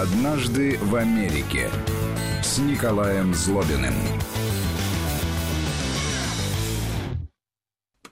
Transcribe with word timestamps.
«Однажды 0.00 0.78
в 0.78 0.94
Америке» 0.94 1.68
с 2.40 2.58
Николаем 2.58 3.34
Злобиным. 3.34 3.94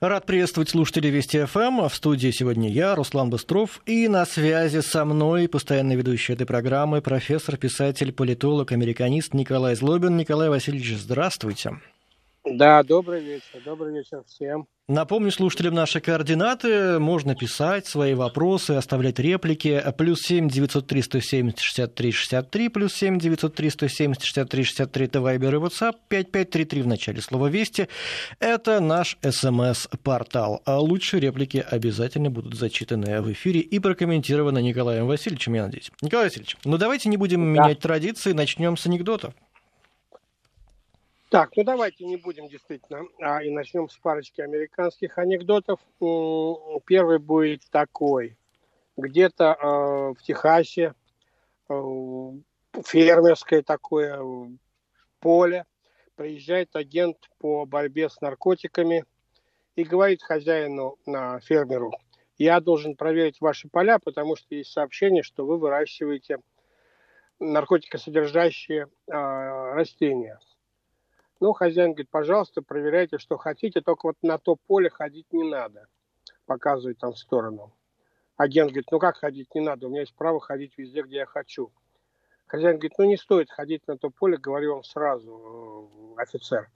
Рад 0.01 0.25
приветствовать 0.25 0.67
слушателей 0.67 1.11
Вести 1.11 1.45
ФМ. 1.45 1.87
В 1.87 1.95
студии 1.95 2.31
сегодня 2.31 2.69
я, 2.69 2.93
Руслан 2.93 3.29
Быстров, 3.29 3.81
и 3.85 4.09
на 4.09 4.25
связи 4.25 4.81
со 4.81 5.05
мной 5.05 5.47
постоянный 5.47 5.95
ведущий 5.95 6.33
этой 6.33 6.45
программы 6.45 7.01
профессор, 7.01 7.55
писатель, 7.55 8.11
политолог, 8.11 8.73
американист 8.73 9.33
Николай 9.33 9.73
Злобин. 9.75 10.17
Николай 10.17 10.49
Васильевич, 10.49 10.97
здравствуйте. 10.97 11.79
Да, 12.43 12.83
добрый 12.83 13.23
вечер. 13.23 13.61
Добрый 13.63 13.93
вечер 13.93 14.23
всем. 14.27 14.67
Напомню 14.89 15.31
слушателям 15.31 15.73
наши 15.73 15.99
координаты. 15.99 16.97
Можно 16.97 17.35
писать 17.35 17.87
свои 17.87 18.13
вопросы, 18.13 18.71
оставлять 18.71 19.19
реплики. 19.19 19.83
Плюс 19.97 20.21
семь 20.21 20.47
девятьсот 20.47 20.87
три 20.87 21.01
сто 21.01 21.19
семьдесят 21.19 21.59
шестьдесят 21.59 21.95
три 21.95 22.13
шестьдесят 22.13 22.49
три, 22.49 22.69
плюс 22.69 22.93
семь 22.93 23.19
девятьсот 23.19 23.53
три 23.53 23.69
сто 23.69 23.89
семьдесят 23.89 24.23
шестьдесят 24.23 24.49
три 24.49 24.63
шестьдесят 24.63 24.93
три, 24.93 25.07
это 25.07 25.19
Вайбер 25.19 25.55
и 25.55 25.57
WhatsApp, 25.57 25.95
пять 26.07 26.31
пять 26.31 26.51
три 26.51 26.63
три 26.63 26.81
в 26.81 26.87
начале 26.87 27.21
слова 27.21 27.47
«Вести». 27.47 27.89
Это 28.39 28.79
наш 28.79 29.17
СМС-портал. 29.21 30.61
А 30.63 30.79
лучшие 30.79 31.19
реплики 31.19 31.65
обязательно 31.69 32.29
будут 32.29 32.55
зачитаны 32.55 33.21
в 33.21 33.29
эфире 33.33 33.59
и 33.59 33.79
прокомментированы 33.79 34.61
Николаем 34.61 35.05
Васильевичем, 35.05 35.53
я 35.55 35.65
надеюсь. 35.65 35.91
Николай 36.01 36.27
Васильевич, 36.27 36.55
ну 36.63 36.77
давайте 36.77 37.09
не 37.09 37.17
будем 37.17 37.41
да. 37.53 37.63
менять 37.63 37.79
традиции, 37.79 38.31
начнем 38.31 38.77
с 38.77 38.85
анекдотов. 38.85 39.33
Так, 41.29 41.57
ну 41.57 41.63
давайте 41.63 42.05
не 42.05 42.15
будем 42.15 42.47
действительно, 42.47 43.03
а, 43.19 43.43
и 43.43 43.49
начнем 43.49 43.89
с 43.89 43.97
парочки 43.97 44.39
американских 44.39 45.17
анекдотов. 45.17 45.79
Первый 46.85 47.19
будет 47.19 47.63
такой. 47.69 48.37
Где-то 48.95 49.57
э, 49.59 49.65
в 50.17 50.23
Техасе 50.23 50.93
э, 51.69 51.73
фермерское 52.85 53.61
такое 53.61 54.19
поле 55.19 55.65
приезжает 56.15 56.75
агент 56.75 57.17
по 57.39 57.65
борьбе 57.65 58.09
с 58.09 58.21
наркотиками 58.21 59.03
и 59.75 59.83
говорит 59.83 60.23
хозяину, 60.23 60.97
на 61.05 61.39
фермеру, 61.41 61.91
я 62.37 62.59
должен 62.59 62.95
проверить 62.95 63.41
ваши 63.41 63.67
поля, 63.67 63.99
потому 63.99 64.35
что 64.35 64.55
есть 64.55 64.71
сообщение, 64.71 65.23
что 65.23 65.45
вы 65.45 65.57
выращиваете 65.57 66.39
наркотикосодержащие 67.39 68.87
э, 69.07 69.11
растения. 69.11 70.39
Ну, 71.39 71.53
хозяин 71.53 71.91
говорит, 71.91 72.09
пожалуйста, 72.09 72.61
проверяйте, 72.61 73.17
что 73.17 73.37
хотите, 73.37 73.81
только 73.81 74.07
вот 74.07 74.17
на 74.21 74.37
то 74.37 74.55
поле 74.55 74.89
ходить 74.89 75.31
не 75.31 75.43
надо. 75.43 75.87
Показывает 76.45 76.97
там 76.97 77.13
в 77.13 77.17
сторону. 77.19 77.73
Агент 78.37 78.69
говорит, 78.69 78.91
ну 78.91 78.99
как 78.99 79.17
ходить 79.17 79.53
не 79.55 79.61
надо, 79.61 79.87
у 79.87 79.89
меня 79.89 80.01
есть 80.01 80.13
право 80.15 80.39
ходить 80.39 80.77
везде, 80.77 81.01
где 81.01 81.17
я 81.17 81.25
хочу. 81.25 81.71
Хозяин 82.45 82.75
говорит, 82.75 82.93
ну 82.97 83.05
не 83.05 83.17
стоит 83.17 83.49
ходить 83.51 83.85
на 83.87 83.97
то 83.97 84.09
поле, 84.11 84.37
говорю 84.37 84.75
вам 84.75 84.83
сразу, 84.83 85.89
э, 86.17 86.21
офицер. 86.21 86.69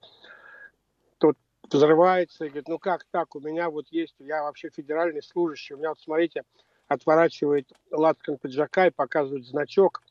Тут 1.20 1.38
взрывается 1.72 2.45
и 2.45 2.50
говорит, 2.50 2.67
ну 2.67 2.80
как 2.80 3.06
так, 3.12 3.36
у 3.36 3.39
меня 3.39 3.70
вот 3.70 3.88
есть, 3.89 4.16
я 4.20 4.44
вообще 4.44 4.70
федеральный 4.70 5.22
служащий, 5.22 5.76
у 5.76 5.78
меня 5.78 5.89
вот 5.89 6.00
смотрите, 6.00 6.44
отворачивает 6.88 7.72
лацкан 7.92 8.38
пиджака 8.38 8.88
и 8.88 8.92
показывает 8.92 9.45
значок 9.45 10.02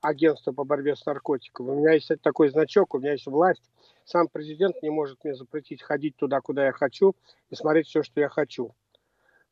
агентства 0.00 0.52
по 0.52 0.64
борьбе 0.64 0.96
с 0.96 1.04
наркотиками. 1.04 1.70
У 1.70 1.74
меня 1.74 1.92
есть 1.92 2.10
такой 2.22 2.50
значок, 2.50 2.94
у 2.94 2.98
меня 2.98 3.12
есть 3.12 3.26
власть, 3.26 3.68
сам 4.10 4.28
президент 4.28 4.82
не 4.82 4.90
может 4.90 5.22
мне 5.24 5.34
запретить 5.34 5.82
ходить 5.82 6.16
туда, 6.16 6.40
куда 6.40 6.66
я 6.66 6.72
хочу, 6.72 7.14
и 7.48 7.54
смотреть 7.54 7.86
все, 7.86 8.02
что 8.02 8.20
я 8.20 8.28
хочу. 8.28 8.74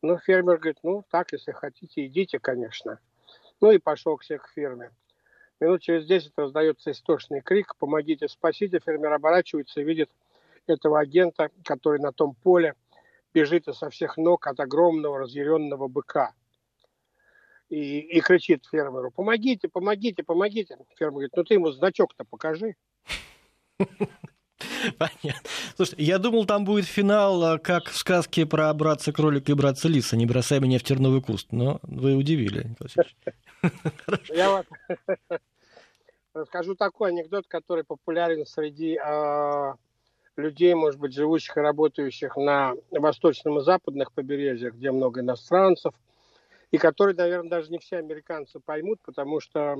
Ну, 0.02 0.18
фермер 0.18 0.58
говорит, 0.58 0.78
ну, 0.82 1.04
так, 1.10 1.32
если 1.32 1.52
хотите, 1.52 2.06
идите, 2.06 2.38
конечно. 2.38 2.98
Ну, 3.60 3.70
и 3.70 3.78
пошел 3.78 4.16
к 4.16 4.24
себе 4.24 4.38
к 4.38 4.48
ферме. 4.48 4.90
Минут 5.60 5.82
через 5.82 6.06
10 6.06 6.32
раздается 6.36 6.90
истошный 6.90 7.40
крик 7.40 7.74
«Помогите, 7.76 8.28
спасите!» 8.28 8.80
Фермер 8.84 9.12
оборачивается 9.12 9.80
и 9.80 9.84
видит 9.84 10.10
этого 10.66 11.00
агента, 11.00 11.50
который 11.64 12.00
на 12.00 12.12
том 12.12 12.34
поле 12.34 12.74
бежит 13.34 13.64
со 13.64 13.90
всех 13.90 14.16
ног 14.16 14.46
от 14.46 14.60
огромного 14.60 15.18
разъяренного 15.18 15.88
быка. 15.88 16.32
И, 17.68 17.98
и 18.00 18.20
кричит 18.20 18.66
фермеру 18.66 19.10
«Помогите, 19.10 19.68
помогите, 19.68 20.22
помогите!» 20.22 20.78
Фермер 20.96 21.12
говорит 21.12 21.36
«Ну 21.36 21.44
ты 21.44 21.54
ему 21.54 21.70
значок-то 21.70 22.24
покажи!» 22.24 22.76
Понятно. 24.98 25.50
Слушай, 25.76 25.96
я 25.98 26.18
думал, 26.18 26.46
там 26.46 26.64
будет 26.64 26.86
финал, 26.86 27.42
а, 27.44 27.58
как 27.58 27.88
в 27.88 27.96
сказке 27.96 28.46
про 28.46 28.72
братца 28.74 29.12
кролика 29.12 29.52
и 29.52 29.54
братца 29.54 29.88
лиса, 29.88 30.16
не 30.16 30.26
бросай 30.26 30.60
меня 30.60 30.78
в 30.78 30.82
терновый 30.82 31.22
куст. 31.22 31.48
Но 31.52 31.78
вы 31.82 32.14
удивили, 32.14 32.74
Я 34.28 34.50
вот 34.50 34.66
расскажу 36.34 36.74
такой 36.74 37.10
анекдот, 37.10 37.46
который 37.46 37.84
популярен 37.84 38.46
среди 38.46 38.96
а, 38.96 39.74
людей, 40.36 40.74
может 40.74 40.98
быть, 40.98 41.14
живущих 41.14 41.56
и 41.56 41.60
работающих 41.60 42.36
на 42.36 42.74
восточном 42.90 43.58
и 43.58 43.62
западных 43.62 44.12
побережьях, 44.12 44.74
где 44.74 44.90
много 44.90 45.20
иностранцев, 45.20 45.94
и 46.70 46.78
который, 46.78 47.14
наверное, 47.14 47.50
даже 47.50 47.70
не 47.70 47.78
все 47.78 47.98
американцы 47.98 48.58
поймут, 48.58 48.98
потому 49.04 49.40
что 49.40 49.76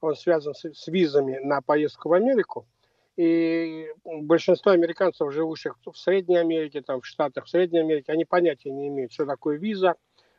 он 0.00 0.14
связан 0.14 0.54
с 0.54 0.86
визами 0.86 1.38
на 1.42 1.60
поездку 1.60 2.10
в 2.10 2.12
Америку– 2.12 2.64
и 3.18 3.90
большинство 4.04 4.70
американцев, 4.70 5.32
живущих 5.32 5.76
в 5.84 5.98
Средней 5.98 6.36
Америке, 6.36 6.82
там, 6.82 7.00
в 7.00 7.06
Штатах 7.06 7.46
в 7.46 7.48
Средней 7.48 7.80
Америке, 7.80 8.12
они 8.12 8.24
понятия 8.24 8.70
не 8.70 8.86
имеют, 8.86 9.12
что 9.12 9.26
такое 9.26 9.58
виза. 9.58 9.96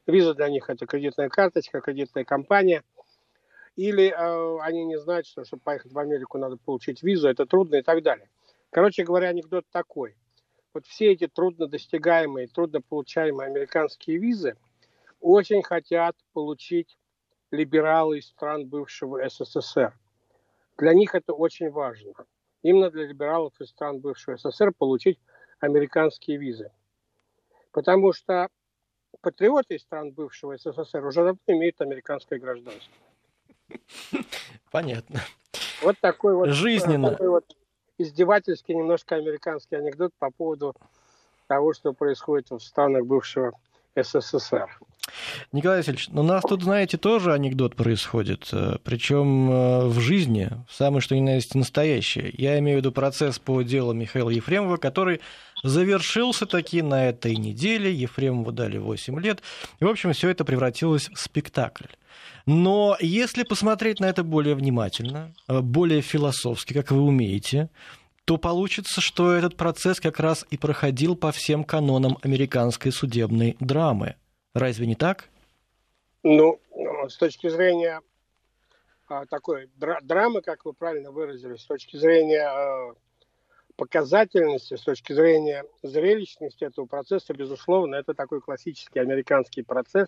Виза 0.08 0.34
для 0.34 0.48
них 0.48 0.70
это 0.70 0.86
кредитная 0.86 1.28
карточка, 1.28 1.82
кредитная 1.82 2.24
компания. 2.24 2.84
Или 3.76 4.08
э, 4.08 4.60
они 4.62 4.86
не 4.86 4.98
знают, 4.98 5.28
что 5.28 5.44
чтобы 5.44 5.62
поехать 5.62 5.92
в 5.92 6.00
Америку, 6.00 6.38
надо 6.38 6.56
получить 6.56 7.04
визу, 7.04 7.28
это 7.28 7.46
трудно 7.46 7.76
и 7.76 7.82
так 7.82 8.02
далее. 8.02 8.30
Короче 8.70 9.04
говоря, 9.04 9.28
анекдот 9.28 9.66
такой. 9.74 10.16
Вот 10.74 10.86
все 10.86 11.12
эти 11.12 11.28
трудно 11.28 11.68
достигаемые, 11.68 12.48
трудно 12.48 12.80
получаемые 12.80 13.48
американские 13.48 14.20
визы 14.20 14.56
очень 15.20 15.64
хотят 15.64 16.16
получить 16.32 16.98
либералы 17.52 18.20
из 18.20 18.28
стран 18.28 18.68
бывшего 18.68 19.28
СССР. 19.28 19.94
Для 20.78 20.94
них 20.94 21.14
это 21.14 21.34
очень 21.34 21.70
важно 21.72 22.14
именно 22.62 22.90
для 22.90 23.06
либералов 23.06 23.54
из 23.60 23.70
стран 23.70 24.00
бывшего 24.00 24.38
СССР 24.38 24.72
получить 24.78 25.20
американские 25.60 26.38
визы. 26.38 26.72
Потому 27.72 28.14
что 28.14 28.50
патриоты 29.22 29.76
из 29.76 29.82
стран 29.82 30.12
бывшего 30.12 30.58
СССР 30.58 31.06
уже 31.06 31.24
давно 31.24 31.40
имеют 31.48 31.80
американское 31.82 32.40
гражданство. 32.40 32.94
Понятно. 34.72 35.22
Вот 35.82 35.98
такой 36.00 36.36
вот, 36.36 36.50
Жизненно. 36.50 37.12
Такой 37.12 37.30
вот 37.30 37.56
издевательский 37.98 38.76
немножко 38.76 39.16
американский 39.16 39.76
анекдот 39.76 40.14
по 40.18 40.32
поводу 40.32 40.76
того, 41.48 41.74
что 41.74 41.94
происходит 41.94 42.50
в 42.50 42.60
странах 42.60 43.06
бывшего 43.06 43.54
СССР. 43.96 44.80
Николай 45.52 45.78
Васильевич, 45.78 46.10
ну, 46.10 46.22
у 46.22 46.24
нас 46.24 46.44
тут, 46.44 46.64
знаете, 46.64 46.98
тоже 46.98 47.34
анекдот 47.34 47.76
происходит, 47.76 48.50
э, 48.52 48.78
причем 48.84 49.52
э, 49.52 49.86
в 49.88 50.00
жизни, 50.00 50.50
самое 50.70 51.02
что 51.02 51.16
ни 51.16 51.22
на 51.22 51.36
есть 51.36 51.56
настоящее. 51.56 52.34
Я 52.38 52.60
имею 52.60 52.78
в 52.78 52.82
виду 52.82 52.92
процесс 52.92 53.40
по 53.40 53.62
делу 53.62 53.94
Михаила 53.94 54.30
Ефремова, 54.30 54.78
который 54.78 55.22
завершился 55.64 56.46
таки 56.46 56.82
на 56.82 57.10
этой 57.10 57.36
неделе, 57.36 57.94
Ефремову 57.94 58.52
дали 58.52 58.78
8 58.78 59.20
лет, 59.20 59.42
и, 59.80 59.86
в 59.86 59.90
общем, 59.90 60.14
все 60.14 60.30
это 60.30 60.46
превратилось 60.46 61.10
в 61.10 61.20
спектакль. 61.20 61.86
Но 62.46 62.98
если 63.00 63.44
посмотреть 63.44 64.00
на 64.00 64.06
это 64.06 64.24
более 64.24 64.56
внимательно, 64.56 65.34
э, 65.48 65.60
более 65.62 66.02
философски, 66.02 66.74
как 66.74 66.92
вы 66.92 67.02
умеете, 67.02 67.70
то 68.26 68.38
получится, 68.38 69.02
что 69.02 69.32
этот 69.32 69.56
процесс 69.56 70.00
как 70.00 70.20
раз 70.20 70.46
и 70.52 70.58
проходил 70.58 71.16
по 71.16 71.32
всем 71.32 71.64
канонам 71.64 72.18
американской 72.22 72.92
судебной 72.92 73.58
драмы. 73.60 74.16
Разве 74.54 74.88
не 74.88 74.96
так? 74.96 75.30
Ну, 76.24 76.60
с 77.08 77.16
точки 77.18 77.48
зрения 77.50 78.02
а, 79.08 79.26
такой 79.26 79.70
дра- 79.80 80.02
драмы, 80.02 80.42
как 80.42 80.66
вы 80.66 80.74
правильно 80.74 81.12
выразились, 81.12 81.62
с 81.62 81.66
точки 81.66 81.98
зрения 81.98 82.48
а, 82.48 82.94
показательности, 83.76 84.76
с 84.76 84.82
точки 84.82 85.14
зрения 85.14 85.66
зрелищности 85.82 86.64
этого 86.64 86.86
процесса, 86.86 87.34
безусловно, 87.34 87.96
это 87.96 88.14
такой 88.14 88.42
классический 88.42 89.00
американский 89.00 89.64
процесс. 89.64 90.08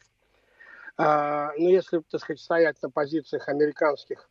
А, 0.98 1.54
но 1.58 1.70
если, 1.70 2.02
так 2.10 2.22
сказать, 2.22 2.40
стоять 2.40 2.82
на 2.82 2.90
позициях 2.90 3.48
американских 3.48 4.30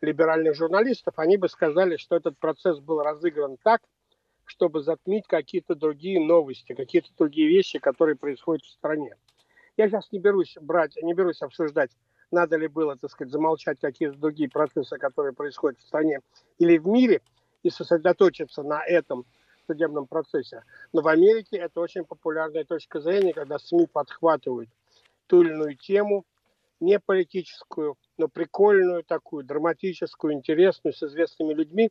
либеральных 0.00 0.54
журналистов, 0.54 1.14
они 1.16 1.36
бы 1.36 1.48
сказали, 1.48 1.96
что 1.96 2.16
этот 2.16 2.38
процесс 2.38 2.78
был 2.78 3.00
разыгран 3.00 3.56
так, 3.62 3.80
чтобы 4.44 4.82
затмить 4.82 5.26
какие-то 5.26 5.74
другие 5.74 6.20
новости, 6.20 6.74
какие-то 6.74 7.08
другие 7.16 7.48
вещи, 7.48 7.78
которые 7.78 8.16
происходят 8.16 8.64
в 8.64 8.70
стране. 8.70 9.16
Я 9.76 9.88
сейчас 9.88 10.10
не 10.12 10.18
берусь 10.18 10.56
брать, 10.60 10.96
не 11.02 11.14
берусь 11.14 11.42
обсуждать, 11.42 11.90
надо 12.30 12.56
ли 12.56 12.68
было, 12.68 12.96
так 12.96 13.10
сказать, 13.10 13.32
замолчать 13.32 13.78
какие-то 13.80 14.18
другие 14.18 14.48
процессы, 14.50 14.98
которые 14.98 15.32
происходят 15.34 15.78
в 15.78 15.86
стране 15.86 16.20
или 16.58 16.78
в 16.78 16.86
мире, 16.86 17.20
и 17.62 17.70
сосредоточиться 17.70 18.62
на 18.62 18.84
этом 18.84 19.24
судебном 19.66 20.06
процессе. 20.06 20.64
Но 20.92 21.02
в 21.02 21.08
Америке 21.08 21.58
это 21.58 21.80
очень 21.80 22.04
популярная 22.04 22.64
точка 22.64 23.00
зрения, 23.00 23.32
когда 23.32 23.58
СМИ 23.58 23.86
подхватывают 23.86 24.68
ту 25.26 25.42
или 25.42 25.50
иную 25.50 25.76
тему 25.76 26.24
не 26.80 26.98
политическую, 26.98 27.96
но 28.18 28.26
прикольную 28.26 29.04
такую, 29.04 29.44
драматическую, 29.44 30.34
интересную, 30.34 30.92
с 30.92 31.02
известными 31.04 31.54
людьми, 31.54 31.90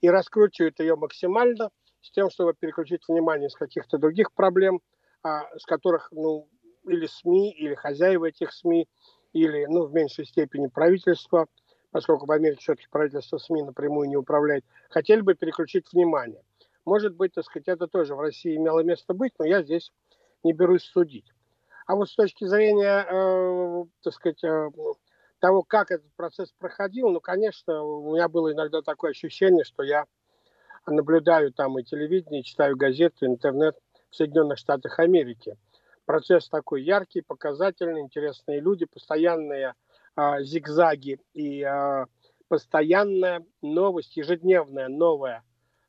и 0.00 0.08
раскручивают 0.08 0.78
ее 0.78 0.94
максимально 0.94 1.70
с 2.00 2.12
тем, 2.12 2.30
чтобы 2.30 2.54
переключить 2.54 3.02
внимание 3.08 3.50
с 3.50 3.56
каких-то 3.56 3.98
других 3.98 4.32
проблем, 4.32 4.80
а, 5.24 5.42
с 5.58 5.64
которых, 5.66 6.08
ну, 6.12 6.48
или 6.88 7.06
СМИ, 7.06 7.52
или 7.52 7.74
хозяева 7.74 8.26
этих 8.26 8.52
СМИ, 8.52 8.88
или, 9.32 9.66
ну, 9.66 9.86
в 9.86 9.92
меньшей 9.92 10.24
степени 10.24 10.66
правительство, 10.66 11.46
поскольку 11.90 12.26
в 12.26 12.32
Америке 12.32 12.60
все-таки 12.60 12.88
правительство 12.90 13.38
СМИ 13.38 13.62
напрямую 13.62 14.08
не 14.08 14.16
управляет, 14.16 14.64
хотели 14.90 15.20
бы 15.20 15.34
переключить 15.34 15.92
внимание. 15.92 16.42
Может 16.84 17.14
быть, 17.14 17.34
так 17.34 17.44
сказать, 17.44 17.68
это 17.68 17.86
тоже 17.86 18.14
в 18.14 18.20
России 18.20 18.56
имело 18.56 18.80
место 18.80 19.14
быть, 19.14 19.32
но 19.38 19.44
я 19.44 19.62
здесь 19.62 19.92
не 20.42 20.52
берусь 20.52 20.84
судить. 20.84 21.32
А 21.86 21.94
вот 21.94 22.08
с 22.08 22.14
точки 22.14 22.44
зрения, 22.44 23.06
э, 23.08 23.84
так 24.02 24.12
сказать, 24.12 24.42
э, 24.44 24.70
того, 25.38 25.62
как 25.62 25.90
этот 25.90 26.10
процесс 26.16 26.52
проходил, 26.58 27.08
ну, 27.10 27.20
конечно, 27.20 27.82
у 27.82 28.14
меня 28.14 28.28
было 28.28 28.52
иногда 28.52 28.82
такое 28.82 29.12
ощущение, 29.12 29.64
что 29.64 29.82
я 29.82 30.04
наблюдаю 30.86 31.52
там 31.52 31.78
и 31.78 31.84
телевидение, 31.84 32.40
и 32.40 32.44
читаю 32.44 32.76
газеты, 32.76 33.26
интернет 33.26 33.76
в 34.10 34.16
Соединенных 34.16 34.58
Штатах 34.58 34.98
Америки. 34.98 35.56
Процесс 36.08 36.48
такой 36.48 36.84
яркий, 36.84 37.20
показательный, 37.20 38.00
интересные 38.00 38.60
люди, 38.60 38.86
постоянные 38.86 39.74
э, 40.16 40.42
зигзаги 40.42 41.20
и 41.34 41.62
э, 41.62 42.06
постоянная 42.48 43.44
новость, 43.60 44.16
ежедневная 44.16 44.88
новая, 44.88 45.44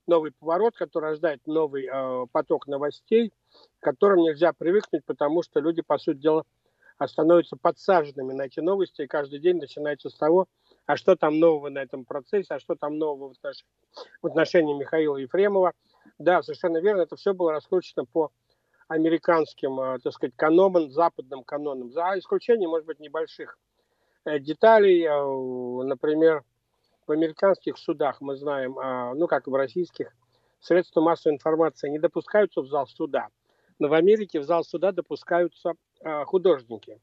новый 0.08 0.34
поворот, 0.38 0.76
который 0.76 1.12
рождает 1.12 1.48
новый 1.48 1.88
э, 1.88 2.26
поток 2.34 2.68
новостей, 2.68 3.32
к 3.80 3.84
которым 3.84 4.20
нельзя 4.20 4.52
привыкнуть, 4.52 5.06
потому 5.06 5.42
что 5.42 5.62
люди, 5.62 5.82
по 5.82 5.98
сути 5.98 6.18
дела, 6.18 6.44
становятся 7.06 7.56
подсаженными 7.56 8.34
на 8.34 8.42
эти 8.42 8.60
новости, 8.60 9.04
и 9.04 9.08
каждый 9.08 9.40
день 9.40 9.56
начинается 9.56 10.10
с 10.10 10.16
того, 10.16 10.48
а 10.86 10.98
что 10.98 11.16
там 11.16 11.40
нового 11.40 11.70
на 11.70 11.80
этом 11.80 12.04
процессе, 12.04 12.56
а 12.56 12.60
что 12.60 12.76
там 12.76 12.98
нового 12.98 13.30
в 13.30 13.38
отношении, 13.38 13.72
в 14.22 14.28
отношении 14.28 14.74
Михаила 14.74 15.16
Ефремова. 15.16 15.72
Да, 16.18 16.44
совершенно 16.44 16.80
верно, 16.80 17.04
это 17.04 17.16
все 17.16 17.34
было 17.34 17.54
раскручено 17.54 18.04
по 18.04 18.32
американским, 18.90 19.80
э, 19.80 20.00
так 20.04 20.14
сказать, 20.14 20.34
канонам, 20.36 20.90
западным 20.90 21.44
канонам, 21.44 21.92
за 21.92 22.18
исключением, 22.18 22.72
может 22.72 22.88
быть, 22.88 23.00
небольших 23.00 23.58
э, 24.26 24.40
деталей. 24.40 25.04
Э, 25.04 25.84
например, 25.84 26.44
в 27.08 27.12
американских 27.12 27.78
судах 27.78 28.20
мы 28.20 28.36
знаем, 28.36 28.76
ну, 29.18 29.26
как 29.26 29.48
и 29.48 29.50
в 29.50 29.56
российских, 29.56 30.12
средства 30.60 31.02
массовой 31.02 31.34
информации 31.34 31.90
не 31.90 31.98
допускаются 31.98 32.62
в 32.62 32.68
зал 32.68 32.86
суда. 32.86 33.30
Но 33.80 33.88
в 33.88 33.94
Америке 33.94 34.40
в 34.40 34.44
зал 34.44 34.64
суда 34.64 34.92
допускаются 34.92 35.74
художники, 36.26 37.02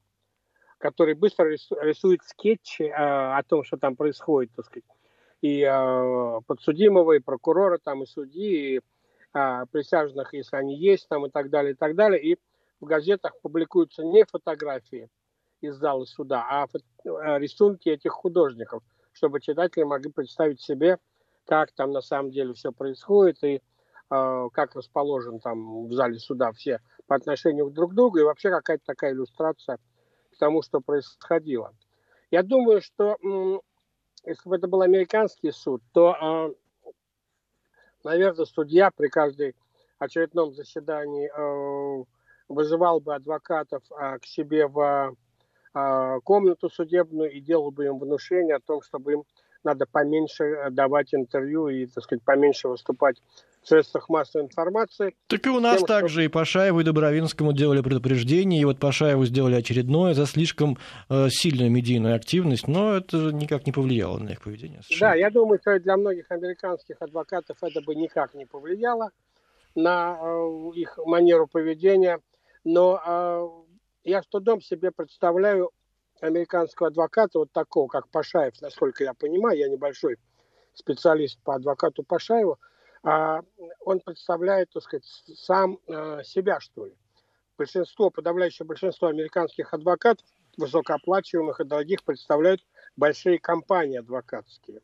которые 0.79 1.17
быстро 1.17 1.47
рисуют 1.49 2.23
скетчи 2.23 2.85
о 2.85 3.43
том, 3.49 3.65
что 3.65 3.79
там 3.79 3.97
происходит, 3.97 4.53
так 4.55 4.67
сказать. 4.67 4.85
И 5.43 5.65
подсудимого, 6.47 7.15
и 7.15 7.19
прокурора, 7.19 7.79
там, 7.79 8.05
и 8.05 8.07
судьи, 8.07 8.77
и 8.77 8.81
а, 9.33 9.67
присяжных, 9.67 10.35
если 10.35 10.57
они 10.57 10.77
есть 10.77 11.09
там 11.09 11.27
и 11.27 11.31
так 11.31 11.51
далее, 11.51 11.73
и 11.73 11.77
так 11.77 11.95
далее. 11.95 12.23
И 12.23 12.39
в 12.81 12.85
газетах 12.85 13.39
публикуются 13.41 14.05
не 14.05 14.25
фотографии 14.25 15.09
из 15.61 15.77
зала 15.77 16.05
суда, 16.05 16.45
а, 16.49 16.67
а 17.05 17.39
рисунки 17.39 17.89
этих 17.89 18.13
художников, 18.13 18.83
чтобы 19.13 19.41
читатели 19.41 19.85
могли 19.85 20.11
представить 20.11 20.61
себе, 20.61 20.99
как 21.47 21.73
там 21.73 21.93
на 21.93 22.01
самом 22.01 22.31
деле 22.31 22.55
все 22.55 22.73
происходит 22.73 23.43
и 23.45 23.63
э, 24.11 24.49
как 24.53 24.75
расположен 24.75 25.39
там 25.39 25.87
в 25.87 25.93
зале 25.93 26.19
суда 26.19 26.53
все 26.53 26.81
по 27.07 27.15
отношению 27.15 27.71
друг 27.71 27.93
к 27.93 27.95
другу 27.95 28.19
и 28.19 28.25
вообще 28.25 28.51
какая-то 28.51 28.85
такая 28.85 29.13
иллюстрация 29.13 29.79
к 30.33 30.39
тому, 30.39 30.63
что 30.63 30.81
происходило. 30.81 31.73
Я 32.31 32.43
думаю, 32.43 32.81
что 32.81 33.17
если 34.25 34.49
бы 34.49 34.57
это 34.57 34.67
был 34.67 34.83
американский 34.83 35.53
суд, 35.53 35.83
то 35.93 36.53
наверное, 38.07 38.47
судья 38.47 38.91
при 38.97 39.09
каждой 39.09 39.55
очередном 39.99 40.53
заседании 40.55 41.29
э, 41.29 42.05
вызывал 42.49 43.01
бы 43.01 43.15
адвокатов 43.15 43.83
э, 43.91 44.19
к 44.21 44.27
себе 44.27 44.69
в 44.69 45.17
э, 45.75 46.21
комнату 46.23 46.71
судебную 46.71 47.33
и 47.33 47.41
делал 47.41 47.73
бы 47.73 47.87
им 47.87 47.99
внушение 47.99 48.57
о 48.57 48.61
том, 48.61 48.81
чтобы 48.83 49.13
им 49.15 49.25
надо 49.67 49.85
поменьше 49.85 50.45
э, 50.45 50.71
давать 50.71 51.13
интервью 51.13 51.69
и, 51.69 51.87
так 51.87 52.05
сказать, 52.05 52.23
поменьше 52.25 52.69
выступать 52.69 53.21
в 53.61 53.69
средствах 53.69 54.09
массовой 54.09 54.45
информации. 54.45 55.15
Так 55.27 55.45
и 55.47 55.51
у 55.51 55.59
нас 55.59 55.79
тем, 55.79 55.87
также 55.89 56.15
что... 56.15 56.23
и 56.23 56.29
Пашаеву, 56.29 56.81
и 56.81 56.85
Добровинскому 56.85 57.53
делали 57.53 57.83
предупреждение, 57.83 58.61
и 58.61 58.65
вот 58.65 58.79
Пашаеву 58.79 59.25
сделали 59.27 59.57
очередное 59.57 60.15
за 60.15 60.25
слишком 60.27 60.79
э, 61.11 61.29
сильную 61.31 61.71
медийную 61.71 62.15
активность, 62.15 62.69
но 62.69 62.97
это 62.97 63.33
никак 63.33 63.67
не 63.67 63.73
повлияло 63.73 64.19
на 64.19 64.31
их 64.31 64.43
поведение. 64.43 64.83
Совершенно. 64.83 65.11
Да, 65.11 65.17
я 65.17 65.31
думаю, 65.31 65.59
что 65.61 65.79
для 65.81 65.97
многих 65.97 66.31
американских 66.31 66.97
адвокатов 67.01 67.57
это 67.61 67.81
бы 67.83 67.97
никак 67.97 68.35
не 68.35 68.47
повлияло 68.47 69.11
на 69.75 70.17
э, 70.21 70.71
их 70.77 70.99
манеру 71.05 71.49
поведения, 71.49 72.21
но 72.65 73.03
э, 73.05 73.49
я 74.05 74.23
с 74.23 74.27
трудом 74.29 74.61
себе 74.61 74.93
представляю 74.93 75.71
американского 76.21 76.89
адвоката, 76.89 77.39
вот 77.39 77.53
такого, 77.53 77.89
как 77.89 78.09
Пашаев, 78.09 78.61
насколько 78.61 79.05
я 79.05 79.15
понимаю, 79.15 79.59
я 79.59 79.69
небольшой 79.69 80.19
специалист 80.75 81.39
по 81.43 81.55
адвокату 81.55 82.03
Пашаеву, 82.03 82.59
а 83.03 83.41
он 83.81 84.01
представляет, 84.01 84.71
так 84.73 84.83
сказать, 84.83 85.05
сам 85.05 85.79
а, 85.89 86.23
себя, 86.25 86.61
что 86.61 86.87
ли. 86.87 86.97
Большинство, 87.57 88.11
подавляющее 88.11 88.67
большинство 88.67 89.09
американских 89.09 89.73
адвокатов, 89.73 90.27
высокооплачиваемых 90.57 91.61
и 91.61 91.65
дорогих, 91.65 92.05
представляют 92.05 92.67
большие 92.97 93.39
компании 93.39 93.99
адвокатские. 93.99 94.83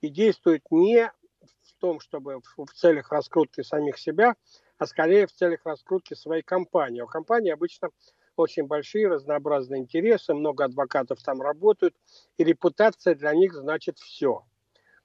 И 0.00 0.08
действуют 0.08 0.64
не 0.70 1.10
в 1.40 1.74
том, 1.78 2.00
чтобы 2.00 2.40
в 2.56 2.72
целях 2.74 3.12
раскрутки 3.12 3.62
самих 3.62 3.98
себя, 3.98 4.34
а 4.78 4.86
скорее 4.86 5.26
в 5.26 5.32
целях 5.32 5.60
раскрутки 5.64 6.14
своей 6.14 6.42
компании. 6.42 7.00
У 7.00 7.06
компании 7.06 7.50
обычно 7.50 7.90
очень 8.40 8.66
большие 8.66 9.08
разнообразные 9.08 9.80
интересы, 9.80 10.34
много 10.34 10.64
адвокатов 10.64 11.22
там 11.22 11.40
работают, 11.40 11.94
и 12.36 12.44
репутация 12.44 13.14
для 13.14 13.32
них 13.32 13.54
значит 13.54 13.98
все. 13.98 14.44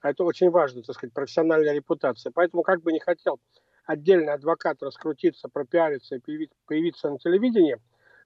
А 0.01 0.11
это 0.11 0.23
очень 0.23 0.49
важно, 0.49 0.83
так 0.83 0.95
сказать, 0.95 1.13
профессиональная 1.13 1.73
репутация. 1.73 2.31
Поэтому 2.31 2.63
как 2.63 2.81
бы 2.81 2.91
не 2.93 2.99
хотел 2.99 3.39
отдельный 3.85 4.33
адвокат 4.33 4.81
раскрутиться, 4.81 5.49
пропиариться 5.49 6.15
и 6.15 6.49
появиться, 6.65 7.09
на 7.09 7.17
телевидении, 7.17 7.77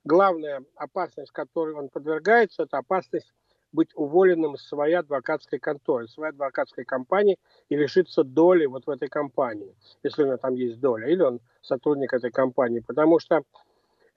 главная 0.04 0.64
опасность, 0.76 1.32
которой 1.32 1.76
он 1.76 1.90
подвергается, 1.90 2.64
это 2.64 2.78
опасность 2.78 3.32
быть 3.72 3.92
уволенным 3.94 4.56
из 4.56 4.68
своей 4.68 4.96
адвокатской 4.96 5.60
конторы, 5.60 6.08
своей 6.08 6.32
адвокатской 6.32 6.86
компании 6.86 7.38
и 7.70 7.76
лишиться 7.76 8.24
доли 8.24 8.66
вот 8.66 8.88
в 8.88 8.90
этой 8.90 9.10
компании, 9.10 9.76
если 10.02 10.24
у 10.24 10.26
него 10.26 10.38
там 10.38 10.56
есть 10.56 10.80
доля, 10.80 11.08
или 11.08 11.22
он 11.22 11.40
сотрудник 11.62 12.14
этой 12.14 12.32
компании. 12.32 12.80
Потому 12.80 13.20
что 13.20 13.44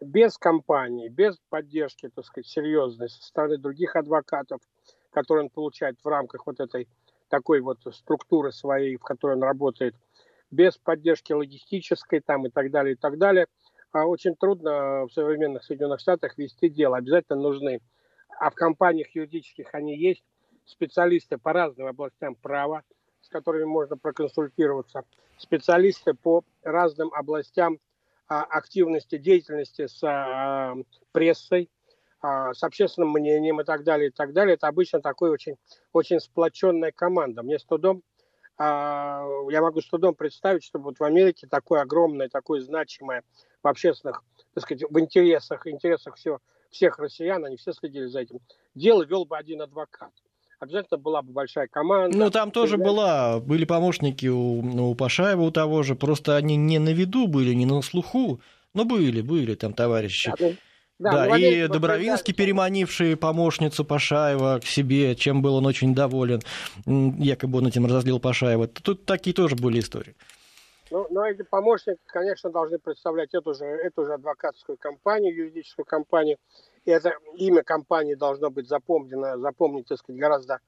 без 0.02 0.36
компании, 0.36 1.08
без 1.08 1.38
поддержки, 1.48 2.08
так 2.08 2.24
сказать, 2.24 2.46
серьезной 2.46 3.08
со 3.08 3.22
стороны 3.22 3.58
других 3.58 3.96
адвокатов, 3.96 4.60
которые 5.10 5.44
он 5.44 5.50
получает 5.50 5.98
в 6.02 6.06
рамках 6.06 6.46
вот 6.46 6.60
этой 6.60 6.88
такой 7.28 7.60
вот 7.60 7.78
структуры 7.92 8.52
своей, 8.52 8.96
в 8.96 9.02
которой 9.02 9.36
он 9.36 9.42
работает, 9.42 9.94
без 10.50 10.76
поддержки 10.76 11.32
логистической 11.32 12.20
там 12.20 12.46
и 12.46 12.50
так 12.50 12.70
далее, 12.70 12.94
и 12.94 12.96
так 12.96 13.18
далее, 13.18 13.46
а 13.90 14.06
очень 14.06 14.34
трудно 14.34 15.06
в 15.06 15.12
современных 15.12 15.64
Соединенных 15.64 16.00
Штатах 16.00 16.36
вести 16.36 16.68
дело. 16.68 16.96
Обязательно 16.96 17.40
нужны, 17.40 17.80
а 18.38 18.50
в 18.50 18.54
компаниях 18.54 19.14
юридических 19.14 19.74
они 19.74 19.96
есть, 19.96 20.24
специалисты 20.64 21.38
по 21.38 21.52
разным 21.52 21.86
областям 21.86 22.34
права, 22.34 22.82
с 23.22 23.28
которыми 23.28 23.64
можно 23.64 23.96
проконсультироваться, 23.96 25.04
специалисты 25.38 26.14
по 26.14 26.44
разным 26.62 27.12
областям 27.14 27.78
активности, 28.40 29.18
деятельности 29.18 29.86
с 29.86 30.02
а, 30.02 30.74
прессой, 31.12 31.70
а, 32.20 32.54
с 32.54 32.62
общественным 32.62 33.10
мнением 33.10 33.60
и 33.60 33.64
так 33.64 33.84
далее, 33.84 34.08
и 34.08 34.12
так 34.12 34.32
далее. 34.32 34.54
Это 34.54 34.68
обычно 34.68 35.00
такой 35.00 35.30
очень, 35.30 35.56
очень 35.92 36.20
сплоченная 36.20 36.92
команда. 36.92 37.42
Мне 37.42 37.58
с 37.58 37.64
трудом, 37.64 38.02
а, 38.56 39.24
я 39.50 39.60
могу 39.60 39.80
с 39.80 39.88
трудом 39.88 40.14
представить, 40.14 40.64
чтобы 40.64 40.86
вот 40.86 40.98
в 40.98 41.04
Америке 41.04 41.46
такое 41.46 41.82
огромное, 41.82 42.28
такое 42.28 42.60
значимое 42.60 43.24
в 43.62 43.68
общественных, 43.68 44.22
так 44.54 44.64
сказать, 44.64 44.84
в 44.88 44.98
интересах, 44.98 45.66
интересах 45.66 46.16
всего, 46.16 46.40
всех 46.70 46.98
россиян, 46.98 47.44
они 47.44 47.56
все 47.56 47.72
следили 47.72 48.06
за 48.06 48.20
этим, 48.20 48.40
дело 48.74 49.02
вел 49.04 49.24
бы 49.24 49.36
один 49.36 49.62
адвокат 49.62 50.12
обязательно 50.62 50.98
была 50.98 51.22
бы 51.22 51.32
большая 51.32 51.66
команда. 51.66 52.16
Ну, 52.16 52.30
там 52.30 52.52
тоже 52.52 52.76
и, 52.76 52.78
была, 52.78 53.40
были 53.40 53.64
помощники 53.64 54.26
у, 54.26 54.62
ну, 54.62 54.90
у 54.90 54.94
Пашаева, 54.94 55.42
у 55.42 55.50
того 55.50 55.82
же, 55.82 55.96
просто 55.96 56.36
они 56.36 56.56
не 56.56 56.78
на 56.78 56.90
виду 56.90 57.26
были, 57.26 57.52
не 57.52 57.66
на 57.66 57.82
слуху, 57.82 58.40
но 58.72 58.84
были, 58.84 59.22
были 59.22 59.56
там 59.56 59.74
товарищи. 59.74 60.32
Да, 60.38 60.46
ну, 61.10 61.16
да, 61.16 61.26
да 61.26 61.36
и 61.36 61.66
Добровинский, 61.66 62.32
переманивший 62.32 63.16
помощницу 63.16 63.84
Пашаева 63.84 64.60
к 64.60 64.66
себе, 64.66 65.16
чем 65.16 65.42
был 65.42 65.56
он 65.56 65.66
очень 65.66 65.96
доволен, 65.96 66.40
якобы 66.86 67.58
он 67.58 67.66
этим 67.66 67.86
разозлил 67.86 68.20
Пашаева. 68.20 68.68
Тут 68.68 69.04
такие 69.04 69.34
тоже 69.34 69.56
были 69.56 69.80
истории. 69.80 70.14
Ну, 70.92 71.08
но 71.10 71.26
эти 71.26 71.42
помощники, 71.42 71.98
конечно, 72.06 72.50
должны 72.50 72.78
представлять 72.78 73.34
эту 73.34 73.52
же, 73.54 73.64
эту 73.64 74.04
же 74.04 74.12
адвокатскую 74.12 74.78
компанию, 74.78 75.34
юридическую 75.34 75.86
компанию. 75.86 76.36
И 76.84 76.90
это 76.90 77.14
имя 77.36 77.62
компании 77.62 78.14
должно 78.14 78.50
быть 78.50 78.68
запомнено, 78.68 79.38
запомнить, 79.38 79.86
так 79.86 79.98
сказать, 79.98 80.20
гораздо 80.20 80.60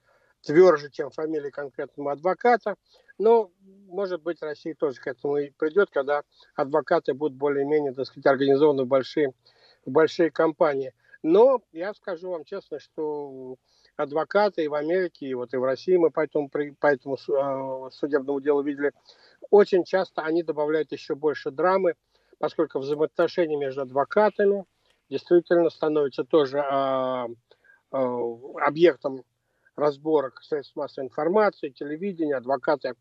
тверже, 0.43 0.91
чем 0.91 1.11
фамилия 1.11 1.51
конкретного 1.51 2.13
адвоката. 2.13 2.77
Но, 3.19 3.51
может 3.89 4.23
быть, 4.23 4.43
Россия 4.43 4.75
тоже 4.75 5.01
к 5.01 5.07
этому 5.07 5.39
и 5.39 5.51
придет, 5.51 5.91
когда 5.91 6.23
адвокаты 6.55 7.15
будут 7.15 7.37
более-менее, 7.37 7.93
так 7.93 8.07
сказать, 8.07 8.27
организованы 8.27 8.85
в 8.85 8.87
большие, 8.87 9.33
в 9.85 9.91
большие 9.91 10.31
компании. 10.31 10.93
Но 11.23 11.63
я 11.73 11.95
скажу 11.95 12.31
вам 12.31 12.45
честно, 12.45 12.79
что 12.79 13.57
адвокаты 13.97 14.65
и 14.65 14.69
в 14.69 14.75
Америке, 14.75 15.27
и 15.27 15.35
вот 15.35 15.55
и 15.55 15.57
в 15.57 15.65
России 15.65 15.97
мы 15.97 16.11
по 16.11 16.21
этому, 16.21 16.49
по 16.51 16.87
этому 16.87 17.17
а, 17.33 17.91
судебному 17.91 18.41
делу 18.41 18.63
видели, 18.63 18.93
очень 19.51 19.85
часто 19.85 20.23
они 20.23 20.43
добавляют 20.43 20.93
еще 20.93 21.15
больше 21.15 21.51
драмы, 21.51 21.95
поскольку 22.39 22.81
взаимоотношения 22.81 23.57
между 23.57 23.83
адвокатами 23.83 24.65
действительно 25.09 25.71
становятся 25.71 26.25
тоже 26.25 26.61
а, 26.61 27.27
а, 27.91 27.99
объектом 28.61 29.25
разборок 29.77 30.43
средств 30.43 30.77
массовой 30.77 31.07
информации, 31.07 31.71
телевидения, 31.71 32.37
адвокаты 32.37 32.95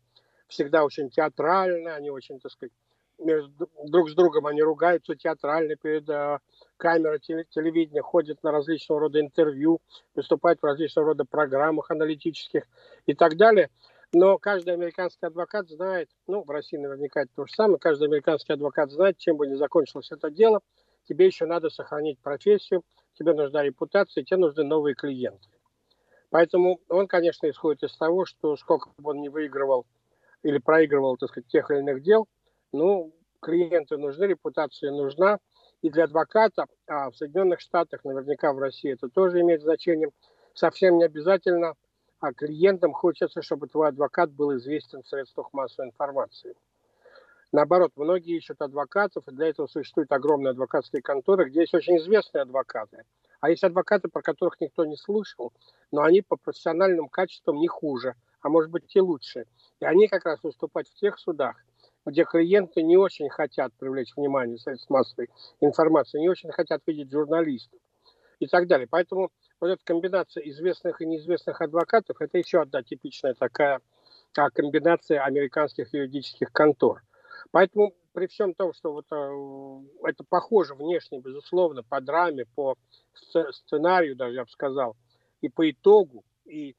всегда 0.48 0.84
очень 0.84 1.10
театральны, 1.10 1.88
они 1.88 2.10
очень, 2.10 2.40
так 2.40 2.52
сказать, 2.52 2.72
между, 3.18 3.68
друг 3.84 4.10
с 4.10 4.14
другом 4.14 4.46
они 4.46 4.62
ругаются 4.62 5.14
театрально 5.14 5.76
перед 5.76 6.08
э, 6.08 6.38
камерой 6.76 7.20
телевидения, 7.20 8.02
ходят 8.02 8.42
на 8.42 8.50
различного 8.50 9.02
рода 9.02 9.20
интервью, 9.20 9.80
выступают 10.14 10.60
в 10.60 10.64
различного 10.64 11.08
рода 11.08 11.24
программах 11.24 11.90
аналитических 11.90 12.64
и 13.06 13.14
так 13.14 13.36
далее. 13.36 13.70
Но 14.12 14.38
каждый 14.38 14.74
американский 14.74 15.26
адвокат 15.26 15.68
знает, 15.68 16.08
ну, 16.26 16.44
в 16.44 16.50
России 16.50 16.76
наверняка 16.76 17.22
это 17.22 17.30
то 17.34 17.46
же 17.46 17.52
самое, 17.52 17.78
каждый 17.78 18.08
американский 18.08 18.52
адвокат 18.52 18.90
знает, 18.90 19.18
чем 19.18 19.36
бы 19.36 19.46
ни 19.46 19.54
закончилось 19.54 20.10
это 20.12 20.30
дело, 20.30 20.60
тебе 21.04 21.26
еще 21.26 21.46
надо 21.46 21.70
сохранить 21.70 22.18
профессию, 22.20 22.82
тебе 23.14 23.32
нужна 23.34 23.62
репутация, 23.62 24.24
тебе 24.24 24.38
нужны 24.38 24.64
новые 24.64 24.94
клиенты. 24.94 25.48
Поэтому 26.30 26.80
он, 26.88 27.06
конечно, 27.06 27.48
исходит 27.48 27.84
из 27.84 27.96
того, 27.96 28.24
что 28.24 28.56
сколько 28.56 28.90
бы 28.98 29.10
он 29.10 29.20
не 29.20 29.28
выигрывал 29.28 29.86
или 30.42 30.58
проигрывал, 30.58 31.16
так 31.16 31.30
сказать, 31.30 31.48
тех 31.48 31.70
или 31.70 31.78
иных 31.78 32.02
дел, 32.02 32.26
ну, 32.72 33.14
клиенты 33.40 33.96
нужны, 33.96 34.24
репутация 34.24 34.90
нужна. 34.90 35.38
И 35.82 35.90
для 35.90 36.04
адвоката, 36.04 36.66
а 36.86 37.10
в 37.10 37.16
Соединенных 37.16 37.60
Штатах, 37.60 38.04
наверняка 38.04 38.52
в 38.52 38.58
России 38.58 38.92
это 38.92 39.08
тоже 39.08 39.40
имеет 39.42 39.60
значение, 39.62 40.10
совсем 40.54 40.98
не 40.98 41.04
обязательно, 41.04 41.74
а 42.20 42.32
клиентам 42.32 42.92
хочется, 42.92 43.42
чтобы 43.42 43.68
твой 43.68 43.88
адвокат 43.88 44.32
был 44.32 44.56
известен 44.56 45.02
в 45.02 45.08
средствах 45.08 45.52
массовой 45.52 45.88
информации. 45.88 46.54
Наоборот, 47.54 47.92
многие 47.96 48.36
ищут 48.36 48.60
адвокатов, 48.60 49.26
и 49.28 49.32
для 49.32 49.46
этого 49.46 49.66
существуют 49.66 50.10
огромные 50.12 50.50
адвокатские 50.50 51.02
конторы, 51.02 51.48
где 51.48 51.60
есть 51.60 51.74
очень 51.74 51.96
известные 51.98 52.42
адвокаты– 52.42 53.04
а 53.44 53.50
есть 53.50 53.62
адвокаты, 53.62 54.08
про 54.08 54.22
которых 54.22 54.58
никто 54.58 54.86
не 54.86 54.96
слышал, 54.96 55.52
но 55.92 56.00
они 56.00 56.22
по 56.22 56.36
профессиональным 56.36 57.10
качествам 57.10 57.56
не 57.56 57.68
хуже, 57.68 58.14
а 58.40 58.48
может 58.48 58.70
быть 58.70 58.96
и 58.96 59.00
лучше. 59.02 59.44
И 59.80 59.84
они 59.84 60.08
как 60.08 60.24
раз 60.24 60.42
выступают 60.42 60.88
в 60.88 60.94
тех 60.94 61.18
судах, 61.18 61.54
где 62.06 62.24
клиенты 62.24 62.82
не 62.82 62.96
очень 62.96 63.28
хотят 63.28 63.74
привлечь 63.74 64.16
внимание 64.16 64.56
средств 64.56 64.88
массовой 64.88 65.28
информации, 65.60 66.20
не 66.20 66.30
очень 66.30 66.52
хотят 66.52 66.80
видеть 66.86 67.12
журналистов 67.12 67.78
и 68.38 68.46
так 68.46 68.66
далее. 68.66 68.88
Поэтому 68.90 69.28
вот 69.60 69.68
эта 69.68 69.84
комбинация 69.84 70.42
известных 70.44 71.02
и 71.02 71.06
неизвестных 71.06 71.60
адвокатов– 71.60 72.16
это 72.20 72.38
еще 72.38 72.62
одна 72.62 72.82
типичная 72.82 73.34
такая 73.34 73.82
а, 74.38 74.48
комбинация 74.48 75.22
американских 75.22 75.92
юридических 75.92 76.50
контор. 76.50 77.02
Поэтому 77.50 77.94
при 78.12 78.26
всем 78.26 78.54
том, 78.54 78.72
что 78.72 78.92
вот 78.92 79.06
э, 79.10 80.08
это 80.08 80.24
похоже 80.28 80.74
внешне, 80.74 81.20
безусловно, 81.20 81.82
по 81.82 82.00
драме, 82.00 82.46
по 82.54 82.76
сценарию 83.12 84.16
даже, 84.16 84.34
я 84.34 84.44
бы 84.44 84.50
сказал, 84.50 84.96
и 85.40 85.48
по 85.48 85.68
итогу, 85.70 86.24
и 86.44 86.76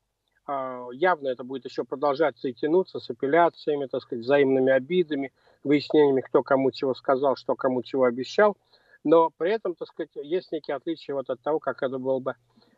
э, 0.47 0.87
явно 0.93 1.27
это 1.27 1.43
будет 1.43 1.65
еще 1.65 1.83
продолжаться 1.83 2.47
и 2.47 2.53
тянуться 2.53 2.99
с 2.99 3.09
апелляциями, 3.09 3.87
так 3.87 4.01
сказать, 4.01 4.23
взаимными 4.23 4.71
обидами, 4.71 5.33
выяснениями, 5.63 6.21
кто 6.21 6.43
кому 6.43 6.71
чего 6.71 6.93
сказал, 6.93 7.35
что 7.35 7.55
кому 7.55 7.83
чего 7.83 8.03
обещал, 8.05 8.57
но 9.03 9.29
при 9.37 9.51
этом, 9.51 9.75
так 9.75 9.87
сказать, 9.87 10.11
есть 10.15 10.51
некие 10.51 10.75
отличия 10.75 11.13
вот 11.15 11.29
от 11.29 11.41
того, 11.41 11.59
как 11.59 11.83
это 11.83 11.97
было 11.99 12.19
бы 12.19 12.35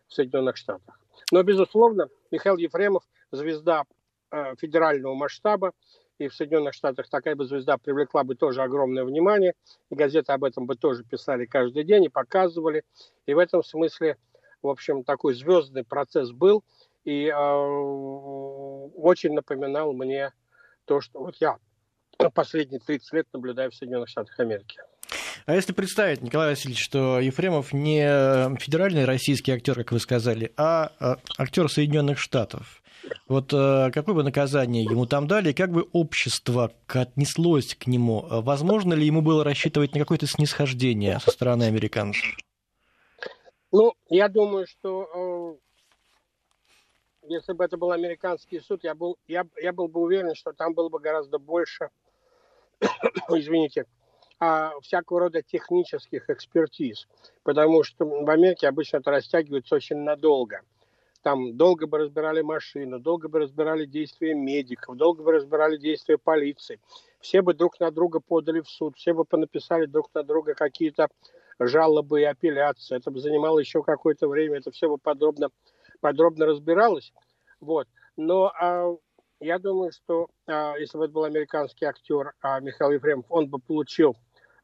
в 0.08 0.14
Соединенных 0.14 0.58
Штатах. 0.58 1.00
Но, 1.32 1.44
безусловно, 1.44 2.10
Михаил 2.32 2.58
Ефремов– 2.58 3.04
звезда 3.32 3.84
э, 4.32 4.56
федерального 4.58 5.14
масштаба, 5.14 5.74
и 6.20 6.28
в 6.28 6.34
Соединенных 6.34 6.74
Штатах 6.74 7.10
такая 7.10 7.36
бы 7.36 7.46
звезда 7.46 7.78
привлекла 7.78 8.24
бы 8.24 8.36
тоже 8.36 8.62
огромное 8.62 9.04
внимание, 9.04 9.54
и 9.90 9.96
газеты 9.96 10.32
об 10.34 10.44
этом 10.44 10.66
бы 10.66 10.76
тоже 10.76 11.04
писали 11.04 11.46
каждый 11.46 11.84
день 11.84 12.06
и 12.06 12.10
показывали. 12.10 12.84
И 13.26 13.34
в 13.34 13.38
этом 13.38 13.64
смысле, 13.64 14.18
в 14.62 14.68
общем, 14.68 15.04
такой 15.04 15.34
звездный 15.34 15.84
процесс 15.84 16.32
был, 16.32 16.64
и 17.04 17.28
э, 17.28 17.34
очень 18.96 19.34
напоминал 19.34 19.94
мне 19.94 20.34
то, 20.86 21.02
что 21.02 21.20
вот 21.20 21.36
я 21.40 21.58
последние 22.34 22.80
30 22.80 23.14
лет 23.14 23.28
наблюдаю 23.34 23.72
в 23.72 23.76
Соединенных 23.76 24.10
Штатах 24.10 24.40
Америки. 24.40 24.80
А 25.46 25.54
если 25.54 25.72
представить, 25.72 26.22
Николай 26.22 26.50
Васильевич, 26.50 26.84
что 26.84 27.20
Ефремов 27.20 27.72
не 27.72 28.58
федеральный 28.58 29.06
российский 29.06 29.52
актер, 29.52 29.76
как 29.76 29.92
вы 29.94 30.00
сказали, 30.00 30.52
а, 30.58 30.92
а 31.00 31.18
актер 31.38 31.70
Соединенных 31.70 32.20
Штатов, 32.20 32.82
вот 33.28 33.54
э, 33.54 33.92
какое 33.94 34.16
бы 34.16 34.24
наказание 34.24 34.84
ему 34.84 35.06
там 35.06 35.28
дали, 35.28 35.52
как 35.54 35.72
бы 35.72 35.88
общество 35.94 36.72
отнеслось 36.88 37.76
к 37.76 37.88
нему? 37.88 38.26
Возможно 38.30 38.94
ли 38.94 39.06
ему 39.06 39.22
было 39.22 39.44
рассчитывать 39.44 39.94
на 39.94 40.00
какое-то 40.00 40.28
снисхождение 40.28 41.20
со 41.20 41.32
стороны 41.32 41.64
американцев? 41.64 42.38
Ну, 43.72 43.94
я 44.10 44.30
думаю, 44.30 44.66
что 44.68 45.60
э, 47.24 47.28
если 47.30 47.54
бы 47.54 47.66
это 47.66 47.78
был 47.78 47.92
американский 47.92 48.60
суд, 48.60 48.84
я 48.84 48.96
был, 48.96 49.18
я, 49.28 49.46
я 49.62 49.74
был 49.74 49.88
бы 49.88 50.02
уверен, 50.02 50.34
что 50.36 50.54
там 50.54 50.74
было 50.74 50.90
бы 50.90 51.00
гораздо 51.00 51.38
больше, 51.38 51.90
извините, 53.30 53.86
а, 54.40 54.72
всякого 54.82 55.22
рода 55.22 55.42
технических 55.42 56.30
экспертиз, 56.30 57.08
потому 57.44 57.84
что 57.84 58.06
в 58.06 58.30
Америке 58.30 58.68
обычно 58.68 58.98
это 58.98 59.12
растягивается 59.12 59.76
очень 59.76 59.98
надолго– 59.98 60.62
там 61.28 61.58
долго 61.58 61.88
бы 61.88 61.98
разбирали 61.98 62.40
машину, 62.42 63.00
долго 63.00 63.28
бы 63.28 63.40
разбирали 63.40 63.86
действия 63.86 64.34
медиков, 64.34 64.96
долго 64.96 65.24
бы 65.24 65.34
разбирали 65.34 65.76
действия 65.76 66.18
полиции. 66.18 66.80
Все 67.20 67.42
бы 67.42 67.54
друг 67.54 67.82
на 67.82 67.92
друга 67.92 68.22
подали 68.22 68.62
в 68.62 68.70
суд, 68.70 68.96
все 68.96 69.14
бы 69.14 69.26
понаписали 69.26 69.88
друг 69.88 70.10
на 70.14 70.24
друга 70.24 70.54
какие-то 70.54 71.10
жалобы 71.60 72.22
и 72.22 72.24
апелляции. 72.24 72.96
Это 72.96 73.12
бы 73.12 73.20
занимало 73.20 73.60
еще 73.60 73.84
какое-то 73.84 74.30
время, 74.30 74.60
это 74.60 74.72
все 74.72 74.88
бы 74.88 74.98
подробно, 74.98 75.50
подробно 76.00 76.46
разбиралось. 76.46 77.12
Вот. 77.60 77.90
Но 78.16 78.54
а, 78.58 78.96
я 79.42 79.60
думаю, 79.60 79.92
что 79.92 80.30
а, 80.48 80.78
если 80.78 80.98
бы 80.98 81.04
это 81.04 81.14
был 81.14 81.26
американский 81.26 81.84
актер 81.84 82.36
а, 82.40 82.62
Михаил 82.62 82.92
Ефремов, 82.92 83.26
он 83.28 83.50
бы 83.50 83.60
получил 83.60 84.16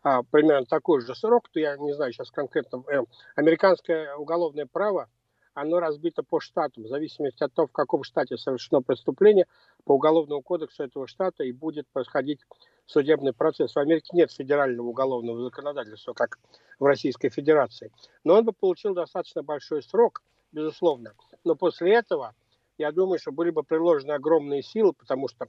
а, 0.02 0.24
примерно 0.24 0.66
такой 0.66 1.02
же 1.02 1.14
срок, 1.14 1.50
то 1.50 1.60
я 1.60 1.76
не 1.76 1.92
знаю 1.92 2.14
сейчас 2.14 2.32
конкретно. 2.32 2.86
Э, 2.88 3.02
американское 3.36 4.16
уголовное 4.16 4.66
право 4.66 5.10
оно 5.54 5.80
разбито 5.80 6.24
по 6.24 6.40
штатам, 6.40 6.84
в 6.84 6.88
зависимости 6.88 7.44
от 7.44 7.54
того, 7.54 7.68
в 7.68 7.72
каком 7.72 8.04
штате 8.04 8.38
совершено 8.38 8.82
преступление, 8.82 9.48
по 9.86 9.94
уголовному 9.94 10.42
кодексу 10.42 10.84
этого 10.84 11.08
штата 11.08 11.44
и 11.44 11.52
будет 11.52 11.88
происходить 11.90 12.40
судебный 12.86 13.34
процесс. 13.34 13.76
В 13.76 13.80
Америке 13.80 14.10
нет 14.14 14.32
федерального 14.32 14.88
уголовного 14.88 15.44
законодательства, 15.44 16.14
как 16.14 16.40
в 16.80 16.86
Российской 16.86 17.30
Федерации. 17.30 17.92
Но 18.24 18.36
он 18.36 18.46
бы 18.46 18.54
получил 18.54 18.94
достаточно 18.94 19.44
большой 19.44 19.84
срок, 19.84 20.22
безусловно. 20.52 21.14
Но 21.44 21.56
после 21.56 21.94
этого, 21.94 22.34
я 22.78 22.92
думаю, 22.92 23.20
что 23.20 23.32
были 23.32 23.50
бы 23.52 23.64
приложены 23.64 24.12
огромные 24.12 24.64
силы, 24.64 24.94
потому 24.94 25.28
что 25.28 25.48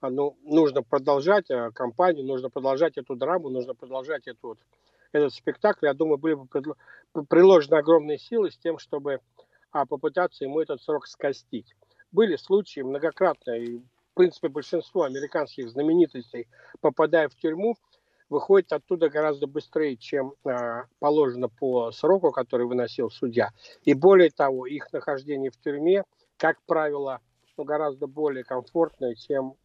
а, 0.00 0.10
ну, 0.10 0.36
нужно 0.42 0.82
продолжать 0.82 1.50
э, 1.50 1.70
кампанию, 1.72 2.26
нужно 2.26 2.50
продолжать 2.50 2.98
эту 2.98 3.16
драму, 3.16 3.48
нужно 3.48 3.74
продолжать 3.74 4.26
эту, 4.26 4.58
этот 5.12 5.32
спектакль. 5.32 5.86
Я 5.86 5.94
думаю, 5.94 6.18
были 6.18 6.34
бы 6.34 6.46
приложены 7.28 7.76
огромные 7.76 8.18
силы 8.18 8.50
с 8.50 8.58
тем, 8.58 8.78
чтобы 8.78 9.20
а 9.74 9.86
попытаться 9.86 10.44
ему 10.44 10.60
этот 10.60 10.80
срок 10.80 11.08
скостить. 11.08 11.74
Были 12.12 12.36
случаи 12.36 12.80
многократно, 12.80 13.50
и 13.50 13.78
в 13.78 14.14
принципе 14.14 14.48
большинство 14.48 15.02
американских 15.02 15.68
знаменитостей, 15.68 16.46
попадая 16.80 17.28
в 17.28 17.34
тюрьму, 17.34 17.74
выходит 18.28 18.72
оттуда 18.72 19.10
гораздо 19.10 19.48
быстрее, 19.48 19.96
чем 19.96 20.34
э, 20.44 20.84
положено 21.00 21.48
по 21.48 21.90
сроку, 21.90 22.30
который 22.30 22.66
выносил 22.66 23.10
судья. 23.10 23.50
И 23.82 23.94
более 23.94 24.30
того, 24.30 24.66
их 24.66 24.92
нахождение 24.92 25.50
в 25.50 25.56
тюрьме, 25.56 26.04
как 26.36 26.62
правило, 26.66 27.20
ну, 27.56 27.64
гораздо 27.64 28.06
более 28.06 28.44
комфортное, 28.44 29.16
чем 29.16 29.56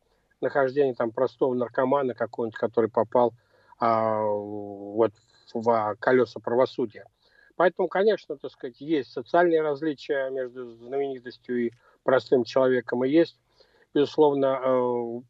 нахождение 0.42 0.96
там 0.96 1.12
простого 1.12 1.54
наркомана 1.54 2.16
какого-нибудь, 2.16 2.58
который 2.58 2.89
попал 2.89 3.34
э, 3.80 3.86
вот 3.86 5.13
в 5.54 5.96
колеса 6.00 6.39
правосудия. 6.39 7.06
Поэтому, 7.60 7.89
конечно, 7.89 8.38
так 8.38 8.51
сказать, 8.51 8.80
есть 8.80 9.12
социальные 9.12 9.62
различия 9.62 10.30
между 10.30 10.78
знаменитостью 10.78 11.66
и 11.66 11.72
простым 12.04 12.46
человеком, 12.46 13.04
и 13.04 13.10
есть, 13.10 13.38
безусловно, 13.94 14.62
э, 14.63 15.22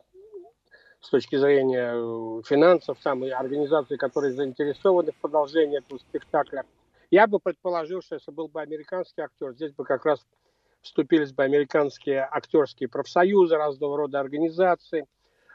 с 1.01 1.09
точки 1.09 1.37
зрения 1.37 1.91
э, 1.95 2.41
финансов, 2.45 2.99
там 3.01 3.25
и 3.25 3.29
организаций, 3.29 3.97
которые 3.97 4.33
заинтересованы 4.33 5.11
в 5.11 5.15
продолжении 5.15 5.79
этого 5.79 5.97
спектакля, 5.97 6.65
Я 7.09 7.25
бы 7.25 7.39
предположил, 7.39 8.03
что 8.03 8.13
если 8.13 8.29
был 8.29 8.47
бы 8.47 8.61
американский 8.61 9.21
актер, 9.21 9.53
здесь 9.53 9.71
бы 9.71 9.83
как 9.83 10.05
раз 10.05 10.23
вступились 10.83 11.33
бы 11.33 11.41
американские 11.41 12.27
актерские 12.29 12.89
профсоюзы, 12.89 13.55
разного 13.55 13.97
рода 13.97 14.19
организации, 14.19 15.07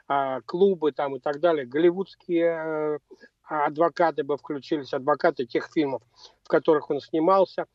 а, 0.09 0.41
клубы 0.41 0.91
там 0.91 1.15
и 1.15 1.19
так 1.19 1.39
далее, 1.39 1.65
голливудские 1.65 2.99
э, 2.99 2.99
адвокаты 3.47 4.23
бы 4.23 4.37
включились, 4.37 4.93
адвокаты 4.93 5.45
тех 5.45 5.69
фильмов, 5.71 6.01
в 6.43 6.47
которых 6.47 6.89
он 6.89 6.99
снимался, 6.99 7.65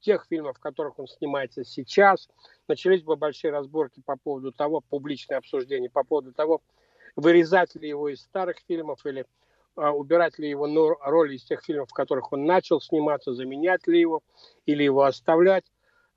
тех 0.00 0.26
фильмов, 0.28 0.56
в 0.56 0.60
которых 0.60 0.98
он 0.98 1.06
снимается 1.06 1.64
сейчас. 1.64 2.28
Начались 2.68 3.02
бы 3.02 3.16
большие 3.16 3.52
разборки 3.52 4.00
по 4.04 4.16
поводу 4.16 4.52
того, 4.52 4.80
публичное 4.80 5.38
обсуждение 5.38 5.90
по 5.90 6.04
поводу 6.04 6.32
того, 6.32 6.62
вырезать 7.16 7.74
ли 7.74 7.88
его 7.88 8.08
из 8.08 8.20
старых 8.20 8.58
фильмов 8.66 9.04
или 9.06 9.24
а, 9.76 9.92
убирать 9.92 10.38
ли 10.38 10.48
его 10.48 10.66
роли 11.00 11.36
из 11.36 11.44
тех 11.44 11.62
фильмов, 11.62 11.90
в 11.90 11.94
которых 11.94 12.32
он 12.32 12.44
начал 12.44 12.80
сниматься, 12.80 13.32
заменять 13.32 13.86
ли 13.86 14.00
его 14.00 14.22
или 14.66 14.82
его 14.82 15.04
оставлять. 15.04 15.64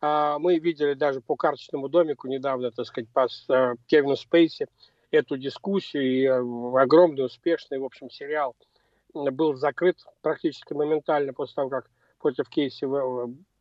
А, 0.02 0.40
мы 0.40 0.58
видели 0.58 0.94
даже 0.94 1.22
по 1.22 1.36
карточному 1.36 1.88
домику 1.88 2.28
недавно, 2.28 2.72
так 2.72 2.86
сказать, 2.86 3.10
по 3.14 3.28
а, 3.50 3.76
Кевину 3.88 4.16
Спейси 4.16 4.68
эту 5.12 5.38
дискуссию 5.38 6.04
и 6.04 6.26
огромный 6.26 7.26
успешный, 7.26 7.78
в 7.78 7.86
общем, 7.86 8.10
сериал 8.10 8.56
был 9.14 9.56
закрыт 9.56 9.98
практически 10.22 10.74
моментально 10.74 11.34
после 11.34 11.56
того, 11.56 11.70
как 11.70 11.90
против 12.20 12.50
Кейси 12.50 12.86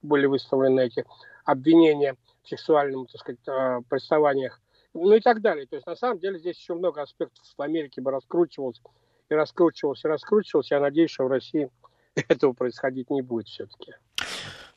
были 0.03 0.27
выставлены 0.27 0.81
эти 0.81 1.05
обвинения 1.45 2.17
в 2.43 2.49
сексуальном, 2.49 3.07
так 3.07 3.21
сказать, 3.21 3.85
приставаниях, 3.89 4.61
ну 4.95 5.15
и 5.15 5.21
так 5.21 5.41
далее. 5.41 5.67
То 5.67 5.77
есть, 5.77 5.87
на 5.87 5.97
самом 5.97 6.19
деле, 6.19 6.39
здесь 6.39 6.59
еще 6.59 6.75
много 6.75 7.03
аспектов 7.03 7.45
в 7.57 7.63
Америке 7.63 8.01
бы 8.01 8.11
раскручивалось 8.11 8.81
и 9.29 9.35
раскручивался, 9.35 10.09
и 10.09 10.11
раскручивался. 10.11 10.77
Я 10.77 10.81
надеюсь, 10.81 11.11
что 11.11 11.25
в 11.25 11.29
России 11.29 11.71
этого 12.29 12.53
происходить 12.53 13.11
не 13.11 13.23
будет 13.23 13.49
все-таки. 13.49 13.95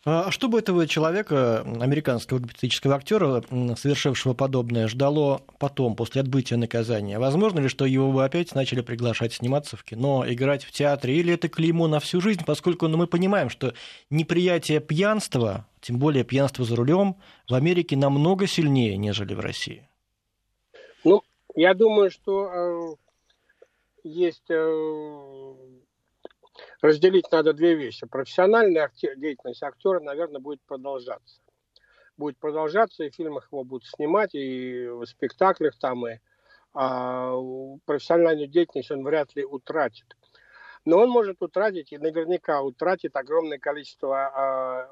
А 0.07 0.29
что 0.29 0.49
бы 0.49 0.59
этого 0.59 0.85
человека, 0.85 1.61
американского 1.61 2.39
гипотетического 2.39 2.93
актера, 2.93 3.43
совершившего 3.75 4.35
подобное, 4.35 4.87
ждало 4.87 5.41
потом, 5.57 5.95
после 5.95 6.21
отбытия 6.21 6.59
наказания? 6.59 7.17
Возможно 7.17 7.59
ли, 7.59 7.67
что 7.67 7.87
его 7.87 8.11
бы 8.11 8.23
опять 8.23 8.53
начали 8.53 8.81
приглашать 8.81 9.33
сниматься 9.33 9.77
в 9.77 9.83
кино, 9.83 10.23
играть 10.27 10.63
в 10.63 10.71
театре, 10.71 11.17
или 11.17 11.33
это 11.33 11.49
клеймо 11.49 11.87
на 11.87 11.99
всю 11.99 12.21
жизнь, 12.21 12.43
поскольку 12.45 12.87
ну, 12.87 12.97
мы 12.97 13.07
понимаем, 13.07 13.49
что 13.49 13.73
неприятие 14.11 14.79
пьянства, 14.79 15.65
тем 15.81 15.97
более 15.97 16.23
пьянство 16.23 16.65
за 16.65 16.75
рулем, 16.75 17.15
в 17.49 17.55
Америке 17.55 17.97
намного 17.97 18.45
сильнее, 18.45 18.97
нежели 18.97 19.33
в 19.33 19.39
России? 19.39 19.89
Ну, 21.03 21.23
я 21.55 21.73
думаю, 21.73 22.11
что 22.11 22.45
э, 22.45 22.95
есть 24.03 24.51
э, 24.51 25.53
разделить 26.85 27.31
надо 27.31 27.53
две 27.53 27.75
вещи. 27.75 28.05
Профессиональная 28.05 28.91
деятельность 29.17 29.63
актера, 29.63 29.99
наверное, 29.99 30.39
будет 30.41 30.61
продолжаться. 30.61 31.41
Будет 32.17 32.37
продолжаться, 32.37 33.03
и 33.03 33.09
в 33.09 33.15
фильмах 33.15 33.47
его 33.51 33.63
будут 33.63 33.85
снимать, 33.87 34.33
и 34.33 34.87
в 34.87 35.05
спектаклях 35.05 35.77
там, 35.77 36.07
и 36.07 36.19
а, 36.73 37.35
профессиональную 37.85 38.47
деятельность 38.47 38.91
он 38.91 39.03
вряд 39.03 39.35
ли 39.35 39.43
утратит. 39.43 40.15
Но 40.85 40.99
он 40.99 41.09
может 41.09 41.41
утратить, 41.41 41.91
и 41.91 41.97
наверняка 41.97 42.61
утратит 42.61 43.15
огромное 43.15 43.57
количество 43.57 44.17
а, 44.17 44.89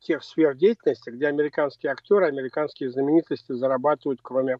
тех 0.00 0.24
сфер 0.24 0.54
деятельности, 0.54 1.10
где 1.10 1.28
американские 1.28 1.92
актеры, 1.92 2.26
американские 2.26 2.90
знаменитости 2.90 3.52
зарабатывают, 3.52 4.20
кроме 4.22 4.58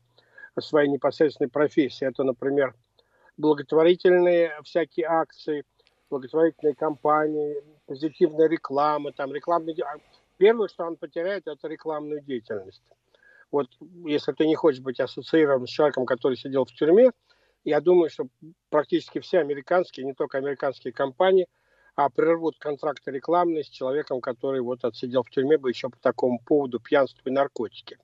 своей 0.61 0.89
непосредственной 0.89 1.49
профессии. 1.49 2.07
Это, 2.07 2.25
например, 2.25 2.75
благотворительные 3.37 4.53
всякие 4.63 5.07
акции, 5.07 5.65
благотворительные 6.11 6.75
кампании, 6.75 7.63
позитивная 7.87 8.49
реклама, 8.49 9.13
там 9.13 9.33
рекламные... 9.33 9.77
Первое, 10.37 10.69
что 10.69 10.85
он 10.85 10.97
потеряет, 10.97 11.47
это 11.47 11.69
рекламную 11.69 12.23
деятельность. 12.23 12.83
Вот 13.51 13.69
если 14.05 14.33
ты 14.33 14.47
не 14.47 14.55
хочешь 14.55 14.81
быть 14.81 15.01
ассоциирован 15.01 15.67
с 15.67 15.71
человеком, 15.71 16.07
который 16.07 16.37
сидел 16.37 16.65
в 16.65 16.73
тюрьме, 16.73 17.11
я 17.65 17.81
думаю, 17.81 18.09
что 18.09 18.27
практически 18.71 19.21
все 19.21 19.41
американские, 19.41 20.07
не 20.07 20.15
только 20.15 20.39
американские 20.39 20.93
компании, 20.93 21.47
а 21.95 22.09
прервут 22.09 22.59
контракты 22.59 23.11
рекламные 23.11 23.65
с 23.65 23.69
человеком, 23.69 24.21
который 24.21 24.61
вот 24.61 24.85
отсидел 24.85 25.23
в 25.23 25.31
тюрьме 25.31 25.59
бы 25.59 25.69
еще 25.69 25.91
по 25.91 25.99
такому 25.99 26.39
поводу 26.39 26.81
пьянства 26.81 27.29
и 27.29 27.33
наркотики. 27.33 27.99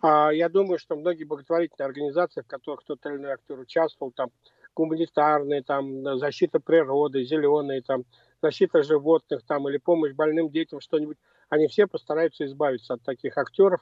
А 0.00 0.30
я 0.30 0.48
думаю, 0.48 0.78
что 0.78 0.96
многие 0.96 1.24
благотворительные 1.24 1.86
организации, 1.86 2.40
в 2.40 2.46
которых 2.46 2.82
тот 2.84 3.04
или 3.06 3.16
иной 3.16 3.32
актер 3.32 3.58
участвовал, 3.58 4.10
там 4.12 4.30
гуманитарные, 4.78 5.62
там, 5.62 6.18
защита 6.18 6.60
природы, 6.60 7.24
зеленые, 7.24 7.82
там, 7.82 8.04
защита 8.40 8.82
животных, 8.84 9.42
там, 9.44 9.68
или 9.68 9.78
помощь 9.78 10.12
больным 10.12 10.50
детям, 10.50 10.80
что-нибудь, 10.80 11.18
они 11.50 11.66
все 11.66 11.88
постараются 11.88 12.44
избавиться 12.44 12.94
от 12.94 13.02
таких 13.02 13.36
актеров, 13.36 13.80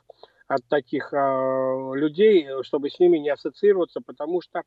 от 0.49 0.67
таких 0.69 1.13
э, 1.13 1.17
людей, 1.95 2.49
чтобы 2.63 2.89
с 2.89 2.99
ними 2.99 3.19
не 3.19 3.29
ассоциироваться, 3.29 4.01
потому 4.01 4.41
что 4.41 4.63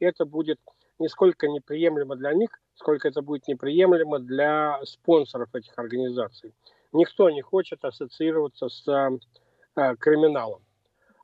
это 0.00 0.24
будет 0.24 0.58
не 0.98 1.08
сколько 1.08 1.46
неприемлемо 1.46 2.16
для 2.16 2.32
них, 2.32 2.50
сколько 2.74 3.06
это 3.06 3.22
будет 3.22 3.46
неприемлемо 3.46 4.18
для 4.18 4.80
спонсоров 4.84 5.54
этих 5.54 5.78
организаций. 5.78 6.52
Никто 6.92 7.30
не 7.30 7.42
хочет 7.42 7.84
ассоциироваться 7.84 8.68
с 8.68 8.88
э, 8.88 9.96
криминалом. 10.00 10.62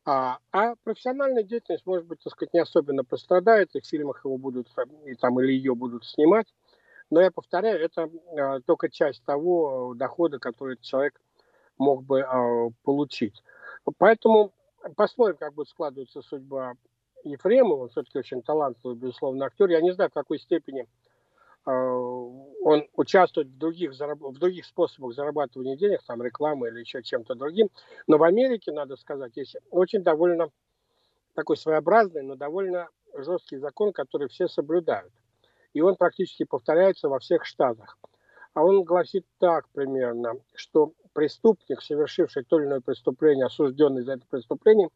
А, 0.06 0.38
а 0.52 0.74
профессиональная 0.84 1.42
деятельность, 1.42 1.86
может 1.86 2.06
быть, 2.06 2.20
так 2.22 2.32
сказать, 2.32 2.52
не 2.52 2.60
особенно 2.60 3.04
пострадает, 3.04 3.74
и 3.74 3.80
в 3.80 3.86
фильмах 3.86 4.24
его 4.24 4.36
будут, 4.36 4.68
и 5.06 5.14
там, 5.14 5.40
или 5.40 5.52
ее 5.52 5.74
будут 5.74 6.04
снимать. 6.04 6.46
Но 7.10 7.20
я 7.20 7.30
повторяю, 7.30 7.80
это 7.80 8.10
а, 8.38 8.60
только 8.60 8.90
часть 8.90 9.24
того 9.24 9.94
дохода, 9.94 10.38
который 10.38 10.76
человек 10.80 11.20
мог 11.78 12.04
бы 12.04 12.20
а, 12.20 12.68
получить. 12.82 13.42
Поэтому 13.98 14.52
посмотрим, 14.96 15.36
как 15.36 15.54
будет 15.54 15.68
складываться 15.68 16.20
судьба 16.22 16.74
Ефремова. 17.22 17.84
Он 17.84 17.88
все-таки 17.88 18.18
очень 18.18 18.42
талантливый, 18.42 18.96
безусловно, 18.96 19.46
актер. 19.46 19.70
Я 19.70 19.80
не 19.80 19.92
знаю, 19.92 20.10
в 20.10 20.14
какой 20.14 20.38
степени 20.38 20.86
Э, 20.86 21.03
он 21.66 22.88
участвует 22.94 23.48
в 23.48 23.58
других, 23.58 23.92
в 23.92 24.38
других 24.38 24.66
способах 24.66 25.14
зарабатывания 25.14 25.76
денег, 25.76 26.02
там 26.06 26.22
рекламы 26.22 26.68
или 26.68 26.80
еще 26.80 27.02
чем-то 27.02 27.34
другим. 27.34 27.70
Но 28.06 28.18
в 28.18 28.22
Америке, 28.22 28.72
надо 28.72 28.96
сказать, 28.96 29.36
есть 29.36 29.56
очень 29.70 30.02
довольно 30.02 30.50
такой 31.34 31.56
своеобразный, 31.56 32.22
но 32.22 32.36
довольно 32.36 32.88
жесткий 33.16 33.56
закон, 33.56 33.92
который 33.92 34.28
все 34.28 34.48
соблюдают. 34.48 35.12
И 35.72 35.80
он 35.80 35.96
практически 35.96 36.44
повторяется 36.44 37.08
во 37.08 37.18
всех 37.18 37.44
штатах. 37.44 37.98
А 38.52 38.62
он 38.62 38.84
гласит 38.84 39.26
так 39.38 39.68
примерно, 39.70 40.34
что 40.54 40.92
преступник, 41.12 41.82
совершивший 41.82 42.44
то 42.44 42.58
или 42.58 42.66
иное 42.66 42.80
преступление, 42.80 43.46
осужденный 43.46 44.02
за 44.02 44.12
это 44.12 44.26
преступление, 44.28 44.90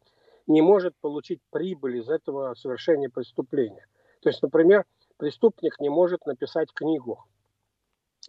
не 0.47 0.61
может 0.61 0.95
получить 1.01 1.41
прибыль 1.51 1.97
из 1.97 2.09
этого 2.09 2.53
совершения 2.55 3.09
преступления. 3.09 3.85
То 4.21 4.29
есть, 4.29 4.41
например, 4.41 4.85
преступник 5.19 5.79
не 5.79 5.89
может 5.89 6.25
написать 6.25 6.73
книгу 6.73 7.25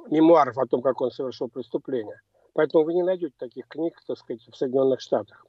мемуаров 0.08 0.58
о 0.58 0.66
том, 0.66 0.82
как 0.82 1.00
он 1.00 1.10
совершил 1.10 1.48
преступление. 1.48 2.20
Поэтому 2.52 2.84
вы 2.84 2.94
не 2.94 3.02
найдете 3.02 3.34
таких 3.38 3.68
книг, 3.68 3.98
так 4.06 4.18
сказать, 4.18 4.42
в 4.42 4.56
Соединенных 4.56 5.00
Штатах. 5.00 5.46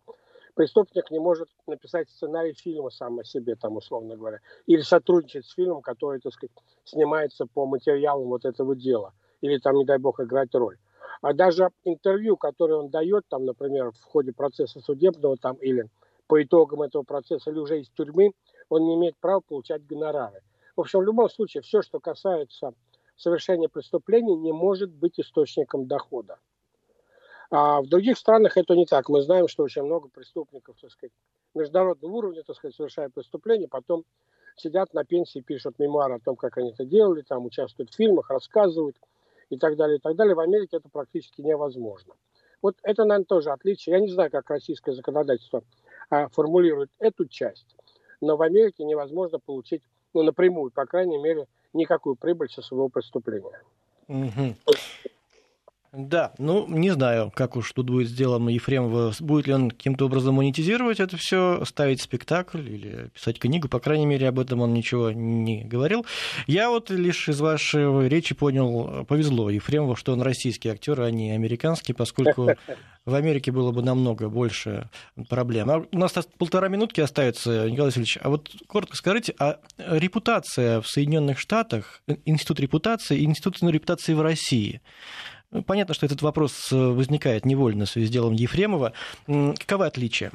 Преступник 0.53 1.09
не 1.09 1.19
может 1.19 1.49
написать 1.65 2.09
сценарий 2.09 2.53
фильма 2.53 2.91
сам 2.91 3.19
о 3.19 3.23
себе, 3.23 3.55
там, 3.55 3.77
условно 3.77 4.15
говоря, 4.15 4.39
или 4.67 4.81
сотрудничать 4.81 5.45
с 5.45 5.53
фильмом, 5.53 5.81
который, 5.81 6.19
так 6.19 6.33
сказать, 6.33 6.51
снимается 6.83 7.47
по 7.47 7.65
материалам 7.65 8.27
вот 8.27 8.45
этого 8.45 8.75
дела, 8.75 9.13
или 9.41 9.57
там, 9.57 9.77
не 9.77 9.85
дай 9.85 9.97
бог, 9.97 10.19
играть 10.19 10.53
роль. 10.53 10.77
А 11.21 11.33
даже 11.33 11.69
интервью, 11.85 12.37
которое 12.37 12.75
он 12.75 12.89
дает, 12.89 13.23
там, 13.29 13.45
например, 13.45 13.91
в 13.91 14.03
ходе 14.03 14.31
процесса 14.31 14.79
судебного, 14.79 15.37
там, 15.37 15.55
или 15.55 15.87
по 16.27 16.43
итогам 16.43 16.83
этого 16.83 17.03
процесса, 17.03 17.49
или 17.49 17.57
уже 17.57 17.79
из 17.79 17.89
тюрьмы, 17.89 18.31
он 18.69 18.85
не 18.85 18.95
имеет 18.95 19.17
права 19.17 19.39
получать 19.39 19.85
гонорары. 19.87 20.41
В 20.75 20.81
общем, 20.81 20.99
в 20.99 21.03
любом 21.03 21.29
случае, 21.29 21.61
все, 21.61 21.81
что 21.81 21.99
касается 21.99 22.73
совершения 23.15 23.69
преступлений, 23.69 24.35
не 24.35 24.51
может 24.51 24.91
быть 24.91 25.19
источником 25.19 25.87
дохода. 25.87 26.39
А 27.49 27.81
в 27.81 27.87
других 27.87 28.17
странах 28.17 28.55
это 28.55 28.75
не 28.75 28.85
так. 28.85 29.09
Мы 29.09 29.21
знаем, 29.21 29.47
что 29.47 29.63
очень 29.63 29.83
много 29.83 30.07
преступников, 30.07 30.77
так 30.81 30.89
сказать, 30.91 31.11
международного 31.53 32.11
уровня, 32.13 32.43
так 32.43 32.55
сказать, 32.55 32.75
совершают 32.75 33.13
преступления, 33.13 33.67
потом 33.67 34.05
сидят 34.55 34.93
на 34.93 35.03
пенсии, 35.03 35.39
пишут 35.39 35.77
мемуары 35.77 36.15
о 36.15 36.19
том, 36.19 36.35
как 36.37 36.57
они 36.57 36.71
это 36.71 36.85
делали, 36.85 37.21
там 37.21 37.45
участвуют 37.45 37.91
в 37.91 37.95
фильмах, 37.95 38.29
рассказывают 38.29 38.97
и 39.49 39.57
так 39.57 39.75
далее, 39.75 39.97
и 39.97 39.99
так 39.99 40.15
далее. 40.15 40.33
В 40.33 40.39
Америке 40.39 40.77
это 40.77 40.87
практически 40.89 41.41
невозможно. 41.41 42.13
Вот 42.61 42.77
это, 42.83 43.03
наверное, 43.03 43.25
тоже 43.25 43.51
отличие. 43.51 43.95
Я 43.95 43.99
не 43.99 44.07
знаю, 44.09 44.31
как 44.31 44.49
российское 44.49 44.93
законодательство 44.93 45.63
а, 46.09 46.29
формулирует 46.29 46.91
эту 46.99 47.25
часть, 47.25 47.75
но 48.21 48.37
в 48.37 48.41
Америке 48.43 48.85
невозможно 48.85 49.39
получить 49.39 49.81
ну, 50.13 50.23
напрямую, 50.23 50.71
по 50.71 50.85
крайней 50.85 51.17
мере, 51.17 51.47
никакую 51.73 52.15
прибыль 52.15 52.49
со 52.49 52.61
своего 52.61 52.89
преступления. 52.89 53.61
Угу. 54.07 54.55
Да, 55.93 56.31
ну, 56.37 56.67
не 56.69 56.91
знаю, 56.91 57.33
как 57.35 57.57
уж 57.57 57.69
тут 57.73 57.89
будет 57.89 58.07
сделано 58.07 58.47
Ефремова, 58.47 59.11
будет 59.19 59.47
ли 59.47 59.53
он 59.53 59.69
каким-то 59.69 60.05
образом 60.05 60.35
монетизировать 60.35 61.01
это 61.01 61.17
все, 61.17 61.65
ставить 61.65 62.01
спектакль 62.01 62.61
или 62.61 63.09
писать 63.09 63.39
книгу, 63.39 63.67
по 63.67 63.81
крайней 63.81 64.05
мере, 64.05 64.29
об 64.29 64.39
этом 64.39 64.61
он 64.61 64.73
ничего 64.73 65.11
не 65.11 65.65
говорил. 65.65 66.05
Я 66.47 66.69
вот 66.69 66.91
лишь 66.91 67.27
из 67.27 67.41
вашей 67.41 68.07
речи 68.07 68.33
понял, 68.33 69.05
повезло 69.05 69.49
Ефремову, 69.49 69.97
что 69.97 70.13
он 70.13 70.21
российский 70.21 70.69
актер, 70.69 71.01
а 71.01 71.11
не 71.11 71.31
американский, 71.31 71.91
поскольку 71.91 72.51
в 73.05 73.13
Америке 73.13 73.51
было 73.51 73.73
бы 73.73 73.81
намного 73.81 74.29
больше 74.29 74.89
проблем. 75.27 75.69
А 75.69 75.85
у 75.91 75.97
нас 75.97 76.13
полтора 76.37 76.69
минутки 76.69 77.01
остается, 77.01 77.69
Николай 77.69 77.89
Васильевич. 77.89 78.17
А 78.21 78.29
вот 78.29 78.49
коротко 78.65 78.95
скажите, 78.95 79.35
а 79.39 79.59
репутация 79.77 80.79
в 80.79 80.87
Соединенных 80.87 81.37
Штатах, 81.37 82.01
институт 82.23 82.61
репутации 82.61 83.17
и 83.19 83.25
институт 83.25 83.61
репутации 83.61 84.13
в 84.13 84.21
России– 84.21 84.79
понятно, 85.65 85.93
что 85.93 86.05
этот 86.05 86.21
вопрос 86.21 86.71
э, 86.71 86.75
возникает 86.75 87.45
невольно 87.45 87.85
в 87.85 87.89
связи 87.89 88.07
с 88.07 88.09
делом 88.09 88.33
Ефремова. 88.33 88.93
Каковы 89.25 89.85
отличия? 89.85 90.31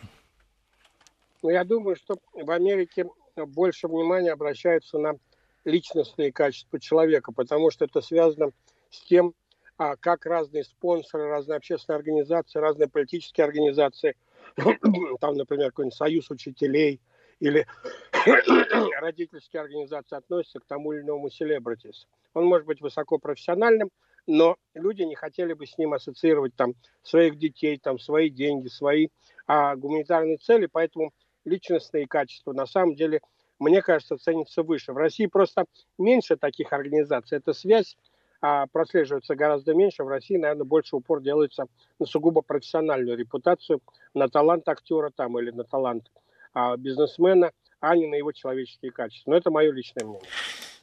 Ну, 1.42 1.50
я 1.50 1.64
думаю, 1.64 1.96
что 1.96 2.16
в 2.32 2.50
Америке 2.50 3.06
больше 3.36 3.88
внимания 3.88 4.32
обращается 4.32 4.98
на 4.98 5.14
личностные 5.64 6.32
качества 6.32 6.80
человека, 6.80 7.32
потому 7.32 7.70
что 7.70 7.84
это 7.84 8.00
связано 8.00 8.50
с 8.90 9.00
тем, 9.00 9.34
а 9.78 9.96
как 9.96 10.24
разные 10.24 10.64
спонсоры, 10.64 11.28
разные 11.28 11.56
общественные 11.56 11.98
организации, 11.98 12.58
разные 12.58 12.88
политические 12.88 13.44
организации, 13.44 14.16
там, 15.20 15.34
например, 15.34 15.66
какой-нибудь 15.66 15.96
союз 15.96 16.30
учителей 16.30 17.00
или 17.40 17.66
родительские 19.00 19.60
организации 19.60 20.16
относятся 20.16 20.60
к 20.60 20.64
тому 20.64 20.92
или 20.92 21.02
иному 21.02 21.28
селебритис. 21.30 22.06
Он 22.32 22.46
может 22.46 22.66
быть 22.66 22.80
высокопрофессиональным, 22.80 23.90
но 24.26 24.56
люди 24.74 25.02
не 25.02 25.14
хотели 25.14 25.52
бы 25.52 25.66
с 25.66 25.78
ним 25.78 25.94
ассоциировать 25.94 26.54
там 26.54 26.74
своих 27.02 27.38
детей, 27.38 27.78
там 27.78 27.98
свои 27.98 28.30
деньги, 28.30 28.68
свои 28.68 29.08
а, 29.46 29.76
гуманитарные 29.76 30.36
цели, 30.38 30.66
поэтому 30.66 31.12
личностные 31.44 32.06
качества 32.06 32.52
на 32.52 32.66
самом 32.66 32.94
деле, 32.94 33.20
мне 33.58 33.80
кажется, 33.82 34.18
ценятся 34.18 34.62
выше. 34.62 34.92
В 34.92 34.96
России 34.96 35.26
просто 35.26 35.64
меньше 35.98 36.36
таких 36.36 36.72
организаций. 36.72 37.38
Эта 37.38 37.52
связь 37.52 37.96
а, 38.40 38.66
прослеживается 38.66 39.34
гораздо 39.34 39.74
меньше. 39.74 40.04
В 40.04 40.08
России, 40.08 40.36
наверное, 40.36 40.64
больше 40.64 40.96
упор 40.96 41.22
делается 41.22 41.66
на 41.98 42.06
сугубо 42.06 42.42
профессиональную 42.42 43.16
репутацию, 43.16 43.80
на 44.14 44.28
талант 44.28 44.68
актера 44.68 45.10
там 45.10 45.38
или 45.38 45.50
на 45.50 45.64
талант 45.64 46.10
а, 46.52 46.76
бизнесмена, 46.76 47.52
а 47.80 47.96
не 47.96 48.06
на 48.06 48.16
его 48.16 48.32
человеческие 48.32 48.90
качества. 48.90 49.30
Но 49.30 49.36
это 49.36 49.50
мое 49.50 49.72
личное 49.72 50.04
мнение. 50.04 50.28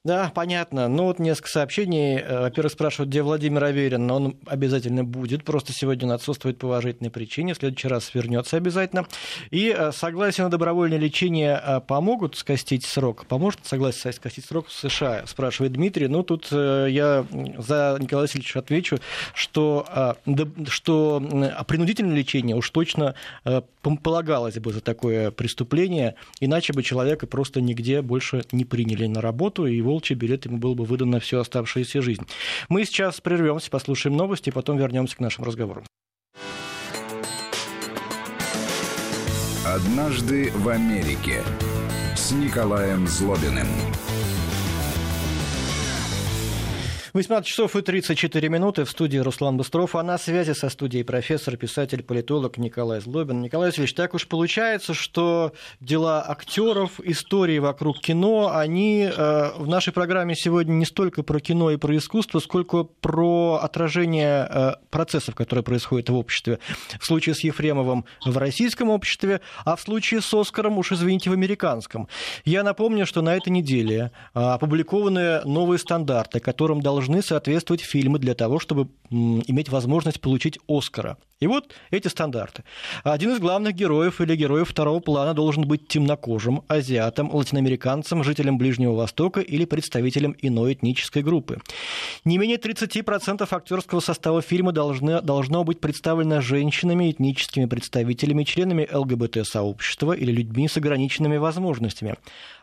Да, 0.06 0.34
понятно. 0.36 0.90
Ну 0.90 1.06
вот 1.06 1.20
несколько 1.20 1.48
сообщений. 1.48 2.18
Э, 2.18 2.42
во-первых, 2.42 2.74
спрашивают, 2.74 3.10
где 3.10 3.22
Владимир 3.22 3.64
Аверин. 3.64 4.12
Он 4.12 4.36
обязательно 4.48 5.06
будет, 5.06 5.46
просто 5.46 5.72
сегодня 5.72 6.08
он 6.08 6.12
отсутствует 6.12 6.58
по 6.58 6.66
уважительной 6.66 7.10
причине. 7.10 7.54
В 7.54 7.58
следующий 7.58 7.88
раз 7.88 8.14
вернется 8.14 8.58
обязательно. 8.58 9.08
И 9.50 9.74
э, 9.74 9.94
согласие 9.94 10.44
на 10.44 10.50
добровольное 10.50 10.98
лечение 10.98 11.58
э, 11.66 11.80
помогут 11.80 12.36
скостить 12.36 12.86
срок? 12.86 13.26
Поможет 13.28 13.62
согласие 13.64 14.12
скостить 14.12 14.44
срок 14.44 14.68
в 14.68 14.74
США? 14.74 15.26
Спрашивает 15.26 15.72
Дмитрий. 15.72 16.10
Ну 16.10 16.24
тут 16.24 16.52
я 16.52 17.26
за 17.58 17.98
Николая 17.98 18.24
Васильевича 18.24 18.60
отвечу, 18.60 18.98
что, 19.34 20.18
что 20.68 21.24
принудительное 21.66 22.16
лечение 22.18 22.58
уж 22.58 22.70
точно 22.72 23.16
полагалось 23.82 24.56
бы 24.56 24.74
за 24.74 24.82
такое 24.82 25.32
преступление, 25.32 26.16
иначе 26.42 26.74
бы 26.74 26.84
человека 26.84 27.26
просто 27.26 27.62
нигде 27.62 28.02
больше 28.02 28.44
не 28.52 28.66
приняли 28.66 29.08
на 29.08 29.22
работу, 29.22 29.66
и 29.66 29.76
его 29.76 29.93
волчий 29.94 30.16
билет 30.16 30.46
ему 30.46 30.58
был 30.58 30.74
бы 30.74 30.86
выдан 30.86 31.12
на 31.12 31.20
всю 31.20 31.38
оставшуюся 31.38 32.02
жизнь. 32.02 32.24
Мы 32.68 32.86
сейчас 32.86 33.22
прервемся, 33.22 33.70
послушаем 33.70 34.18
новости, 34.18 34.50
и 34.50 34.52
потом 34.52 34.78
вернемся 34.78 35.16
к 35.16 35.20
нашим 35.20 35.44
разговорам. 35.44 35.84
Однажды 39.66 40.52
в 40.56 40.68
Америке 40.70 41.44
с 42.16 42.32
Николаем 42.32 43.08
Злобиным. 43.08 43.68
18 47.14 47.48
часов 47.48 47.76
и 47.76 47.82
34 47.84 48.50
минуты 48.50 48.86
в 48.86 48.90
студии 48.90 49.20
Руслан 49.20 49.56
Быстров, 49.56 49.96
а 49.96 50.02
на 50.02 50.18
связи 50.18 50.54
со 50.54 50.70
студией 50.70 51.04
профессор, 51.04 51.58
писатель, 51.58 52.02
политолог 52.02 52.58
Николай 52.58 53.02
Злобин. 53.02 53.44
Николай 53.44 53.70
Васильевич, 53.70 53.94
так 53.94 54.16
уж 54.16 54.28
получается, 54.28 54.96
что 54.96 55.54
дела 55.80 56.26
актеров, 56.28 57.00
истории 57.04 57.60
вокруг 57.60 58.00
кино, 58.00 58.52
они 58.52 59.12
э, 59.16 59.52
в 59.56 59.68
нашей 59.68 59.94
программе 59.94 60.34
сегодня 60.34 60.74
не 60.74 60.86
столько 60.86 61.22
про 61.22 61.40
кино 61.40 61.70
и 61.70 61.78
про 61.78 61.96
искусство, 61.96 62.40
сколько 62.40 62.84
про 62.84 63.60
отражение 63.62 64.48
э, 64.50 64.72
процессов, 64.90 65.36
которые 65.36 65.62
происходят 65.62 66.10
в 66.10 66.16
обществе. 66.16 66.58
В 67.00 67.06
случае 67.06 67.36
с 67.36 67.42
Ефремовым 67.42 68.06
в 68.26 68.36
российском 68.40 68.90
обществе, 68.90 69.42
а 69.66 69.76
в 69.76 69.82
случае 69.82 70.22
с 70.22 70.34
Оскаром, 70.34 70.80
уж 70.80 70.92
извините, 70.92 71.30
в 71.30 71.34
американском. 71.34 72.08
Я 72.44 72.64
напомню, 72.64 73.06
что 73.06 73.22
на 73.22 73.36
этой 73.36 73.50
неделе 73.50 74.10
э, 74.34 74.40
опубликованы 74.40 75.42
новые 75.46 75.78
стандарты, 75.78 76.40
которым 76.40 76.82
должны 76.82 77.03
должны 77.04 77.22
соответствовать 77.22 77.82
фильмы 77.82 78.18
для 78.20 78.34
того, 78.34 78.60
чтобы 78.60 78.88
иметь 79.10 79.70
возможность 79.70 80.22
получить 80.22 80.58
Оскара. 80.68 81.18
И 81.44 81.48
вот 81.48 81.74
эти 81.92 82.08
стандарты. 82.08 82.64
Один 83.04 83.34
из 83.34 83.40
главных 83.40 83.76
героев 83.76 84.22
или 84.22 84.34
героев 84.34 84.70
второго 84.70 85.02
плана 85.02 85.34
должен 85.34 85.68
быть 85.68 85.90
темнокожим, 85.90 86.64
азиатом, 86.70 87.36
латиноамериканцем, 87.36 88.24
жителем 88.24 88.58
Ближнего 88.58 88.94
Востока 88.94 89.42
или 89.42 89.66
представителем 89.66 90.38
иной 90.42 90.72
этнической 90.72 91.22
группы. 91.22 91.60
Не 92.24 92.38
менее 92.38 92.56
30% 92.56 93.46
актерского 93.52 94.00
состава 94.00 94.42
фильма 94.42 94.72
должны, 94.72 95.22
должно 95.22 95.66
быть 95.66 95.82
представлено 95.82 96.40
женщинами, 96.40 97.12
этническими 97.12 97.66
представителями, 97.66 98.46
членами 98.46 98.88
ЛГБТ-сообщества 98.90 100.14
или 100.14 100.32
людьми 100.32 100.70
с 100.70 100.78
ограниченными 100.78 101.36
возможностями. 101.36 102.16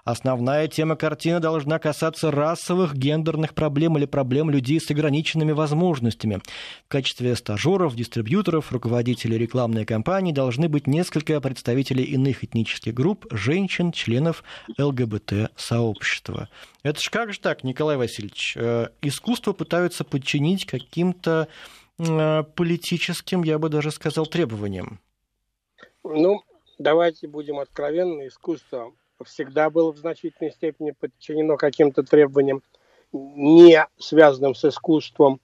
Основная 0.04 0.66
тема 0.66 0.96
картины 0.96 1.40
должна 1.40 1.78
касаться 1.78 2.30
расовых, 2.30 2.94
гендерных 2.94 3.54
проблем 3.54 3.98
или 3.98 4.06
проблем 4.06 4.48
людей 4.48 4.80
с 4.80 4.90
ограниченными 4.90 5.52
возможностями. 5.52 6.40
В 6.86 6.88
качестве 6.88 7.36
стажеров, 7.36 7.94
дистрибьюторов, 7.94 8.69
руководителей 8.72 9.38
рекламной 9.38 9.84
кампании 9.84 10.32
должны 10.32 10.68
быть 10.68 10.86
несколько 10.86 11.40
представителей 11.40 12.04
иных 12.04 12.44
этнических 12.44 12.94
групп, 12.94 13.26
женщин, 13.30 13.92
членов 13.92 14.44
ЛГБТ-сообщества. 14.78 16.48
Это 16.82 17.00
ж 17.00 17.10
как 17.10 17.32
же 17.32 17.40
так, 17.40 17.64
Николай 17.64 17.96
Васильевич? 17.96 18.56
Э, 18.56 18.88
искусство 19.02 19.52
пытаются 19.52 20.04
подчинить 20.04 20.66
каким-то 20.66 21.48
э, 21.98 22.42
политическим, 22.54 23.42
я 23.42 23.58
бы 23.58 23.68
даже 23.68 23.90
сказал, 23.90 24.26
требованиям. 24.26 25.00
Ну, 26.02 26.42
давайте 26.78 27.28
будем 27.28 27.58
откровенны, 27.58 28.28
искусство 28.28 28.92
всегда 29.24 29.70
было 29.70 29.92
в 29.92 29.98
значительной 29.98 30.52
степени 30.52 30.92
подчинено 30.92 31.56
каким-то 31.56 32.02
требованиям, 32.02 32.62
не 33.12 33.86
связанным 33.98 34.54
с 34.54 34.64
искусством. 34.64 35.40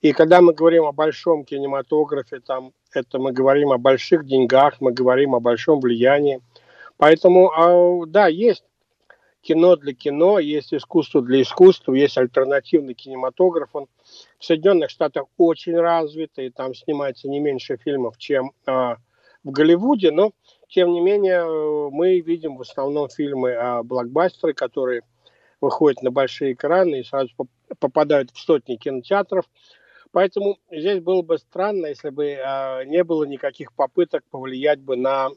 И 0.00 0.12
когда 0.12 0.40
мы 0.40 0.54
говорим 0.54 0.84
о 0.84 0.92
большом 0.92 1.44
кинематографе, 1.44 2.40
там, 2.40 2.72
это 2.92 3.18
мы 3.18 3.32
говорим 3.32 3.72
о 3.72 3.78
больших 3.78 4.24
деньгах, 4.24 4.80
мы 4.80 4.92
говорим 4.92 5.34
о 5.34 5.40
большом 5.40 5.80
влиянии. 5.80 6.40
Поэтому, 6.96 7.50
а, 7.50 8.06
да, 8.06 8.26
есть 8.26 8.64
кино 9.42 9.76
для 9.76 9.94
кино, 9.94 10.38
есть 10.38 10.72
искусство 10.72 11.22
для 11.22 11.42
искусства, 11.42 11.94
есть 11.94 12.16
альтернативный 12.16 12.94
кинематограф. 12.94 13.70
Он 13.74 13.86
в 14.38 14.44
Соединенных 14.44 14.90
Штатах 14.90 15.24
очень 15.36 15.76
развит, 15.76 16.32
и 16.36 16.50
там 16.50 16.74
снимается 16.74 17.28
не 17.28 17.40
меньше 17.40 17.76
фильмов, 17.76 18.16
чем 18.18 18.52
а, 18.66 18.96
в 19.44 19.50
Голливуде, 19.50 20.10
но 20.10 20.32
тем 20.68 20.92
не 20.92 21.00
менее, 21.00 21.40
э, 21.40 21.88
мы 21.90 22.20
видим 22.20 22.56
в 22.56 22.62
основном 22.62 23.08
фильмы 23.08 23.54
о 23.54 23.82
блокбастеры, 23.82 24.54
которые 24.54 25.02
выходят 25.60 26.02
на 26.02 26.10
большие 26.10 26.52
экраны 26.52 27.00
и 27.00 27.04
сразу 27.04 27.30
попадают 27.78 28.30
в 28.30 28.38
сотни 28.38 28.76
кинотеатров. 28.76 29.44
Поэтому 30.12 30.58
здесь 30.70 31.00
было 31.00 31.22
бы 31.22 31.38
странно, 31.38 31.86
если 31.86 32.10
бы 32.10 32.26
э, 32.26 32.84
не 32.86 33.04
было 33.04 33.24
никаких 33.24 33.72
попыток 33.72 34.24
повлиять 34.30 34.80
бы 34.80 34.96
на 34.96 35.28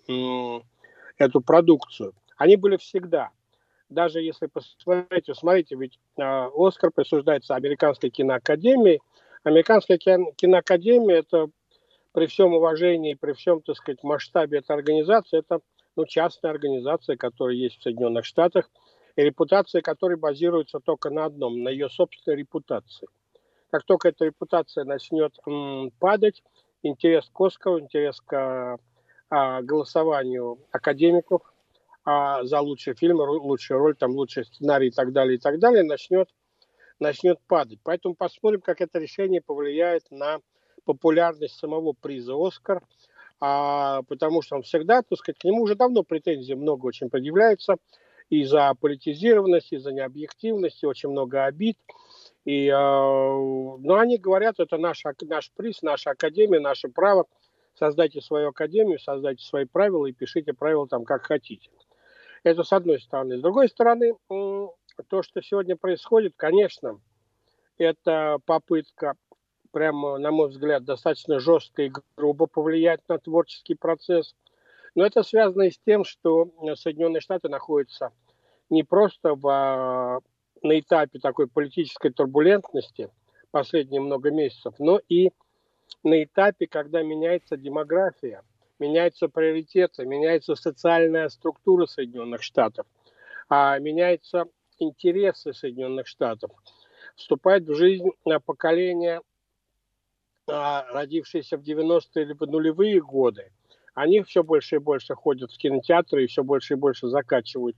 эту 1.18 1.42
продукцию. 1.42 2.14
Они 2.38 2.56
были 2.56 2.78
всегда. 2.78 3.30
Даже 3.90 4.22
если 4.22 4.48
посмотрите, 4.48 5.36
смотрите, 5.36 5.76
ведь 5.76 6.00
э, 6.18 6.50
Оскар 6.56 6.92
присуждается 6.92 7.56
Американской 7.56 8.10
киноакадемии. 8.10 9.02
Американская 9.44 9.98
киноакадемия– 9.98 11.18
это 11.20 11.50
при 12.12 12.26
всем 12.26 12.54
уважении, 12.54 13.14
при 13.14 13.34
всем, 13.34 13.62
так 13.62 13.76
сказать, 13.76 14.04
масштабе 14.04 14.60
этой 14.60 14.76
организации, 14.76 15.40
это 15.40 15.60
ну, 15.96 16.06
частная 16.06 16.52
организация, 16.52 17.18
которая 17.18 17.56
есть 17.56 17.78
в 17.78 17.84
Соединенных 17.84 18.26
Штатах, 18.26 18.70
и 19.16 19.22
репутация 19.22 19.82
которой 19.82 20.18
базируется 20.18 20.80
только 20.80 21.12
на 21.12 21.26
одном, 21.26 21.62
на 21.62 21.70
ее 21.70 21.90
собственной 21.90 22.38
репутации. 22.38 23.08
Как 23.74 23.86
только 23.86 24.10
эта 24.10 24.26
репутация 24.26 24.84
начнет 24.84 25.36
м, 25.48 25.90
падать, 25.98 26.44
интерес 26.84 27.28
к 27.34 27.42
Оскару, 27.42 27.80
интерес 27.80 28.22
к 28.22 28.78
а, 29.32 29.62
голосованию 29.64 30.60
академиков 30.72 31.42
а, 32.06 32.44
за 32.44 32.60
лучший 32.60 32.94
фильм, 32.94 33.18
лучшую 33.18 33.80
роль, 33.80 33.96
там, 33.96 34.12
лучший 34.12 34.46
сценарий 34.46 34.90
и 34.90 34.92
так 34.92 35.12
далее, 35.12 35.38
и 35.38 35.40
так 35.40 35.58
далее, 35.58 35.82
начнет, 35.82 36.30
начнет 37.00 37.40
падать. 37.48 37.80
Поэтому 37.84 38.14
посмотрим, 38.14 38.62
как 38.62 38.80
это 38.80 39.00
решение 39.00 39.42
повлияет 39.42 40.04
на 40.12 40.38
популярность 40.86 41.56
самого 41.58 41.94
приза 41.94 42.36
«Оскар», 42.36 42.84
а, 43.40 44.04
потому 44.04 44.44
что 44.44 44.56
он 44.56 44.62
всегда, 44.62 45.02
так 45.02 45.18
сказать, 45.18 45.40
к 45.40 45.46
нему 45.46 45.64
уже 45.64 45.74
давно 45.74 46.04
претензий 46.04 46.54
много 46.54 46.86
очень 46.86 47.10
предъявляется 47.10 47.78
и 48.30 48.44
за 48.46 48.76
политизированность, 48.80 49.74
и 49.74 49.78
за 49.78 49.92
необъективность, 49.92 50.84
и 50.84 50.86
очень 50.86 51.10
много 51.10 51.46
обид. 51.46 51.78
И, 52.46 52.68
э, 52.68 52.72
но 52.74 53.96
они 53.96 54.18
говорят, 54.18 54.60
это 54.60 54.78
наш, 54.78 55.04
наш 55.22 55.52
приз, 55.52 55.82
наша 55.82 56.12
академия, 56.12 56.60
наше 56.60 56.90
право. 56.90 57.26
Создайте 57.76 58.22
свою 58.22 58.50
академию, 58.50 59.00
создайте 59.00 59.44
свои 59.44 59.66
правила 59.66 60.06
и 60.06 60.12
пишите 60.12 60.54
правила 60.54 60.88
там 60.88 61.06
как 61.06 61.26
хотите. 61.26 61.72
Это 62.44 62.64
с 62.64 62.74
одной 62.74 63.00
стороны. 63.00 63.38
С 63.38 63.42
другой 63.42 63.70
стороны, 63.70 64.14
то, 64.28 65.24
что 65.24 65.42
сегодня 65.42 65.76
происходит, 65.76 66.34
конечно, 66.36 67.00
это 67.78 68.38
попытка, 68.46 69.16
прямо, 69.72 70.20
на 70.20 70.32
мой 70.32 70.50
взгляд, 70.50 70.84
достаточно 70.84 71.40
жестко 71.40 71.84
и 71.84 71.92
грубо 72.16 72.46
повлиять 72.46 73.02
на 73.08 73.18
творческий 73.18 73.76
процесс. 73.76 74.36
Но 74.94 75.06
это 75.06 75.24
связано 75.24 75.64
и 75.64 75.72
с 75.72 75.80
тем, 75.80 76.04
что 76.04 76.52
Соединенные 76.76 77.22
Штаты 77.22 77.50
находятся 77.50 78.12
не 78.70 78.84
просто 78.84 79.34
в, 79.34 79.48
а, 79.48 80.20
на 80.64 80.80
этапе 80.80 81.20
такой 81.20 81.48
политической 81.48 82.12
турбулентности 82.12 83.10
последние 83.52 84.02
много 84.02 84.32
месяцев, 84.32 84.74
но 84.80 85.00
и 85.10 85.32
на 86.04 86.24
этапе, 86.24 86.68
когда 86.68 87.04
меняется 87.04 87.58
демография, 87.58 88.42
меняются 88.80 89.28
приоритеты, 89.28 90.06
меняется 90.06 90.56
социальная 90.56 91.30
структура 91.30 91.86
Соединенных 91.86 92.42
Штатов, 92.42 92.88
а 93.50 93.78
меняются 93.80 94.46
интересы 94.80 95.54
Соединенных 95.54 96.08
Штатов 96.08 96.52
вступает 97.16 97.68
в 97.68 97.76
жизнь 97.76 98.10
поколение, 98.46 99.22
а, 100.48 100.86
родившееся 100.92 101.58
в 101.58 101.62
90-е 101.62 102.24
или 102.24 102.34
в 102.34 102.42
нулевые 102.42 103.02
годы. 103.02 103.52
Они 103.94 104.22
все 104.22 104.44
больше 104.44 104.78
и 104.78 104.80
больше 104.80 105.14
ходят 105.16 105.52
в 105.52 105.58
кинотеатры 105.58 106.24
и 106.24 106.28
все 106.28 106.44
больше 106.44 106.74
и 106.74 106.78
больше 106.78 107.08
закачивают 107.08 107.78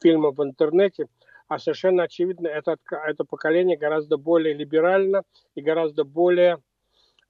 фильмы 0.00 0.32
в 0.32 0.42
интернете. 0.42 1.06
А 1.52 1.58
совершенно 1.58 2.04
очевидно, 2.04 2.48
это, 2.48 2.78
это 2.90 3.24
поколение 3.24 3.76
гораздо 3.76 4.16
более 4.16 4.54
либерально 4.54 5.22
и 5.54 5.60
гораздо 5.60 6.02
более, 6.02 6.62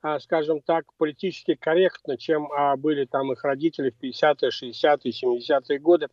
а, 0.01 0.21
скажем 0.21 0.61
так, 0.61 0.85
политически 0.97 1.57
корректно, 1.57 2.17
чем 2.17 2.47
а, 2.53 2.77
были 2.77 3.05
там 3.05 3.33
их 3.33 3.43
родители 3.43 3.91
в 3.91 4.01
50-е, 4.01 4.51
60-е, 4.51 5.13
70-е 5.13 5.79
годы. 5.81 6.07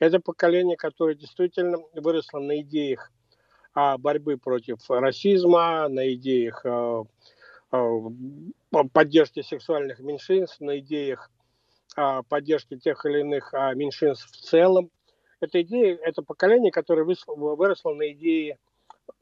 Это 0.00 0.18
поколение, 0.18 0.76
которое 0.76 1.14
действительно 1.14 1.78
выросло 1.94 2.40
на 2.40 2.60
идеях 2.62 3.12
борьбы 3.98 4.38
против 4.38 4.78
расизма, 4.90 5.86
на 5.88 6.12
идеях 6.14 6.66
поддержки 8.92 9.42
сексуальных 9.42 10.00
меньшинств, 10.00 10.60
на 10.60 10.80
идеях 10.80 11.30
поддержки 12.28 12.76
тех 12.76 13.06
или 13.06 13.20
иных 13.20 13.52
меньшинств 13.76 14.32
в 14.32 14.40
целом. 14.40 14.90
Это 15.42 15.60
идея, 15.62 15.96
это 15.96 16.22
поколение, 16.22 16.70
которое 16.70 17.02
выросло 17.02 17.94
на 17.94 18.12
идее, 18.12 18.58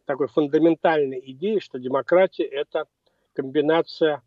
такой 0.05 0.29
фундаментальной 0.29 1.19
идеи, 1.33 1.61
что 1.61 1.79
демократия– 1.79 2.45
это 2.45 2.85
комбинация, 3.33 4.23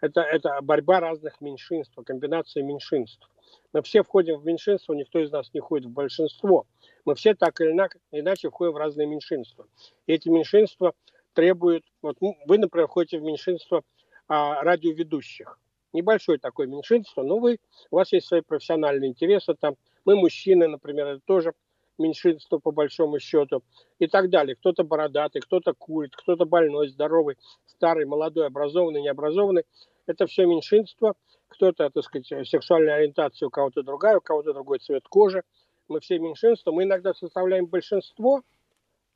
это, 0.00 0.20
это 0.20 0.60
борьба 0.62 1.00
разных 1.00 1.40
меньшинств, 1.40 1.98
комбинация 2.06 2.62
меньшинств. 2.62 3.28
Мы 3.72 3.82
все 3.82 4.04
входим 4.04 4.38
в 4.38 4.44
меньшинство, 4.44 4.94
никто 4.94 5.18
из 5.18 5.32
нас 5.32 5.52
не 5.52 5.58
входит 5.58 5.88
в 5.88 5.92
большинство. 5.92 6.64
Мы 7.04 7.16
все 7.16 7.34
так 7.34 7.60
или 7.60 7.72
иначе 8.12 8.48
входим 8.48 8.74
в 8.74 8.76
разные 8.76 9.08
меньшинства. 9.08 9.66
И 10.06 10.12
эти 10.12 10.28
меньшинства 10.28 10.94
требуют... 11.32 11.84
Вот 12.02 12.18
вы, 12.20 12.58
например, 12.58 12.86
входите 12.86 13.18
в 13.18 13.22
меньшинство 13.22 13.82
а, 14.28 14.62
радиоведущих. 14.62 15.58
Небольшое 15.92 16.38
такое 16.38 16.68
меньшинство, 16.68 17.24
но 17.24 17.40
вы, 17.40 17.58
у 17.90 17.96
вас 17.96 18.12
есть 18.12 18.28
свои 18.28 18.42
профессиональные 18.42 19.10
интересы. 19.10 19.54
Там. 19.54 19.74
Мы 20.04 20.16
мужчины, 20.16 20.68
например, 20.68 21.06
это 21.06 21.20
тоже 21.24 21.52
меньшинство 21.98 22.58
по 22.58 22.72
большому 22.72 23.18
счету 23.20 23.62
и 23.98 24.06
так 24.06 24.30
далее. 24.30 24.56
Кто-то 24.56 24.84
бородатый, 24.84 25.40
кто-то 25.40 25.74
курит, 25.74 26.14
кто-то 26.16 26.44
больной, 26.44 26.88
здоровый, 26.88 27.36
старый, 27.66 28.06
молодой, 28.06 28.46
образованный, 28.46 29.02
необразованный. 29.02 29.64
Это 30.06 30.26
все 30.26 30.46
меньшинство. 30.46 31.14
Кто-то, 31.48 31.90
так 31.90 32.04
сказать, 32.04 32.48
сексуальная 32.48 32.96
ориентация 32.96 33.46
у 33.46 33.50
кого-то 33.50 33.82
другая, 33.82 34.16
у 34.16 34.20
кого-то 34.20 34.52
другой 34.52 34.78
цвет 34.78 35.06
кожи. 35.08 35.42
Мы 35.88 36.00
все 36.00 36.18
меньшинство. 36.18 36.72
Мы 36.72 36.84
иногда 36.84 37.12
составляем 37.12 37.66
большинство, 37.66 38.42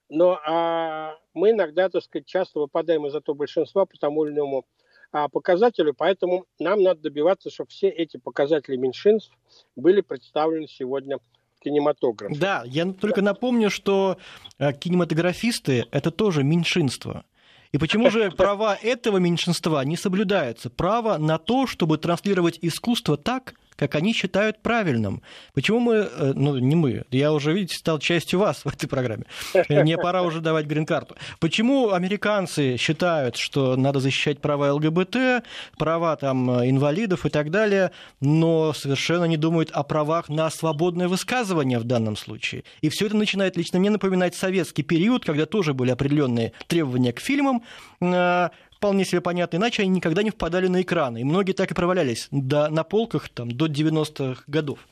но 0.09 0.39
а, 0.47 1.19
мы 1.33 1.51
иногда, 1.51 1.89
так 1.89 2.03
сказать, 2.03 2.27
часто 2.27 2.61
выпадаем 2.61 3.07
из 3.07 3.15
этого 3.15 3.35
большинства 3.35 3.87
по 3.87 3.97
тому 3.99 4.25
или 4.25 4.35
иному 4.35 4.67
а, 5.17 5.29
показателю, 5.29 5.95
поэтому 5.95 6.45
нам 6.59 6.83
надо 6.83 7.01
добиваться, 7.01 7.49
чтобы 7.49 7.71
все 7.71 7.89
эти 7.89 8.19
показатели 8.19 8.77
меньшинств 8.77 9.33
были 9.75 10.03
представлены 10.03 10.69
сегодня 10.69 11.17
в 11.17 11.61
кинематографе. 11.61 12.39
Да, 12.39 12.65
я 12.67 12.85
только 12.93 13.23
напомню, 13.23 13.71
что 13.71 14.19
э, 14.59 14.75
кинематографисты– 14.75 15.87
это 15.91 16.11
тоже 16.11 16.45
меньшинство. 16.45 17.23
И 17.73 17.79
почему 17.79 18.11
же 18.11 18.31
права 18.37 18.77
этого 18.77 19.17
меньшинства 19.17 19.83
не 19.87 19.97
соблюдаются? 19.97 20.69
Право 20.69 21.17
на 21.17 21.39
то, 21.39 21.67
чтобы 21.67 21.97
транслировать 21.97 22.59
искусство 22.61 23.17
так, 23.17 23.55
как 23.77 23.95
они 23.95 24.13
считают 24.13 24.61
правильным. 24.63 25.23
Почему 25.55 25.81
мы, 25.81 25.95
э, 25.95 26.33
ну 26.35 26.59
не 26.59 26.75
мы, 26.75 27.05
я 27.11 27.33
уже, 27.33 27.53
видите, 27.53 27.77
стал 27.77 27.99
частью 27.99 28.41
вас 28.41 28.65
в 28.65 28.69
этой 28.69 28.89
программе. 28.89 29.25
Мне 29.69 29.97
пора 29.97 30.23
уже 30.23 30.41
давать 30.41 30.67
грин-карту. 30.67 31.17
Почему 31.41 31.91
американцы 31.91 32.77
считают, 32.77 33.37
что 33.37 33.77
надо 33.77 34.01
защищать 34.01 34.41
права 34.41 34.73
ЛГБТ, 34.73 35.45
права 35.79 36.17
там 36.17 36.51
инвалидов 36.65 37.27
и 37.27 37.31
так 37.31 37.51
далее, 37.51 37.91
но 38.21 38.73
совершенно 38.73 39.25
не 39.25 39.37
думают 39.37 39.71
о 39.71 39.83
правах 39.83 40.29
на 40.29 40.51
свободное 40.51 41.09
высказывание 41.09 41.79
в 41.79 41.85
данном 41.85 42.17
случае. 42.17 42.65
И 42.81 42.89
все 42.89 43.07
это 43.07 43.17
начинает 43.17 43.57
лично 43.57 43.79
мне 43.79 43.91
напоминать 43.91 44.35
советский 44.35 44.83
период, 44.83 45.25
когда 45.25 45.47
тоже 45.47 45.75
были 45.75 45.91
определенные 45.91 46.53
требования 46.67 47.13
к 47.13 47.21
фильмам, 47.21 47.63
э, 48.01 48.49
вполне 48.77 49.05
себе 49.05 49.21
понятно, 49.21 49.57
иначе 49.57 49.83
они 49.83 49.91
никогда 49.91 50.23
не 50.23 50.31
впадали 50.31 50.69
на 50.69 50.83
экраны. 50.83 51.23
И 51.23 51.25
многие 51.25 51.53
так 51.53 51.71
и 51.71 51.75
провалялись 51.75 52.29
до, 52.31 52.69
на 52.69 52.85
полках 52.85 53.29
там, 53.29 53.51
до 53.51 53.67
90-х 53.67 54.45
годов. 54.47 54.87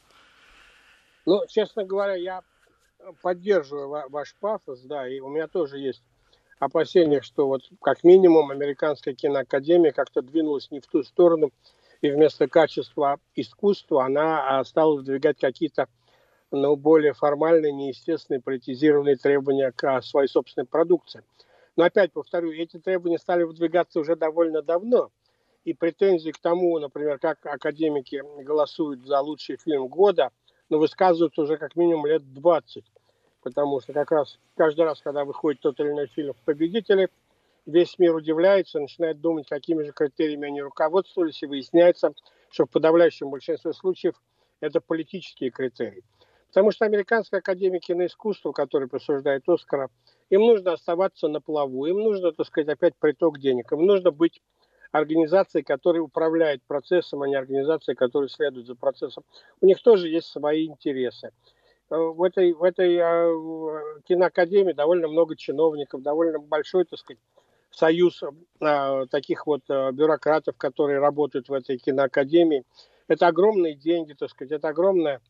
Ну, 1.27 1.41
честно 1.49 1.85
говоря, 1.85 2.15
я 2.15 2.43
поддерживаю 3.23 4.11
ваш 4.11 4.35
пафос, 4.41 4.81
да, 4.83 5.09
и 5.09 5.21
у 5.21 5.29
меня 5.29 5.47
тоже 5.49 5.79
есть 5.79 6.03
опасения, 6.59 7.21
что 7.21 7.47
вот 7.47 7.63
как 7.83 8.05
минимум 8.05 8.51
американская 8.51 9.15
киноакадемия 9.15 9.93
как-то 9.93 10.23
двинулась 10.23 10.71
не 10.71 10.81
в 10.81 10.87
ту 10.87 11.03
сторону, 11.03 11.51
и 12.01 12.11
вместо 12.11 12.49
качества 12.49 13.19
искусства 13.35 14.05
она 14.05 14.59
а, 14.59 14.65
стала 14.65 14.97
выдвигать 14.97 15.39
какие-то 15.39 15.89
ну, 16.51 16.77
более 16.77 17.15
формальные, 17.15 17.73
неестественные, 17.73 18.41
политизированные 18.41 19.17
требования 19.17 19.73
к 19.73 20.03
своей 20.03 20.29
собственной 20.29 20.67
продукции. 20.67 21.23
Но 21.77 21.85
опять 21.85 22.13
повторю, 22.13 22.53
эти 22.53 22.79
требования 22.79 23.19
стали 23.19 23.43
выдвигаться 23.43 24.01
уже 24.01 24.17
довольно 24.17 24.63
давно. 24.63 25.11
И 25.65 25.73
претензии 25.73 26.31
к 26.31 26.39
тому, 26.39 26.79
например, 26.79 27.19
как 27.19 27.45
академики 27.47 28.23
голосуют 28.43 29.05
за 29.05 29.21
лучший 29.21 29.57
фильм 29.57 29.89
года, 29.89 30.31
ну, 30.69 30.79
высказываются 30.79 31.43
уже 31.43 31.57
как 31.57 31.75
минимум 31.75 32.07
лет 32.07 32.33
20. 32.33 32.85
Потому 33.43 33.81
что 33.81 33.93
как 33.93 34.11
раз 34.11 34.39
каждый 34.57 34.85
раз, 34.85 35.01
когда 35.01 35.25
выходит 35.25 35.61
тот 35.61 35.81
или 35.81 35.89
иной 35.89 36.07
фильм 36.07 36.33
в 36.35 36.45
победители, 36.45 37.09
весь 37.67 37.99
мир 37.99 38.15
удивляется, 38.15 38.79
начинает 38.79 39.21
думать, 39.21 39.49
какими 39.49 39.83
же 39.83 39.93
критериями 39.93 40.49
они 40.49 40.63
руководствовались, 40.63 41.43
и 41.43 41.47
выясняется, 41.47 42.13
что 42.51 42.67
в 42.67 42.71
подавляющем 42.71 43.31
большинстве 43.31 43.73
случаев 43.73 44.15
это 44.61 44.81
политические 44.81 45.51
критерии. 45.51 46.03
Потому 46.55 46.71
что 46.71 46.85
американская 46.85 47.41
академия 47.41 47.81
киноискусства, 47.81 48.53
который 48.53 48.87
присуждает 48.87 49.43
Оскара, 49.49 49.91
им 50.31 50.43
нужно 50.43 50.75
оставаться 50.75 51.27
на 51.27 51.41
плаву, 51.41 51.87
им 51.87 51.99
нужно, 51.99 52.31
так 52.31 52.47
сказать, 52.47 52.69
опять 52.69 52.95
приток 52.97 53.41
денег, 53.41 53.73
им 53.73 53.85
нужно 53.85 54.13
быть 54.13 54.41
организацией, 54.93 55.65
которая 55.65 56.01
управляет 56.01 56.63
процессом, 56.63 57.23
а 57.23 57.29
не 57.29 57.35
организацией, 57.35 57.97
которая 57.97 58.29
следует 58.29 58.67
за 58.69 58.77
процессом. 58.77 59.25
У 59.61 59.67
них 59.67 59.83
тоже 59.83 60.09
есть 60.09 60.29
свои 60.29 60.67
интересы. 60.69 61.33
Э, 61.91 61.97
в 61.97 62.23
этой, 62.23 62.53
в 62.53 62.63
этой 62.63 62.99
э, 62.99 64.03
киноакадемии 64.05 64.75
довольно 64.75 65.09
много 65.09 65.35
чиновников, 65.35 66.03
довольно 66.03 66.39
большой, 66.39 66.85
так 66.85 67.01
сказать, 67.01 67.21
союз 67.73 68.23
э, 68.23 69.07
таких 69.11 69.49
вот 69.49 69.63
бюрократов, 69.69 70.57
которые 70.57 71.01
работают 71.01 71.49
в 71.49 71.53
этой 71.53 71.79
киноакадемии. 71.79 72.63
Это 73.09 73.27
огромные 73.27 73.75
деньги, 73.75 74.13
так 74.13 74.31
сказать, 74.31 74.53
это 74.53 74.69
огромная 74.69 75.21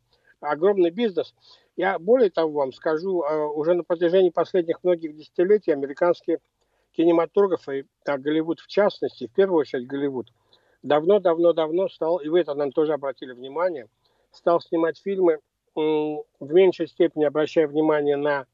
огромный 0.45 0.91
бизнес. 0.91 1.35
Я 1.77 1.99
более 1.99 2.31
того 2.31 2.53
вам 2.53 2.73
скажу, 2.73 3.23
а, 3.23 3.47
уже 3.49 3.75
на 3.75 3.85
протяжении 3.85 4.31
последних 4.31 4.83
многих 4.85 5.17
десятилетий 5.17 5.73
американские 5.73 6.41
кинематографы, 6.93 7.87
а 8.07 8.19
Голливуд 8.19 8.61
в 8.61 8.67
частности, 8.69 9.27
в 9.27 9.33
первую 9.33 9.61
очередь 9.61 9.87
Голливуд, 9.87 10.33
давно-давно-давно 10.83 11.89
стал, 11.89 12.19
и 12.19 12.29
вы 12.29 12.41
это 12.41 12.55
нам 12.55 12.71
тоже 12.73 12.93
обратили 12.93 13.33
внимание, 13.33 13.89
стал 14.31 14.61
снимать 14.61 14.99
фильмы 14.99 15.41
в 15.75 16.25
меньшей 16.41 16.87
степени 16.87 17.25
обращая 17.25 17.67
внимание 17.67 18.17
на 18.17 18.47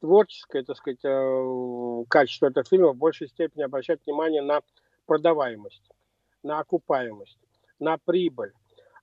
творческое, 0.00 0.62
так 0.62 0.76
сказать, 0.76 1.04
э, 1.04 2.04
качество 2.08 2.46
этого 2.46 2.64
фильма, 2.64 2.92
в 2.92 2.96
большей 2.96 3.28
степени 3.28 3.62
обращать 3.62 4.00
внимание 4.06 4.42
на 4.42 4.60
продаваемость. 5.06 5.82
на 6.42 6.60
окупаемость, 6.60 7.38
на 7.78 7.98
прибыль, 7.98 8.52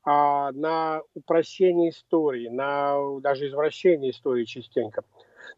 а, 0.09 0.53
на 0.53 1.01
упрощение 1.15 1.89
истории, 1.89 2.47
на 2.47 3.19
даже 3.19 3.49
извращение 3.49 4.11
истории 4.11 4.45
частенько, 4.45 5.03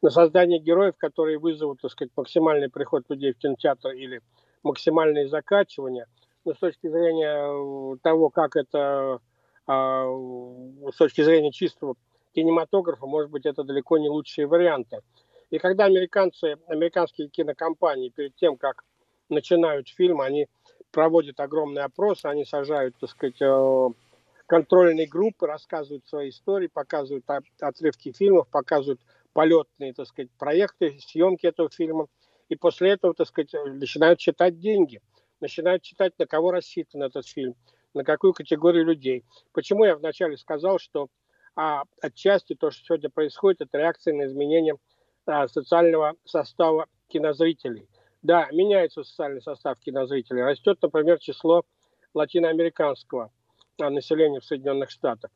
на 0.01 0.09
создание 0.09 0.57
героев, 0.57 0.95
которые 0.97 1.37
вызовут, 1.37 1.81
так 1.81 1.91
сказать, 1.91 2.11
максимальный 2.15 2.67
приход 2.67 3.03
людей 3.09 3.33
в 3.33 3.37
кинотеатр 3.37 3.89
или 3.89 4.21
максимальное 4.63 5.27
закачивание. 5.27 6.07
Но 6.45 6.55
с 6.55 6.57
точки 6.57 6.87
зрения 6.89 7.93
э, 7.93 7.97
того, 8.01 8.31
как 8.31 8.55
это, 8.55 9.19
а, 9.67 10.05
с 10.91 10.95
точки 10.97 11.21
зрения 11.21 11.51
чистого 11.51 11.93
кинематографа, 12.33 13.05
может 13.05 13.29
быть, 13.29 13.45
это 13.45 13.63
далеко 13.63 13.99
не 13.99 14.09
лучшие 14.09 14.47
варианты. 14.47 15.01
И 15.51 15.59
когда 15.59 15.85
американцы, 15.85 16.57
американские 16.65 17.27
кинокомпании 17.29 18.09
перед 18.09 18.35
тем, 18.35 18.57
как 18.57 18.83
начинают 19.29 19.89
фильм, 19.89 20.21
они 20.21 20.47
проводят 20.89 21.39
огромный 21.39 21.83
опрос, 21.83 22.25
они 22.25 22.45
сажают, 22.45 22.95
так 22.99 23.11
сказать, 23.11 23.39
э, 23.39 23.89
контрольные 24.49 25.05
группы, 25.05 25.45
рассказывают 25.45 26.07
свои 26.07 26.29
истории, 26.29 26.67
показывают 26.67 27.23
отрывки 27.61 28.11
фильмов, 28.11 28.49
показывают 28.49 28.99
полетные, 29.31 29.93
так 29.93 30.07
сказать, 30.07 30.31
проекты, 30.39 30.97
съемки 30.99 31.45
этого 31.45 31.69
фильма. 31.69 32.07
И 32.49 32.55
после 32.55 32.89
этого, 32.89 33.13
так 33.13 33.27
сказать, 33.27 33.53
начинают 33.53 34.17
читать 34.17 34.59
деньги, 34.59 35.01
начинают 35.39 35.83
читать, 35.83 36.13
на 36.17 36.25
кого 36.25 36.51
рассчитан 36.51 37.03
этот 37.03 37.27
фильм, 37.27 37.55
на 37.93 38.03
какую 38.03 38.33
категорию 38.33 38.85
людей. 38.85 39.23
Почему 39.53 39.85
я 39.85 39.95
вначале 39.95 40.35
сказал, 40.35 40.79
что 40.79 41.09
а, 41.55 41.83
отчасти 42.01 42.55
то, 42.55 42.71
что 42.71 42.83
сегодня 42.83 43.11
происходит, 43.11 43.61
это 43.61 43.77
реакция 43.77 44.15
на 44.15 44.25
изменение 44.25 44.77
а, 45.27 45.47
социального 45.47 46.15
состава 46.25 46.87
кинозрителей. 47.07 47.87
Да, 48.23 48.47
меняется 48.51 49.03
социальный 49.03 49.43
состав 49.43 49.77
кинозрителей. 49.79 50.41
Растет, 50.41 50.79
например, 50.81 51.19
число 51.19 51.63
латиноамериканского 52.15 53.31
населения 53.89 54.39
в 54.39 54.45
Соединенных 54.45 54.89
Штатах. 54.89 55.31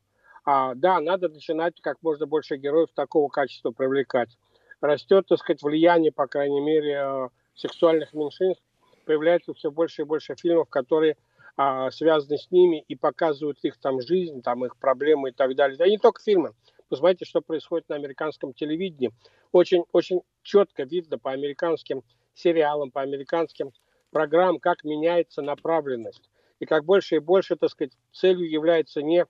А, 0.46 0.76
да, 0.76 1.00
надо 1.00 1.30
начинать 1.30 1.80
как 1.82 1.98
можно 2.02 2.26
больше 2.26 2.58
героев 2.58 2.90
такого 2.94 3.30
качества 3.30 3.72
привлекать. 3.72 4.38
Растет, 4.82 5.26
так 5.28 5.40
сказать, 5.40 5.64
влияние, 5.64 6.12
по 6.12 6.28
крайней 6.28 6.60
мере, 6.60 6.94
э, 6.94 7.30
сексуальных 7.56 8.14
меньшинств. 8.14 8.64
Появляется 9.06 9.54
все 9.54 9.72
больше 9.72 10.02
и 10.02 10.06
больше 10.06 10.36
фильмов, 10.36 10.70
которые 10.70 11.16
а, 11.56 11.92
связаны 11.92 12.38
с 12.38 12.50
ними 12.52 12.84
и 12.88 12.96
показывают 12.96 13.60
их 13.64 13.78
там 13.78 14.02
жизнь, 14.02 14.42
там 14.42 14.66
их 14.66 14.78
проблемы 14.78 15.30
и 15.30 15.32
так 15.32 15.56
далее. 15.56 15.78
Да 15.78 15.88
не 15.88 15.98
только 15.98 16.22
фильмы. 16.22 16.54
Посмотрите, 16.90 17.26
что 17.26 17.42
происходит 17.42 17.90
на 17.90 17.96
американском 17.96 18.54
телевидении. 18.54 19.12
Очень, 19.52 19.86
очень 19.92 20.22
четко 20.42 20.84
видно 20.84 21.18
по 21.18 21.32
американским 21.32 22.04
сериалам, 22.34 22.92
по 22.92 23.02
американским 23.02 23.72
программам, 24.12 24.60
как 24.60 24.84
меняется 24.84 25.42
направленность. 25.42 26.30
И 26.64 26.66
как 26.66 26.86
больше 26.86 27.18
и 27.18 27.20
больше, 27.20 27.58
так 27.58 27.70
сказать, 27.70 27.92
целью 28.14 28.50
является 28.50 29.02
не 29.02 29.26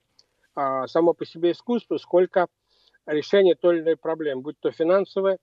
а, 0.55 0.87
само 0.87 1.13
по 1.13 1.25
себе 1.25 1.51
искусство, 1.51 1.97
сколько 1.97 2.47
решение 3.07 3.55
той 3.55 3.77
или 3.77 3.83
иной 3.83 3.97
проблемы, 3.97 4.43
будь 4.43 4.59
то 4.59 4.71
финансовое, 4.71 5.39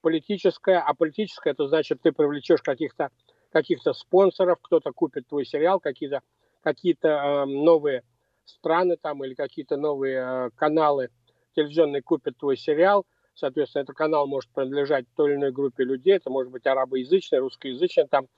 политическое, 0.00 0.78
а 0.78 0.94
политическое, 0.94 1.50
это 1.50 1.68
значит, 1.68 2.00
ты 2.02 2.12
привлечешь 2.12 2.62
каких-то 2.62 3.10
каких-то 3.52 3.92
спонсоров, 3.92 4.58
кто-то 4.60 4.90
купит 4.92 5.28
твой 5.28 5.44
сериал, 5.44 5.80
какие-то 5.80 6.22
какие-то 6.62 7.08
э, 7.08 7.44
новые 7.44 8.02
страны 8.46 8.96
там 8.96 9.22
или 9.22 9.34
какие-то 9.34 9.76
новые 9.76 10.16
э, 10.16 10.50
каналы 10.56 11.10
телевизионные 11.54 12.02
купят 12.02 12.38
твой 12.38 12.56
сериал, 12.56 13.04
соответственно, 13.34 13.82
этот 13.82 13.96
канал 13.96 14.26
может 14.26 14.50
принадлежать 14.50 15.04
той 15.14 15.30
или 15.30 15.36
иной 15.36 15.52
группе 15.52 15.84
людей, 15.84 16.14
это 16.14 16.30
может 16.30 16.50
быть 16.50 16.66
арабоязычный, 16.66 17.38
русскоязычный, 17.38 18.08
там 18.08 18.28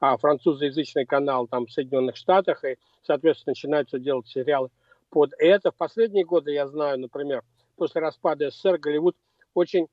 а, 0.00 0.16
французоязычный 0.16 1.06
канал 1.06 1.46
там 1.46 1.66
в 1.66 1.72
Соединенных 1.72 2.16
Штатах, 2.16 2.64
и, 2.64 2.76
соответственно, 3.02 3.52
начинаются 3.52 3.98
делать 3.98 4.26
сериалы 4.28 4.70
под 5.10 5.32
это. 5.38 5.70
В 5.70 5.76
последние 5.76 6.24
годы, 6.24 6.52
я 6.52 6.66
знаю, 6.68 6.98
например, 6.98 7.42
после 7.76 8.00
распада 8.00 8.50
СССР 8.50 8.78
Голливуд 8.78 9.16
очень, 9.54 9.88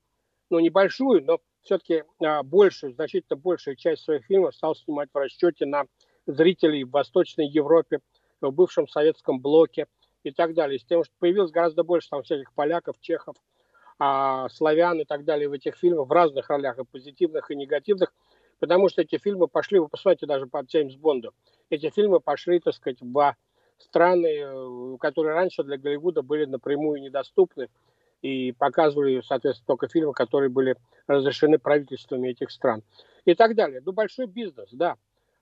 ну, 0.49 0.59
небольшую, 0.59 1.23
но 1.23 1.39
все-таки 1.61 2.03
а, 2.23 2.43
большую, 2.43 2.93
значительно 2.93 3.37
большую 3.37 3.75
часть 3.75 4.03
своих 4.03 4.25
фильмов 4.25 4.55
стал 4.55 4.75
снимать 4.75 5.09
в 5.13 5.17
расчете 5.17 5.65
на 5.65 5.85
зрителей 6.27 6.83
в 6.83 6.91
Восточной 6.91 7.47
Европе, 7.47 7.99
в 8.41 8.51
бывшем 8.51 8.87
советском 8.87 9.39
блоке 9.39 9.87
и 10.23 10.31
так 10.31 10.53
далее. 10.53 10.79
С 10.79 10.85
тем, 10.85 11.03
что 11.03 11.13
появилось 11.19 11.51
гораздо 11.51 11.83
больше 11.83 12.09
там 12.09 12.23
всяких 12.23 12.53
поляков, 12.53 12.99
чехов, 12.99 13.35
а, 13.97 14.49
славян 14.49 14.99
и 14.99 15.05
так 15.05 15.23
далее 15.23 15.47
в 15.47 15.53
этих 15.53 15.75
фильмах 15.75 16.07
в 16.07 16.11
разных 16.11 16.49
ролях, 16.49 16.77
и 16.77 16.83
позитивных, 16.83 17.49
и 17.49 17.55
негативных, 17.55 18.13
потому 18.59 18.89
что 18.89 19.01
эти 19.01 19.17
фильмы 19.17 19.47
пошли, 19.47 19.79
вы 19.79 19.87
посмотрите 19.87 20.25
даже 20.25 20.47
по 20.47 20.61
Джеймс 20.61 20.95
Бонду, 20.95 21.33
эти 21.69 21.89
фильмы 21.89 22.19
пошли, 22.19 22.59
так 22.59 22.73
сказать, 22.73 23.01
в 23.01 23.35
страны, 23.79 24.27
э, 24.27 24.97
которые 24.99 25.35
раньше 25.35 25.63
для 25.63 25.77
Голливуда 25.77 26.21
были 26.21 26.45
напрямую 26.45 27.01
недоступны 27.01 27.69
и 28.21 28.53
показывали, 28.53 29.21
соответственно, 29.21 29.67
только 29.67 29.87
фильмы, 29.87 30.13
которые 30.13 30.49
были 30.49 30.77
разрешены 31.07 31.59
правительствами 31.59 32.29
этих 32.29 32.51
стран 32.51 32.83
и 33.25 33.35
так 33.35 33.55
далее. 33.55 33.81
Ну, 33.85 33.91
большой 33.91 34.27
бизнес, 34.27 34.69
да, 34.71 34.95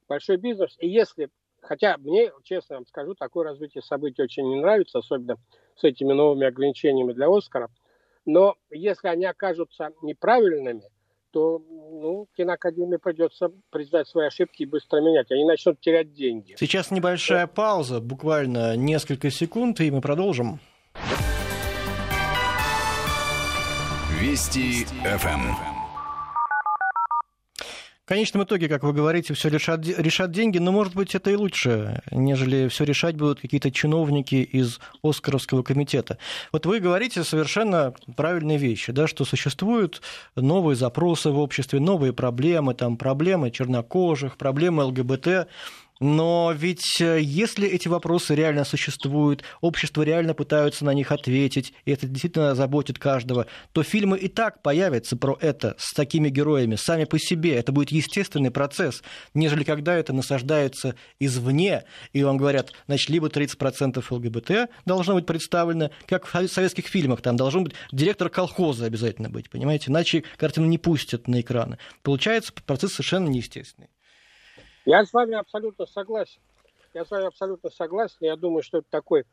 большой 0.08 0.38
бизнес. 0.38 0.76
И 0.80 0.88
если, 0.88 1.30
хотя 1.62 1.98
мне, 1.98 2.32
честно 2.44 2.76
вам 2.76 2.88
скажу, 2.88 3.14
такое 3.14 3.46
развитие 3.46 3.84
событий 3.84 4.22
очень 4.24 4.48
не 4.50 4.60
нравится, 4.60 5.00
особенно 5.00 5.38
с 5.76 5.84
этими 5.84 6.14
новыми 6.14 6.48
ограничениями 6.48 7.14
для 7.14 7.28
Оскара, 7.30 7.70
но 8.26 8.56
если 8.70 9.08
они 9.08 9.26
окажутся 9.26 9.92
неправильными, 10.02 10.84
то 11.34 11.60
ну, 11.68 12.28
киноакадемии 12.38 12.98
придется 12.98 13.50
признать 13.72 14.08
свои 14.08 14.28
ошибки 14.28 14.64
и 14.64 14.66
быстро 14.66 15.02
менять. 15.02 15.32
Они 15.32 15.44
начнут 15.44 15.80
терять 15.82 16.14
деньги. 16.14 16.56
Сейчас 16.60 16.92
небольшая 16.92 17.48
пауза, 17.48 18.00
буквально 18.00 18.78
несколько 18.78 19.32
секунд, 19.32 19.82
и 19.82 19.90
мы 19.90 20.00
продолжим. 20.00 20.60
Вести 24.22 24.86
ФМ. 25.04 25.73
В 28.06 28.10
конечном 28.10 28.44
итоге, 28.44 28.68
как 28.68 28.84
вы 28.84 28.92
говорите, 28.92 29.34
все 29.34 29.48
решат, 29.48 29.88
решат 29.88 30.30
деньги, 30.30 30.58
но, 30.58 30.74
может 30.74 30.94
быть, 30.94 31.16
это 31.16 31.32
и 31.32 31.36
лучше, 31.36 32.02
нежели 32.12 32.68
все 32.68 32.84
решать 32.84 33.16
будут 33.16 33.40
какие-то 33.40 33.72
чиновники 33.72 34.36
из 34.36 34.82
Оскаровского 35.02 35.64
комитета. 35.64 36.18
Вот 36.52 36.66
вы 36.66 36.82
говорите 36.82 37.24
совершенно 37.24 37.94
правильные 38.18 38.58
вещи, 38.58 38.92
да, 38.92 39.08
что 39.08 39.24
существуют 39.24 40.02
новые 40.36 40.76
запросы 40.76 41.30
в 41.30 41.40
обществе, 41.40 41.80
новые 41.80 42.12
проблемы, 42.12 42.74
там, 42.74 42.98
проблемы 42.98 43.52
чернокожих, 43.52 44.36
проблемы 44.36 44.84
ЛГБТ. 44.84 45.48
Но 46.00 46.52
ведь 46.56 47.00
э, 47.00 47.20
если 47.22 47.68
эти 47.68 47.88
вопросы 47.88 48.36
реально 48.36 48.66
существуют, 48.66 49.44
общество 49.62 50.02
реально 50.02 50.34
пытаются 50.34 50.86
на 50.86 50.94
них 50.94 51.12
ответить, 51.12 51.74
и 51.86 51.92
это 51.92 52.08
действительно 52.08 52.56
заботит 52.56 52.98
каждого, 53.00 53.46
то 53.72 53.84
фильмы 53.84 54.18
и 54.18 54.28
так 54.28 54.62
появятся 54.62 55.16
про 55.16 55.38
это 55.40 55.76
с 55.78 55.94
такими 55.94 56.30
героями 56.30 56.76
сами 56.76 57.06
по 57.06 57.20
себе. 57.20 57.56
Это 57.56 57.72
будет 57.72 57.92
естественный 57.92 58.52
процесс, 58.52 59.04
нежели 59.34 59.64
когда 59.64 59.96
это 59.96 60.14
насаждается 60.14 60.96
извне, 61.20 61.84
и 62.12 62.24
вам 62.24 62.38
говорят, 62.38 62.74
значит, 62.88 63.10
либо 63.10 63.28
30% 63.28 64.04
ЛГБТ 64.10 64.72
должно 64.86 65.14
быть 65.14 65.26
представлено, 65.26 65.92
как 66.08 66.26
в 66.26 66.48
советских 66.48 66.88
фильмах, 66.88 67.22
там 67.22 67.38
должен 67.38 67.64
быть 67.64 67.74
директор 67.92 68.30
колхоза 68.30 68.86
обязательно 68.86 69.30
быть, 69.30 69.50
понимаете, 69.50 69.92
иначе 69.92 70.24
картину 70.38 70.66
не 70.66 70.78
пустят 70.78 71.28
на 71.28 71.40
экраны. 71.40 71.78
Получается 72.02 72.52
процесс 72.66 72.94
совершенно 72.94 73.28
неестественный. 73.30 73.90
Я 74.86 75.06
с 75.06 75.14
вами 75.14 75.36
абсолютно 75.36 75.86
согласен. 75.86 76.42
Я 76.94 77.06
с 77.06 77.12
вами 77.12 77.26
абсолютно 77.26 77.70
согласен. 77.70 78.18
Я 78.20 78.36
думаю, 78.36 78.64
что 78.64 78.80
это 78.80 78.88
такой 78.90 79.26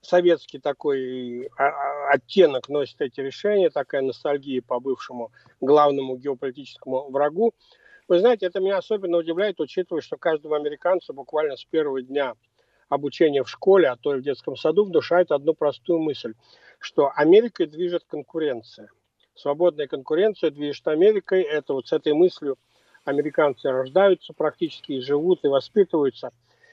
советский 0.00 0.58
такой 0.58 1.46
а, 1.56 1.64
а, 1.64 2.10
оттенок 2.12 2.68
носит 2.68 3.00
эти 3.00 3.20
решения, 3.20 3.70
такая 3.70 4.02
ностальгия 4.02 4.62
по 4.62 4.80
бывшему 4.80 5.32
главному 5.60 6.16
геополитическому 6.16 7.10
врагу. 7.10 7.54
Вы 8.06 8.18
знаете, 8.18 8.46
это 8.46 8.60
меня 8.60 8.76
особенно 8.78 9.16
удивляет, 9.16 9.60
учитывая, 9.60 10.02
что 10.02 10.16
каждому 10.16 10.54
американцу 10.54 11.14
буквально 11.14 11.56
с 11.56 11.64
первого 11.64 12.02
дня 12.02 12.34
обучения 12.88 13.42
в 13.42 13.48
школе, 13.48 13.88
а 13.88 13.96
то 13.96 14.14
и 14.14 14.18
в 14.18 14.22
детском 14.22 14.56
саду, 14.56 14.84
внушает 14.84 15.30
одну 15.30 15.54
простую 15.54 16.00
мысль, 16.00 16.34
что 16.78 17.10
Америкой 17.14 17.66
движет 17.66 18.04
конкуренция. 18.06 18.90
Свободная 19.34 19.86
конкуренция 19.86 20.50
движет 20.50 20.86
Америкой. 20.86 21.42
Это 21.42 21.72
вот 21.72 21.88
с 21.88 21.92
этой 21.92 22.12
мыслью 22.12 22.58
американцы 23.04 23.70
рождаются 23.70 24.32
практически 24.32 24.92
и 24.92 25.00
живут, 25.00 25.44
и 25.44 25.48
воспитываются. 25.48 26.32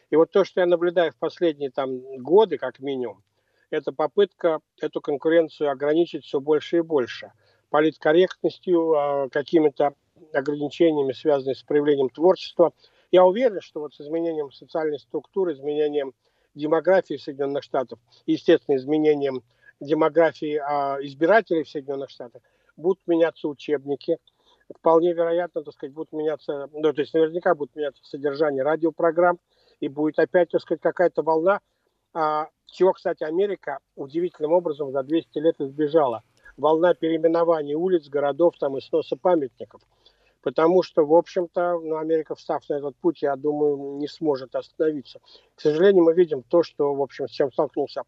И 0.09 0.15
вот 0.15 0.31
то, 0.31 0.43
что 0.43 0.61
я 0.61 0.65
наблюдаю 0.65 1.11
в 1.11 1.17
последние 1.17 1.71
там, 1.71 2.01
годы, 2.21 2.57
как 2.57 2.79
минимум, 2.79 3.23
это 3.69 3.93
попытка 3.93 4.59
эту 4.81 4.99
конкуренцию 4.99 5.71
ограничить 5.71 6.25
все 6.25 6.39
больше 6.39 6.77
и 6.77 6.81
больше. 6.81 7.31
Политкорректностью, 7.69 8.93
а, 8.93 9.29
какими-то 9.29 9.93
ограничениями, 10.33 11.13
связанными 11.13 11.53
с 11.53 11.63
проявлением 11.63 12.09
творчества. 12.09 12.73
Я 13.11 13.25
уверен, 13.25 13.61
что 13.61 13.79
вот 13.79 13.93
с 13.93 14.01
изменением 14.01 14.51
социальной 14.51 14.99
структуры, 14.99 15.53
изменением 15.53 16.13
демографии 16.53 17.15
Соединенных 17.15 17.63
Штатов, 17.63 17.99
естественно, 18.25 18.75
изменением 18.75 19.41
демографии 19.79 20.57
а, 20.57 20.97
избирателей 21.01 21.63
в 21.63 21.69
Соединенных 21.69 22.09
Штатах, 22.09 22.41
будут 22.75 23.05
меняться 23.07 23.47
учебники– 23.47 24.17
вполне 24.77 25.13
вероятно, 25.13 25.63
так 25.63 25.73
сказать, 25.73 25.93
будут 25.93 26.11
меняться, 26.11 26.69
ну, 26.71 26.93
то 26.93 27.01
есть 27.01 27.13
наверняка 27.13 27.55
будут 27.55 27.75
меняться 27.75 28.03
содержание 28.03 28.63
радиопрограмм, 28.63 29.39
и 29.79 29.87
будет 29.87 30.19
опять, 30.19 30.49
так 30.49 30.61
сказать, 30.61 30.81
какая-то 30.81 31.23
волна, 31.23 31.59
а, 32.13 32.47
чего, 32.65 32.93
кстати, 32.93 33.23
Америка 33.23 33.79
удивительным 33.95 34.53
образом 34.53 34.91
за 34.91 35.03
200 35.03 35.39
лет 35.39 35.55
избежала. 35.59 36.23
Волна 36.57 36.93
переименований 36.93 37.75
улиц, 37.75 38.07
городов 38.07 38.55
там, 38.59 38.77
и 38.77 38.81
сноса 38.81 39.15
памятников. 39.15 39.81
Потому 40.41 40.83
что, 40.83 41.05
в 41.05 41.13
общем-то, 41.13 41.79
ну, 41.79 41.97
Америка, 41.97 42.35
встав 42.35 42.67
на 42.69 42.75
этот 42.75 42.95
путь, 42.97 43.21
я 43.21 43.35
думаю, 43.35 43.97
не 43.97 44.07
сможет 44.07 44.55
остановиться. 44.55 45.19
К 45.55 45.61
сожалению, 45.61 46.03
мы 46.03 46.13
видим 46.13 46.43
то, 46.43 46.63
что, 46.63 46.93
в 46.93 47.01
общем, 47.01 47.27
с 47.27 47.31
чем 47.31 47.51
столкнулся 47.51 48.03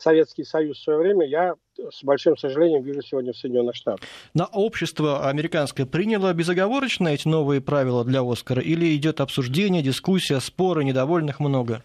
Советский 0.00 0.44
Союз 0.44 0.78
в 0.78 0.82
свое 0.82 0.98
время, 0.98 1.26
я 1.26 1.54
с 1.90 2.02
большим 2.02 2.36
сожалением 2.36 2.82
вижу 2.82 3.02
сегодня 3.02 3.32
в 3.32 3.36
Соединенных 3.36 3.74
Штатах. 3.74 4.08
На 4.34 4.46
общество 4.46 5.28
американское 5.28 5.86
приняло 5.86 6.32
безоговорочно 6.32 7.08
эти 7.08 7.28
новые 7.28 7.60
правила 7.60 8.04
для 8.04 8.22
Оскара 8.22 8.62
или 8.62 8.96
идет 8.96 9.20
обсуждение, 9.20 9.82
дискуссия, 9.82 10.40
споры, 10.40 10.84
недовольных 10.84 11.40
много? 11.40 11.82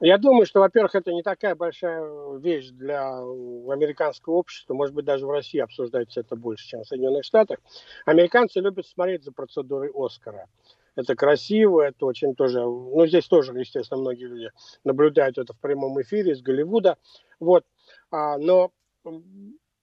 Я 0.00 0.18
думаю, 0.18 0.44
что, 0.44 0.60
во-первых, 0.60 0.94
это 0.94 1.10
не 1.12 1.22
такая 1.22 1.54
большая 1.54 2.04
вещь 2.38 2.68
для 2.68 3.08
американского 3.08 4.34
общества. 4.34 4.74
Может 4.74 4.94
быть, 4.94 5.06
даже 5.06 5.26
в 5.26 5.30
России 5.30 5.58
обсуждается 5.58 6.20
это 6.20 6.36
больше, 6.36 6.68
чем 6.68 6.82
в 6.82 6.86
Соединенных 6.86 7.24
Штатах. 7.24 7.58
Американцы 8.04 8.60
любят 8.60 8.86
смотреть 8.86 9.24
за 9.24 9.32
процедурой 9.32 9.90
Оскара. 9.94 10.48
Это 10.96 11.14
красиво, 11.14 11.82
это 11.82 12.06
очень 12.06 12.34
тоже... 12.34 12.60
Ну, 12.60 13.06
здесь 13.06 13.26
тоже, 13.26 13.52
естественно, 13.52 14.00
многие 14.00 14.24
люди 14.24 14.50
наблюдают 14.82 15.38
это 15.38 15.52
в 15.52 15.60
прямом 15.60 16.00
эфире 16.00 16.32
из 16.32 16.40
Голливуда. 16.40 16.96
Вот. 17.38 17.64
А, 18.10 18.38
но 18.38 18.72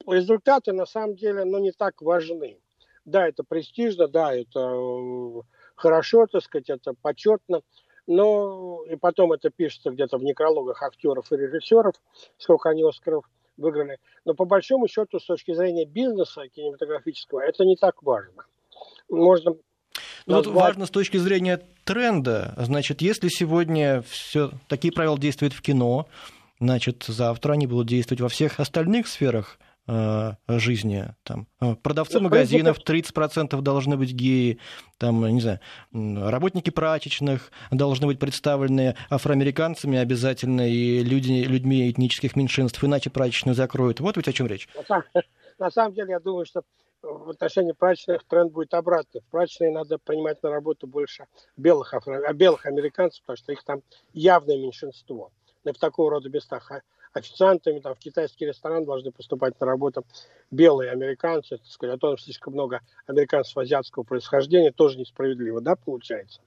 результаты, 0.07 0.73
на 0.73 0.87
самом 0.87 1.15
деле, 1.15 1.45
ну, 1.45 1.59
не 1.59 1.71
так 1.71 2.01
важны. 2.01 2.59
Да, 3.05 3.27
это 3.27 3.43
престижно, 3.43 4.07
да, 4.07 4.33
это 4.33 4.59
э, 4.59 5.41
хорошо, 5.75 6.25
так 6.25 6.41
сказать, 6.41 6.69
это 6.69 6.93
почетно, 7.01 7.61
но 8.07 8.83
и 8.89 8.95
потом 8.95 9.33
это 9.33 9.49
пишется 9.49 9.91
где-то 9.91 10.17
в 10.17 10.23
некрологах 10.23 10.81
актеров 10.81 11.31
и 11.31 11.35
режиссеров, 11.35 11.95
сколько 12.37 12.69
они 12.69 12.83
Оскаров 12.83 13.29
выиграли. 13.57 13.99
Но 14.25 14.33
по 14.33 14.45
большому 14.45 14.87
счету, 14.87 15.19
с 15.19 15.25
точки 15.25 15.53
зрения 15.53 15.85
бизнеса 15.85 16.47
кинематографического, 16.47 17.41
это 17.41 17.65
не 17.65 17.75
так 17.75 18.01
важно. 18.03 18.45
Можно 19.09 19.57
ну, 20.25 20.35
вот 20.35 20.47
важно 20.47 20.85
с 20.85 20.89
точки 20.89 21.17
зрения 21.17 21.61
тренда. 21.83 22.53
Значит, 22.57 23.01
если 23.01 23.29
сегодня 23.29 24.03
все 24.07 24.51
такие 24.67 24.93
правила 24.93 25.17
действуют 25.17 25.53
в 25.53 25.61
кино, 25.61 26.07
значит, 26.59 27.03
завтра 27.07 27.53
они 27.53 27.67
будут 27.67 27.87
действовать 27.87 28.21
во 28.21 28.29
всех 28.29 28.59
остальных 28.59 29.07
сферах 29.07 29.59
э, 29.87 30.33
жизни. 30.47 31.13
Там, 31.23 31.47
э, 31.59 31.75
продавцы 31.75 32.19
ну, 32.19 32.25
магазинов 32.25 32.79
30% 32.79 33.59
должны 33.61 33.97
быть 33.97 34.13
геи, 34.13 34.59
там, 34.97 35.25
не 35.27 35.41
знаю, 35.41 35.59
работники 35.91 36.69
прачечных 36.69 37.51
должны 37.71 38.07
быть 38.07 38.19
представлены 38.19 38.95
афроамериканцами 39.09 39.97
обязательно 39.97 40.69
и 40.69 41.03
люди, 41.03 41.43
людьми 41.43 41.89
этнических 41.89 42.35
меньшинств, 42.35 42.83
иначе 42.83 43.09
прачечную 43.09 43.55
закроют. 43.55 43.99
Вот 43.99 44.17
ведь 44.17 44.27
о 44.27 44.33
чем 44.33 44.47
речь. 44.47 44.67
На 45.59 45.69
самом 45.69 45.93
деле, 45.93 46.11
я 46.11 46.19
думаю, 46.19 46.45
что 46.45 46.63
в 47.03 47.29
отношении 47.29 47.73
прачечных 47.73 48.23
тренд 48.23 48.51
будет 48.51 48.73
обратный. 48.73 49.21
В 49.21 49.25
прачечные 49.25 49.71
надо 49.71 49.97
принимать 49.97 50.41
на 50.41 50.49
работу 50.49 50.87
больше 50.87 51.25
белых, 51.57 51.93
афро... 51.93 52.31
белых 52.33 52.65
американцев, 52.65 53.21
потому 53.21 53.37
что 53.37 53.51
их 53.51 53.63
там 53.63 53.83
явное 54.13 54.57
меньшинство. 54.57 55.31
Но 55.63 55.73
в 55.73 55.77
такого 55.77 56.11
рода 56.11 56.29
местах 56.29 56.71
а 56.71 56.81
официантами 57.13 57.79
там, 57.79 57.93
в 57.93 57.99
китайский 57.99 58.45
ресторан 58.45 58.85
должны 58.85 59.11
поступать 59.11 59.59
на 59.59 59.67
работу 59.67 60.05
белые 60.49 60.91
американцы. 60.91 61.57
Так 61.57 61.67
сказать, 61.67 61.95
а 61.95 61.99
то 61.99 62.17
слишком 62.17 62.53
много 62.53 62.79
американцев 63.05 63.57
азиатского 63.57 64.03
происхождения 64.03 64.71
тоже 64.71 64.97
несправедливо, 64.97 65.61
да, 65.61 65.75
получается. 65.75 66.41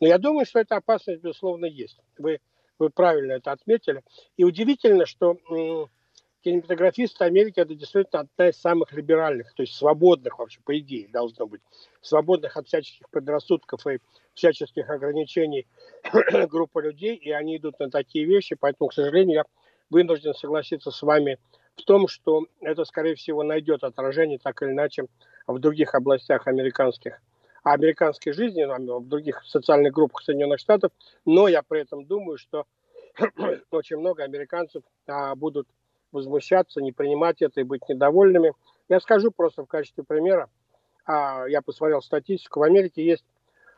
Но 0.00 0.06
я 0.06 0.18
думаю, 0.18 0.44
что 0.44 0.58
эта 0.58 0.76
опасность, 0.76 1.22
безусловно, 1.22 1.66
есть. 1.66 1.98
Вы, 2.18 2.40
вы 2.78 2.90
правильно 2.90 3.32
это 3.32 3.52
отметили. 3.52 4.02
И 4.36 4.44
удивительно, 4.44 5.06
что 5.06 5.36
кинематографисты 6.42 7.24
Америки 7.24 7.60
это 7.60 7.74
действительно 7.74 8.20
одна 8.20 8.48
из 8.48 8.56
самых 8.56 8.92
либеральных, 8.92 9.52
то 9.54 9.62
есть 9.62 9.74
свободных 9.74 10.38
вообще, 10.38 10.60
по 10.64 10.78
идее, 10.78 11.08
должно 11.08 11.46
быть, 11.46 11.60
свободных 12.00 12.56
от 12.56 12.66
всяческих 12.66 13.08
предрассудков 13.10 13.86
и 13.86 13.98
всяческих 14.34 14.88
ограничений 14.88 15.66
группа 16.48 16.80
людей, 16.80 17.16
и 17.16 17.30
они 17.30 17.56
идут 17.56 17.78
на 17.78 17.90
такие 17.90 18.24
вещи, 18.24 18.56
поэтому, 18.58 18.88
к 18.88 18.94
сожалению, 18.94 19.36
я 19.36 19.44
вынужден 19.90 20.34
согласиться 20.34 20.90
с 20.90 21.02
вами 21.02 21.38
в 21.76 21.82
том, 21.82 22.08
что 22.08 22.46
это, 22.60 22.84
скорее 22.84 23.14
всего, 23.14 23.42
найдет 23.42 23.84
отражение 23.84 24.38
так 24.38 24.62
или 24.62 24.70
иначе 24.70 25.06
в 25.46 25.58
других 25.58 25.94
областях 25.94 26.46
американских 26.46 27.20
американской 27.62 28.32
жизни, 28.32 28.64
в 28.64 29.06
других 29.06 29.42
социальных 29.44 29.92
группах 29.92 30.22
Соединенных 30.22 30.60
Штатов, 30.60 30.92
но 31.26 31.46
я 31.46 31.62
при 31.62 31.82
этом 31.82 32.06
думаю, 32.06 32.38
что 32.38 32.64
очень 33.70 33.98
много 33.98 34.24
американцев 34.24 34.82
а, 35.06 35.34
будут 35.34 35.68
возмущаться, 36.12 36.80
не 36.80 36.92
принимать 36.92 37.42
это 37.42 37.60
и 37.60 37.64
быть 37.64 37.88
недовольными. 37.88 38.52
Я 38.88 39.00
скажу 39.00 39.30
просто 39.30 39.64
в 39.64 39.66
качестве 39.66 40.04
примера. 40.04 40.48
А, 41.04 41.46
я 41.46 41.62
посмотрел 41.62 42.02
статистику. 42.02 42.60
В 42.60 42.62
Америке 42.64 43.04
есть 43.04 43.24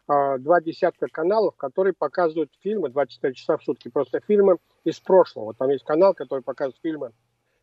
а, 0.07 0.39
два 0.39 0.61
десятка 0.61 1.07
каналов, 1.09 1.57
которые 1.57 1.95
показывают 1.95 2.51
фильмы 2.61 2.91
24 2.91 3.35
часа 3.35 3.57
в 3.57 3.64
сутки. 3.64 3.89
Просто 3.89 4.20
фильмы 4.20 4.59
из 4.85 5.01
прошлого. 5.01 5.55
Там 5.55 5.70
есть 5.70 5.85
канал, 5.85 6.14
который 6.14 6.43
показывает 6.43 6.80
фильмы 6.83 7.12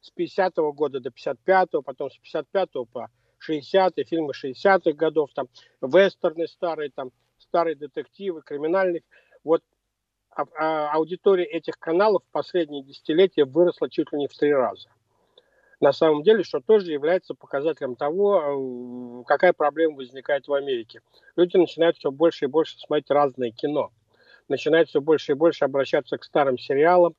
с 0.02 0.12
50 0.12 0.58
-го 0.58 0.74
года 0.74 1.00
до 1.00 1.10
55-го, 1.10 1.82
потом 1.82 2.10
с 2.10 2.18
55 2.18 2.70
по 2.92 3.10
60-е, 3.40 4.04
фильмы 4.06 4.34
60-х 4.34 4.94
годов, 4.94 5.32
там 5.34 5.48
вестерны 5.82 6.48
старые, 6.48 6.90
там 6.90 7.12
старые 7.38 7.76
детективы, 7.76 8.42
криминальные. 8.42 9.04
Вот 9.44 9.62
аудитория 10.56 11.46
этих 11.46 11.78
каналов 11.80 12.24
в 12.24 12.32
последние 12.32 12.84
десятилетия 12.84 13.46
выросла 13.46 13.90
чуть 13.90 14.12
ли 14.12 14.20
не 14.20 14.28
в 14.28 14.38
три 14.38 14.54
раза. 14.54 14.90
На 15.80 15.94
самом 15.94 16.24
деле, 16.24 16.44
что 16.44 16.60
тоже 16.60 16.92
является 16.92 17.34
показателем 17.34 17.96
того, 17.96 19.22
э, 19.22 19.24
какая 19.26 19.54
проблема 19.54 19.96
возникает 19.96 20.48
в 20.48 20.54
Америке. 20.54 21.02
Люди 21.38 21.56
начинают 21.56 21.98
все 21.98 22.12
больше 22.12 22.46
и 22.46 22.48
больше 22.50 22.78
смотреть 22.78 23.10
разное 23.10 23.52
кино. 23.52 23.92
Начинают 24.50 24.90
все 24.90 25.00
больше 25.00 25.32
и 25.32 25.36
больше 25.36 25.64
обращаться 25.64 26.18
к 26.18 26.26
старым 26.26 26.58
сериалам. 26.58 27.16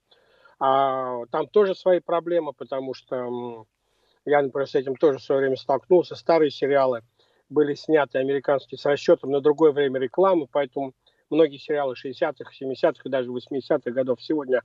А, 0.59 1.25
там 1.31 1.47
тоже 1.47 1.75
свои 1.75 2.01
проблемы, 2.01 2.53
потому 2.53 2.93
что 2.93 3.65
я, 4.27 4.43
например, 4.43 4.69
с 4.69 4.75
этим 4.75 4.95
тоже 4.95 5.19
в 5.19 5.23
свое 5.23 5.41
время 5.41 5.57
столкнулся. 5.57 6.15
Старые 6.15 6.51
сериалы 6.51 7.01
были 7.49 7.75
сняты 7.75 8.19
американские 8.19 8.79
с 8.79 8.85
расчетом 8.85 9.31
на 9.31 9.41
другое 9.41 9.73
время 9.73 9.99
рекламы, 9.99 10.47
поэтому 10.51 10.93
многие 11.31 11.59
сериалы 11.59 11.95
60-х, 11.95 12.53
70-х 12.61 13.01
и 13.05 13.09
даже 13.09 13.31
80-х 13.31 13.91
годов 13.91 14.23
сегодня 14.23 14.63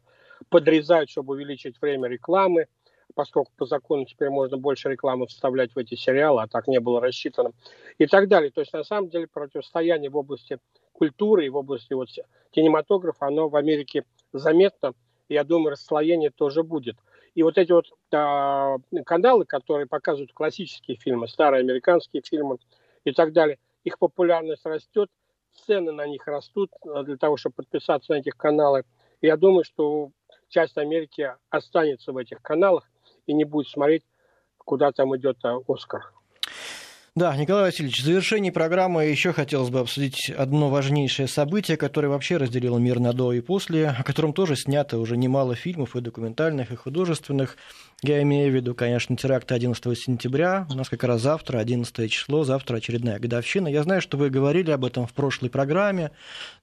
подрезают, 0.50 1.10
чтобы 1.10 1.36
увеличить 1.36 1.80
время 1.82 2.10
рекламы, 2.10 2.68
поскольку 3.14 3.52
по 3.56 3.66
закону 3.66 4.06
теперь 4.06 4.30
можно 4.30 4.58
больше 4.58 4.90
рекламы 4.90 5.28
вставлять 5.28 5.74
в 5.74 5.78
эти 5.78 5.96
сериалы, 5.96 6.42
а 6.42 6.48
так 6.48 6.68
не 6.68 6.80
было 6.80 7.00
рассчитано, 7.00 7.52
и 7.98 8.08
так 8.08 8.28
далее. 8.28 8.52
То 8.52 8.62
есть, 8.62 8.74
на 8.74 8.84
самом 8.84 9.10
деле, 9.10 9.28
противостояние 9.28 10.10
в 10.10 10.18
области 10.18 10.60
культуры 10.92 11.46
и 11.46 11.50
в 11.50 11.56
области 11.56 11.94
вот 11.94 12.10
кинематографа, 12.52 13.28
оно 13.28 13.48
в 13.48 13.56
Америке 13.56 14.04
заметно, 14.34 14.94
я 15.30 15.44
думаю, 15.44 15.72
расслоение 15.72 16.30
тоже 16.30 16.64
будет. 16.64 16.98
И 17.36 17.44
вот 17.44 17.58
эти 17.58 17.72
вот 17.72 17.88
а, 18.14 18.78
каналы, 19.06 19.46
которые 19.46 19.88
показывают 19.88 20.32
классические 20.34 20.98
фильмы, 20.98 21.28
старые 21.28 21.62
американские 21.62 22.22
фильмы 22.22 22.58
и 23.04 23.12
так 23.12 23.34
далее, 23.34 23.58
их 23.84 24.00
популярность 24.00 24.66
растет– 24.66 25.10
цены 25.66 25.92
на 25.92 26.06
них 26.08 26.28
растут 26.28 26.72
э, 26.86 27.04
для 27.04 27.18
того, 27.18 27.38
чтобы 27.38 27.56
подписаться 27.56 28.14
на 28.14 28.18
этих 28.18 28.36
каналы. 28.38 28.84
Я 29.22 29.38
думаю, 29.38 29.64
что 29.64 30.12
часть 30.50 30.78
Америки 30.78 31.34
останется 31.50 32.12
в 32.12 32.18
этих 32.18 32.42
каналах 32.42 32.90
и 33.26 33.34
не 33.34 33.46
будет 33.46 33.68
смотреть, 33.68 34.04
куда 34.58 34.92
там 34.92 35.16
идет 35.16 35.38
э, 35.44 35.58
Оскар. 35.68 36.12
Да, 37.18 37.34
Николай 37.38 37.64
Васильевич, 37.64 38.02
в 38.02 38.04
завершении 38.04 38.50
программы 38.50 39.06
еще 39.06 39.32
хотелось 39.32 39.70
бы 39.70 39.80
обсудить 39.80 40.30
одно 40.30 40.70
важнейшее 40.70 41.30
событие, 41.30 41.78
которое 41.78 42.10
вообще 42.10 42.36
разделило 42.36 42.78
мир 42.78 43.00
на 43.00 43.14
до 43.14 43.32
и 43.32 43.40
после, 43.40 43.88
о 43.88 44.04
котором 44.04 44.34
тоже 44.34 44.58
снято 44.58 45.00
уже 45.00 45.16
немало 45.16 45.56
фильмов 45.56 45.96
и 45.96 46.02
документальных, 46.02 46.72
и 46.72 46.76
художественных. 46.76 47.56
Я 48.02 48.22
имею 48.24 48.52
в 48.52 48.56
виду, 48.56 48.76
конечно, 48.76 49.16
теракт 49.16 49.50
11 49.50 49.98
сентября. 49.98 50.68
У 50.70 50.74
нас 50.74 50.90
как 50.90 51.06
раз 51.06 51.22
завтра, 51.22 51.60
11 51.60 52.12
число, 52.12 52.44
завтра 52.44 52.76
очередная 52.76 53.18
годовщина. 53.18 53.70
Я 53.70 53.84
знаю, 53.84 54.02
что 54.02 54.18
вы 54.18 54.30
говорили 54.30 54.72
об 54.72 54.84
этом 54.84 55.08
в 55.08 55.14
прошлой 55.14 55.50
программе, 55.50 56.12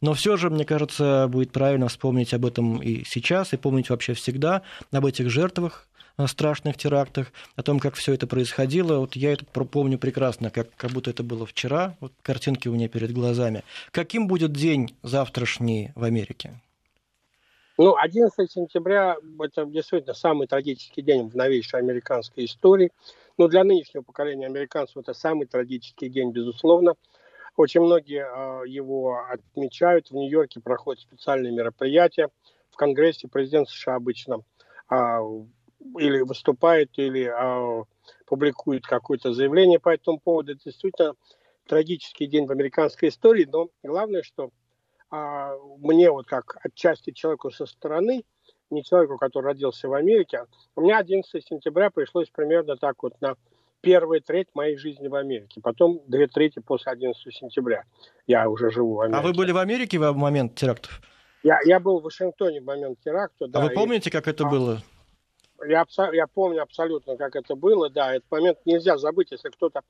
но 0.03 0.13
все 0.13 0.37
же, 0.37 0.51
мне 0.51 0.67
кажется, 0.67 1.29
будет 1.31 1.53
правильно 1.53 1.89
вспомнить 1.89 2.35
об 2.35 2.45
этом 2.45 2.77
и 2.77 3.05
сейчас, 3.07 3.55
и 3.55 3.57
помнить 3.57 3.89
вообще 3.89 4.13
всегда 4.13 4.61
об 4.91 5.07
этих 5.07 5.31
жертвах, 5.31 5.89
страшных 6.27 6.77
терактах, 6.77 7.33
о 7.57 7.63
том, 7.63 7.81
как 7.81 7.95
все 7.95 8.15
это 8.15 8.27
происходило. 8.27 8.99
Вот 8.99 9.17
я 9.17 9.33
это 9.33 9.45
помню 9.45 9.99
прекрасно, 9.99 10.51
как, 10.51 10.75
как 10.77 10.91
будто 10.91 11.11
это 11.11 11.23
было 11.23 11.47
вчера. 11.47 11.97
Вот 12.01 12.13
картинки 12.23 12.69
у 12.69 12.75
меня 12.75 12.89
перед 12.89 13.13
глазами. 13.13 13.63
Каким 13.91 14.27
будет 14.27 14.53
день 14.53 14.95
завтрашний 15.03 15.93
в 15.95 16.05
Америке? 16.05 16.61
Ну, 17.79 17.97
11 17.97 18.51
сентября– 18.51 19.17
это 19.41 19.65
действительно 19.65 20.15
самый 20.15 20.47
трагический 20.47 21.03
день 21.03 21.29
в 21.29 21.35
новейшей 21.35 21.81
американской 21.81 22.45
истории. 22.45 22.91
Но 23.39 23.49
для 23.49 23.65
нынешнего 23.65 24.03
поколения 24.03 24.47
американцев 24.47 24.99
это 24.99 25.15
самый 25.15 25.47
трагический 25.47 26.09
день, 26.09 26.33
безусловно. 26.33 26.95
Очень 27.57 27.81
многие 27.83 28.25
э, 28.25 28.69
его 28.69 29.19
отмечают. 29.29 30.11
В 30.11 30.15
Нью-Йорке 30.15 30.61
проходят 30.61 31.03
специальные 31.03 31.53
мероприятия. 31.53 32.29
В 32.71 32.77
Конгрессе 32.77 33.29
президент 33.29 33.69
США 33.69 33.97
обычно 33.97 34.41
э, 34.91 34.95
или 35.99 36.21
выступает, 36.21 36.91
или 36.97 37.31
э, 37.31 37.85
публикует 38.27 38.87
какое-то 38.87 39.33
заявление 39.33 39.79
по 39.79 39.91
этому 39.91 40.19
поводу. 40.19 40.53
Это 40.53 40.65
действительно 40.65 41.15
трагический 41.67 42.27
день 42.27 42.47
в 42.47 42.51
американской 42.51 43.09
истории, 43.09 43.49
но 43.51 43.69
главное, 43.83 44.23
что 44.23 44.51
а, 45.11 45.55
мне 45.79 46.11
вот 46.11 46.27
как 46.27 46.57
отчасти 46.65 47.13
человеку 47.13 47.51
со 47.51 47.67
стороны, 47.67 48.25
не 48.71 48.83
человеку, 48.83 49.19
который 49.19 49.47
родился 49.47 49.89
в 49.89 49.93
Америке, 49.93 50.47
у 50.75 50.81
меня 50.81 50.99
11 50.99 51.47
сентября 51.47 51.91
пришлось 51.91 52.31
примерно 52.31 52.77
так 52.77 53.03
вот 53.03 53.21
на 53.21 53.37
первая 53.83 54.21
треть 54.21 54.49
моей 54.55 54.77
жизни 54.77 55.09
в 55.09 55.15
Америке, 55.15 55.61
потом 55.63 56.01
две 56.07 56.27
трети 56.27 56.61
после 56.61 56.93
11 56.93 57.35
сентября. 57.35 57.85
Я 58.27 58.49
уже 58.49 58.71
живу 58.71 58.95
в 58.95 59.01
Америке. 59.01 59.19
А 59.19 59.23
вы 59.23 59.35
были 59.35 59.53
в 59.53 59.59
Америке 59.59 59.99
в 59.99 60.17
момент 60.17 60.55
терактов? 60.55 61.03
Я, 61.43 61.59
я 61.65 61.81
был 61.81 62.01
в 62.01 62.05
Вашингтоне 62.05 62.61
в 62.61 62.65
момент 62.65 62.99
теракта. 63.05 63.49
Да, 63.49 63.61
а 63.61 63.65
вы 63.65 63.71
помните, 63.71 64.09
и... 64.09 64.13
как 64.13 64.29
это 64.29 64.47
а, 64.47 64.51
было? 64.51 64.83
Я, 65.67 65.85
я 66.13 66.27
помню 66.27 66.63
абсолютно, 66.63 67.17
как 67.17 67.37
это 67.37 67.55
было, 67.55 67.91
да. 67.91 68.15
Этот 68.15 68.31
момент 68.31 68.59
нельзя 68.65 68.99
забыть, 68.99 69.31
если 69.31 69.49
кто-то 69.51 69.83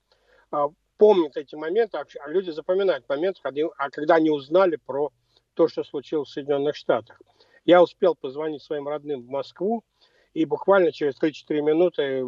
а, 0.51 0.69
помнит 0.99 1.37
эти 1.37 1.55
моменты, 1.55 1.99
а, 1.99 2.05
а 2.21 2.29
люди 2.29 2.51
запоминают 2.51 3.09
момент, 3.09 3.39
когда, 3.43 3.63
а 3.79 3.91
когда 3.91 4.17
они 4.17 4.31
узнали 4.31 4.77
про 4.77 5.11
то, 5.55 5.69
что 5.69 5.85
случилось 5.85 6.29
в 6.29 6.33
Соединенных 6.33 6.77
Штатах. 6.77 7.21
Я 7.65 7.83
успел 7.83 8.15
позвонить 8.15 8.63
своим 8.63 8.89
родным 8.89 9.23
в 9.23 9.29
Москву, 9.29 9.85
и 10.35 10.45
буквально 10.45 10.93
через 10.93 11.21
3-4 11.21 11.61
минуты 11.61 12.03
э, 12.03 12.21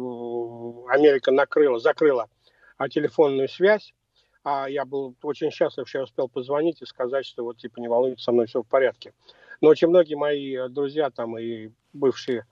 Америка 0.89 1.31
накрыла, 1.31 1.79
закрыла 1.79 2.29
а, 2.77 2.87
телефонную 2.87 3.49
связь. 3.49 3.93
А 4.43 4.69
я 4.69 4.85
был 4.85 5.15
очень 5.23 5.49
счастлив, 5.49 5.89
что 5.89 5.97
я 5.99 6.03
успел 6.03 6.29
позвонить 6.29 6.81
и 6.81 6.85
сказать, 6.85 7.25
что 7.25 7.43
вот 7.43 7.57
типа 7.57 7.79
не 7.79 7.87
волнуйтесь, 7.87 8.23
со 8.23 8.31
мной 8.31 8.45
все 8.45 8.61
в 8.61 8.67
порядке. 8.67 9.13
Но 9.59 9.69
очень 9.69 9.87
многие 9.87 10.15
мои 10.15 10.69
друзья 10.69 11.09
там 11.09 11.37
и 11.39 11.71
бывшие 11.93 12.45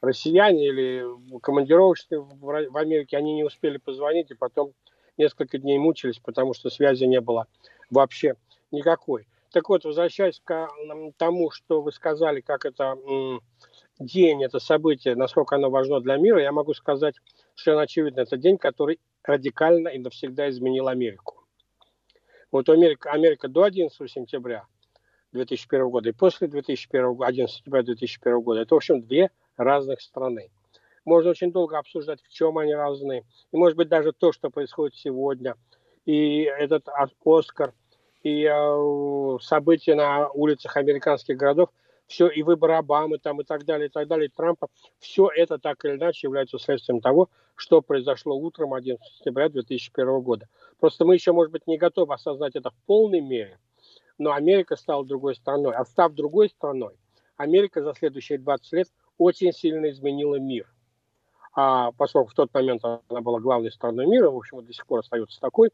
россияне 0.00 0.68
или 0.68 1.04
командировочные 1.40 2.20
в 2.20 2.76
Америке, 2.76 3.16
они 3.16 3.34
не 3.34 3.44
успели 3.44 3.78
позвонить 3.78 4.30
и 4.30 4.34
потом 4.34 4.72
несколько 5.16 5.58
дней 5.58 5.78
мучились, 5.78 6.18
потому 6.18 6.54
что 6.54 6.70
связи 6.70 7.04
не 7.04 7.20
было 7.20 7.46
вообще 7.90 8.36
никакой. 8.70 9.26
Так 9.52 9.68
вот, 9.68 9.84
возвращаясь 9.84 10.40
к 10.42 10.68
тому, 11.16 11.50
что 11.50 11.82
вы 11.82 11.92
сказали, 11.92 12.40
как 12.40 12.64
это 12.64 12.96
день, 13.98 14.42
это 14.44 14.60
событие, 14.60 15.16
насколько 15.16 15.56
оно 15.56 15.70
важно 15.70 16.00
для 16.00 16.16
мира, 16.16 16.40
я 16.40 16.52
могу 16.52 16.72
сказать, 16.72 17.16
что 17.54 17.78
очевидно, 17.78 18.20
это 18.20 18.36
день, 18.36 18.58
который 18.58 19.00
радикально 19.24 19.88
и 19.88 19.98
навсегда 19.98 20.48
изменил 20.48 20.88
Америку. 20.88 21.44
Вот 22.50 22.68
Америка, 22.68 23.10
Америка 23.10 23.48
до 23.48 23.64
11 23.64 24.10
сентября 24.10 24.64
2001 25.32 25.90
года 25.90 26.08
и 26.08 26.12
после 26.12 26.48
2001, 26.48 27.22
11 27.22 27.56
сентября 27.56 27.82
2001 27.82 28.40
года, 28.40 28.60
это, 28.60 28.74
в 28.74 28.78
общем, 28.78 29.02
две 29.02 29.30
разных 29.60 30.00
страны. 30.00 30.50
Можно 31.04 31.30
очень 31.30 31.52
долго 31.52 31.78
обсуждать, 31.78 32.22
в 32.22 32.28
чем 32.28 32.58
они 32.58 32.74
разные. 32.74 33.24
И, 33.52 33.56
может 33.56 33.76
быть, 33.76 33.88
даже 33.88 34.12
то, 34.12 34.32
что 34.32 34.50
происходит 34.50 34.96
сегодня. 34.96 35.56
И 36.04 36.42
этот 36.42 36.88
Оскар, 37.24 37.72
и 38.22 38.44
э, 38.44 39.38
события 39.40 39.94
на 39.94 40.28
улицах 40.30 40.76
американских 40.76 41.36
городов, 41.36 41.70
все, 42.06 42.26
и 42.28 42.42
выбор 42.42 42.72
Обамы 42.72 43.18
там, 43.18 43.40
и 43.40 43.44
так 43.44 43.64
далее, 43.64 43.86
и 43.86 43.90
так 43.90 44.08
далее, 44.08 44.26
и 44.26 44.32
Трампа, 44.34 44.66
все 44.98 45.30
это 45.34 45.58
так 45.58 45.84
или 45.84 45.92
иначе 45.92 46.26
является 46.26 46.58
следствием 46.58 47.00
того, 47.00 47.30
что 47.54 47.82
произошло 47.82 48.36
утром 48.36 48.74
11 48.74 49.00
сентября 49.16 49.48
2001 49.48 50.20
года. 50.20 50.48
Просто 50.80 51.04
мы 51.04 51.14
еще, 51.14 51.32
может 51.32 51.52
быть, 51.52 51.68
не 51.68 51.78
готовы 51.78 52.14
осознать 52.14 52.56
это 52.56 52.70
в 52.70 52.76
полной 52.86 53.20
мере, 53.20 53.58
но 54.18 54.32
Америка 54.32 54.74
стала 54.74 55.04
другой 55.04 55.36
страной. 55.36 55.74
А 55.74 55.84
став 55.84 56.12
другой 56.12 56.48
страной, 56.48 56.96
Америка 57.36 57.82
за 57.82 57.94
следующие 57.94 58.38
20 58.38 58.72
лет 58.72 58.88
очень 59.20 59.52
сильно 59.52 59.90
изменила 59.90 60.36
мир. 60.36 60.66
А 61.54 61.92
поскольку 61.92 62.30
в 62.30 62.34
тот 62.34 62.52
момент 62.54 62.84
она 62.84 63.20
была 63.20 63.40
главной 63.40 63.72
страной 63.72 64.06
мира, 64.06 64.30
в 64.30 64.36
общем, 64.36 64.64
до 64.64 64.72
сих 64.72 64.86
пор 64.86 65.00
остается 65.00 65.40
такой, 65.40 65.70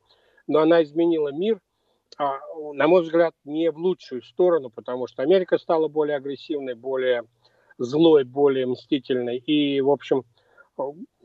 но 0.47 0.61
она 0.61 0.82
изменила 0.82 1.32
мир– 1.32 1.61
а, 2.18 2.38
на 2.72 2.88
мой 2.88 3.03
взгляд, 3.03 3.34
не 3.44 3.70
в 3.70 3.76
лучшую 3.76 4.22
сторону, 4.22 4.70
потому 4.70 5.07
что 5.07 5.22
Америка 5.22 5.59
стала 5.59 5.88
более 5.88 6.16
агрессивной, 6.16 6.74
более 6.74 7.24
злой, 7.78 8.24
более 8.24 8.66
мстительной. 8.66 9.36
И, 9.38 9.80
в 9.80 9.90
общем, 9.90 10.24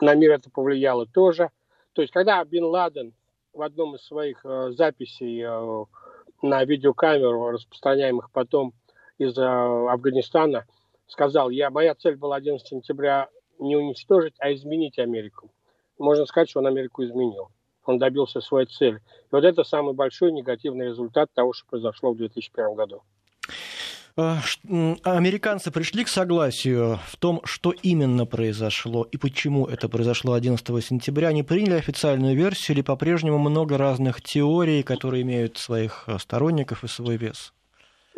на 0.01 0.15
мир 0.15 0.31
это 0.31 0.49
повлияло 0.49 1.05
тоже. 1.05 1.49
То 1.93 2.01
есть, 2.01 2.13
когда 2.13 2.43
Бин 2.43 2.65
Ладен 2.65 3.13
в 3.53 3.61
одном 3.61 3.95
из 3.95 4.05
своих 4.05 4.45
э, 4.45 4.71
записей 4.71 5.41
э, 5.43 5.85
на 6.41 6.63
видеокамеру, 6.63 7.51
распространяемых 7.51 8.31
потом 8.31 8.73
из 9.17 9.37
э, 9.37 9.41
Афганистана, 9.43 10.65
сказал, 11.11 11.49
я, 11.49 11.69
моя 11.69 11.93
цель 11.95 12.15
была 12.15 12.37
11 12.37 12.67
сентября 12.67 13.29
не 13.59 13.75
уничтожить, 13.75 14.33
а 14.39 14.51
изменить 14.53 14.97
Америку. 14.97 15.51
Можно 15.99 16.25
сказать, 16.25 16.49
что 16.49 16.59
он 16.59 16.67
Америку 16.67 17.03
изменил 17.03 17.49
он 17.85 17.97
добился 17.97 18.41
своей 18.41 18.67
цели. 18.67 18.97
И 18.97 19.27
вот 19.31 19.43
это 19.43 19.63
самый 19.63 19.93
большой 19.93 20.31
негативный 20.31 20.87
результат 20.87 21.29
того, 21.33 21.53
что 21.53 21.65
произошло 21.67 22.13
в 22.13 22.17
2001 22.17 22.75
году. 22.75 23.01
А, 24.17 24.39
американцы 25.03 25.71
пришли 25.71 26.03
к 26.03 26.09
согласию 26.09 26.99
в 27.07 27.15
том, 27.15 27.39
что 27.45 27.71
именно 27.71 28.25
произошло 28.25 29.03
и 29.09 29.17
почему 29.17 29.67
это 29.67 29.87
произошло 29.87 30.33
11 30.33 30.85
сентября. 30.85 31.29
Они 31.29 31.43
приняли 31.43 31.75
официальную 31.75 32.35
версию 32.35 32.77
или 32.77 32.83
по-прежнему 32.83 33.37
много 33.37 33.77
разных 33.77 34.21
теорий, 34.21 34.83
которые 34.83 35.21
имеют 35.21 35.57
своих 35.57 36.03
а, 36.07 36.19
сторонников 36.19 36.83
и 36.83 36.87
свой 36.87 37.15
вес? 37.15 37.53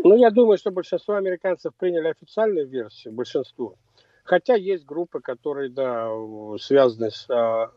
Ну, 0.06 0.18
я 0.18 0.32
думаю, 0.32 0.58
что 0.58 0.70
большинство 0.70 1.16
американцев 1.16 1.74
приняли 1.76 2.10
официальную 2.10 2.68
версию, 2.68 3.14
большинство. 3.14 3.76
Хотя 4.26 4.56
есть 4.56 4.86
группы, 4.86 5.22
которые, 5.22 5.70
да, 5.70 6.10
связаны 6.60 7.10
с 7.10 7.30
а, 7.30 7.72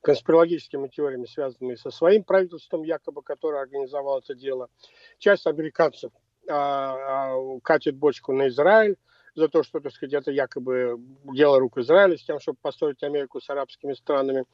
конспирологическими 0.00 0.88
теориями, 0.88 1.26
связанными 1.26 1.74
со 1.74 1.90
своим 1.90 2.24
правительством, 2.24 2.82
якобы, 2.82 3.20
которое 3.22 3.60
организовало 3.60 4.20
это 4.20 4.34
дело. 4.34 4.70
Часть 5.18 5.46
американцев 5.46 6.12
а, 6.48 7.34
а, 7.34 7.60
катит 7.62 7.94
бочку 7.94 8.32
на 8.32 8.48
Израиль 8.48 8.96
за 9.36 9.48
то, 9.48 9.62
что, 9.62 9.80
так 9.80 9.92
сказать, 9.92 10.14
это 10.14 10.30
якобы 10.30 10.98
дело 11.24 11.60
рук 11.60 11.76
Израиля 11.78 12.16
с 12.16 12.24
тем, 12.24 12.40
чтобы 12.40 12.58
построить 12.60 13.02
Америку 13.02 13.40
с 13.40 13.48
арабскими 13.50 13.92
странами. 13.92 14.44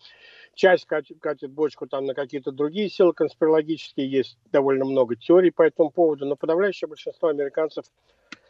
Часть 0.54 0.86
катит, 0.86 1.20
катит 1.20 1.52
бочку 1.52 1.86
там 1.86 2.04
на 2.04 2.14
какие-то 2.14 2.50
другие 2.50 2.90
силы 2.90 3.14
конспирологические. 3.14 4.10
Есть 4.10 4.36
довольно 4.50 4.84
много 4.84 5.14
теорий 5.14 5.52
по 5.52 5.62
этому 5.62 5.90
поводу, 5.90 6.26
но 6.26 6.34
подавляющее 6.34 6.88
большинство 6.88 7.28
американцев 7.28 7.84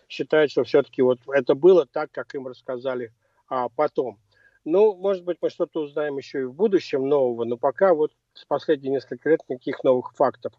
считает, 0.09 0.51
что 0.51 0.65
все-таки 0.65 1.03
вот 1.03 1.21
это 1.29 1.55
было 1.55 1.87
так, 1.87 2.11
как 2.11 2.35
им 2.35 2.49
рассказали 2.49 3.13
а, 3.49 3.69
потом. 3.69 4.19
Ну, 4.65 4.95
может 4.95 5.25
быть, 5.25 5.39
мы 5.43 5.51
что-то 5.51 5.81
узнаем 5.81 6.17
еще 6.17 6.43
и 6.43 6.45
в 6.45 6.55
будущем 6.55 7.09
нового, 7.09 7.45
но 7.45 7.59
пока 7.59 7.95
вот 7.95 8.13
с 8.33 8.45
последних 8.47 8.93
нескольких 8.93 9.27
лет 9.27 9.41
никаких 9.49 9.85
новых 9.85 10.15
фактов 10.15 10.53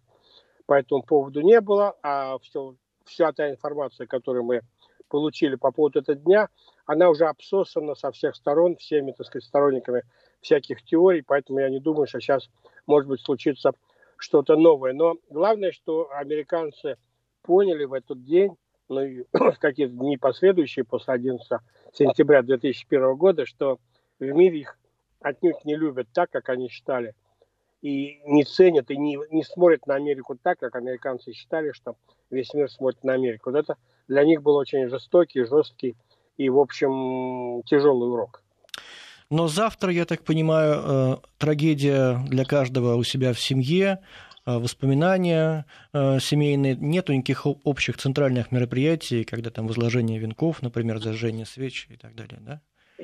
по 0.67 0.73
этому 0.73 1.01
поводу 1.01 1.41
не 1.41 1.59
было, 1.61 1.95
а 2.03 2.37
все, 2.39 2.75
вся 3.05 3.31
та 3.31 3.49
информация, 3.49 4.05
которую 4.05 4.43
мы 4.43 4.61
получили 5.13 5.53
по 5.53 5.71
поводу 5.71 5.99
этого 5.99 6.17
дня, 6.17 6.49
она 6.87 7.07
уже 7.07 7.25
обсосана 7.25 7.93
со 7.93 8.11
всех 8.11 8.35
сторон, 8.35 8.77
всеми, 8.77 9.11
так 9.11 9.27
сказать, 9.27 9.43
сторонниками 9.43 10.01
всяких 10.41 10.81
теорий, 10.81 11.21
поэтому 11.21 11.59
я 11.59 11.69
не 11.69 11.79
думаю, 11.79 12.07
что 12.07 12.19
сейчас, 12.19 12.49
может 12.87 13.07
быть, 13.07 13.21
случится 13.21 13.73
что-то 14.17 14.55
новое. 14.55 14.93
Но 14.93 15.17
главное, 15.29 15.71
что 15.71 16.09
американцы 16.11 16.97
поняли 17.43 17.85
в 17.85 17.93
этот 17.93 18.23
день, 18.23 18.57
ну 18.89 19.01
и 19.01 19.23
в 19.31 19.57
какие-то 19.59 19.93
дни 19.93 20.17
последующие, 20.17 20.83
после 20.83 21.13
11 21.13 21.59
сентября 21.93 22.41
2001 22.41 23.15
года, 23.15 23.45
что 23.45 23.77
в 24.17 24.25
мире 24.25 24.61
их 24.61 24.79
отнюдь 25.19 25.63
не 25.63 25.75
любят 25.75 26.07
так, 26.11 26.31
как 26.31 26.49
они 26.49 26.69
считали, 26.69 27.13
и 27.83 28.19
не 28.25 28.45
ценят, 28.45 28.89
и 28.89 28.97
не, 28.97 29.19
не 29.29 29.43
смотрят 29.43 29.85
на 29.85 29.93
Америку 29.93 30.35
так, 30.41 30.57
как 30.57 30.75
американцы 30.75 31.33
считали, 31.33 31.71
что 31.71 31.97
весь 32.31 32.51
мир 32.55 32.67
смотрит 32.71 33.03
на 33.03 33.13
Америку. 33.13 33.51
Вот 33.51 33.59
это 33.59 33.77
для 34.07 34.23
них 34.23 34.41
был 34.41 34.55
очень 34.55 34.89
жестокий, 34.89 35.45
жесткий 35.45 35.95
и, 36.37 36.49
в 36.49 36.59
общем, 36.59 37.63
тяжелый 37.63 38.09
урок. 38.09 38.41
Но 39.29 39.47
завтра, 39.47 39.91
я 39.91 40.05
так 40.05 40.23
понимаю, 40.23 40.75
э, 40.75 41.17
трагедия 41.37 42.19
для 42.27 42.45
каждого 42.45 42.95
у 42.95 43.03
себя 43.03 43.33
в 43.33 43.39
семье, 43.39 43.99
э, 44.45 44.57
воспоминания 44.57 45.65
э, 45.93 46.19
семейные, 46.19 46.75
нету 46.75 47.13
никаких 47.13 47.45
общих 47.45 47.97
центральных 47.97 48.51
мероприятий, 48.51 49.23
когда 49.23 49.49
там 49.49 49.67
возложение 49.67 50.19
венков, 50.19 50.61
например, 50.61 50.99
зажжение 50.99 51.45
свеч 51.45 51.87
и 51.89 51.97
так 51.97 52.15
далее, 52.15 52.39
да? 52.41 52.61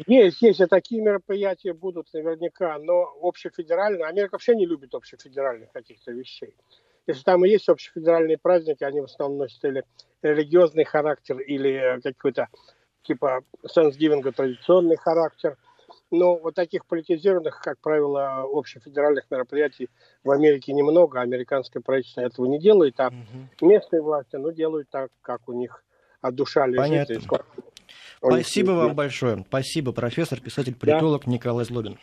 Есть, 0.08 0.42
есть, 0.42 0.62
и 0.62 0.66
такие 0.66 1.02
мероприятия 1.02 1.74
будут 1.74 2.14
наверняка, 2.14 2.78
но 2.78 3.12
общефедеральные, 3.22 4.06
Америка 4.06 4.34
вообще 4.34 4.56
не 4.56 4.66
любит 4.66 4.94
общефедеральных 4.94 5.72
каких-то 5.72 6.12
вещей. 6.12 6.54
Если 7.08 7.24
там 7.24 7.46
и 7.46 7.50
есть 7.50 7.70
общефедеральные 7.70 8.38
праздники, 8.38 8.84
они 8.84 9.02
в 9.02 9.06
основном 9.06 9.40
носят 9.40 9.64
или 9.64 9.84
религиозный 10.22 10.84
характер, 10.84 11.40
или 11.40 12.00
какой-то 12.04 12.48
типа 13.04 13.42
Thanksgiving 13.76 14.32
традиционный 14.32 14.98
характер. 14.98 15.58
Но 16.12 16.38
вот 16.38 16.56
таких 16.56 16.86
политизированных, 16.86 17.62
как 17.62 17.80
правило, 17.80 18.42
общефедеральных 18.52 19.26
мероприятий 19.30 19.90
в 20.24 20.32
Америке 20.32 20.74
немного. 20.74 21.22
Американское 21.22 21.82
правительство 21.82 22.22
этого 22.22 22.46
не 22.48 22.60
делает, 22.60 23.00
а 23.00 23.08
угу. 23.08 23.68
местные 23.68 24.02
власти, 24.02 24.36
ну, 24.36 24.52
делают 24.52 24.90
так, 24.90 25.12
как 25.22 25.48
у 25.48 25.54
них 25.54 25.84
от 26.22 26.36
душа 26.36 26.66
лежит. 26.66 26.80
Понятно. 26.80 27.44
Спасибо 28.18 28.72
вам 28.72 28.96
большое. 28.96 29.46
Спасибо, 29.48 29.92
профессор, 29.92 30.40
писатель-политолог 30.42 31.26
да. 31.26 31.32
Николай 31.32 31.66
Злобин. 31.66 31.98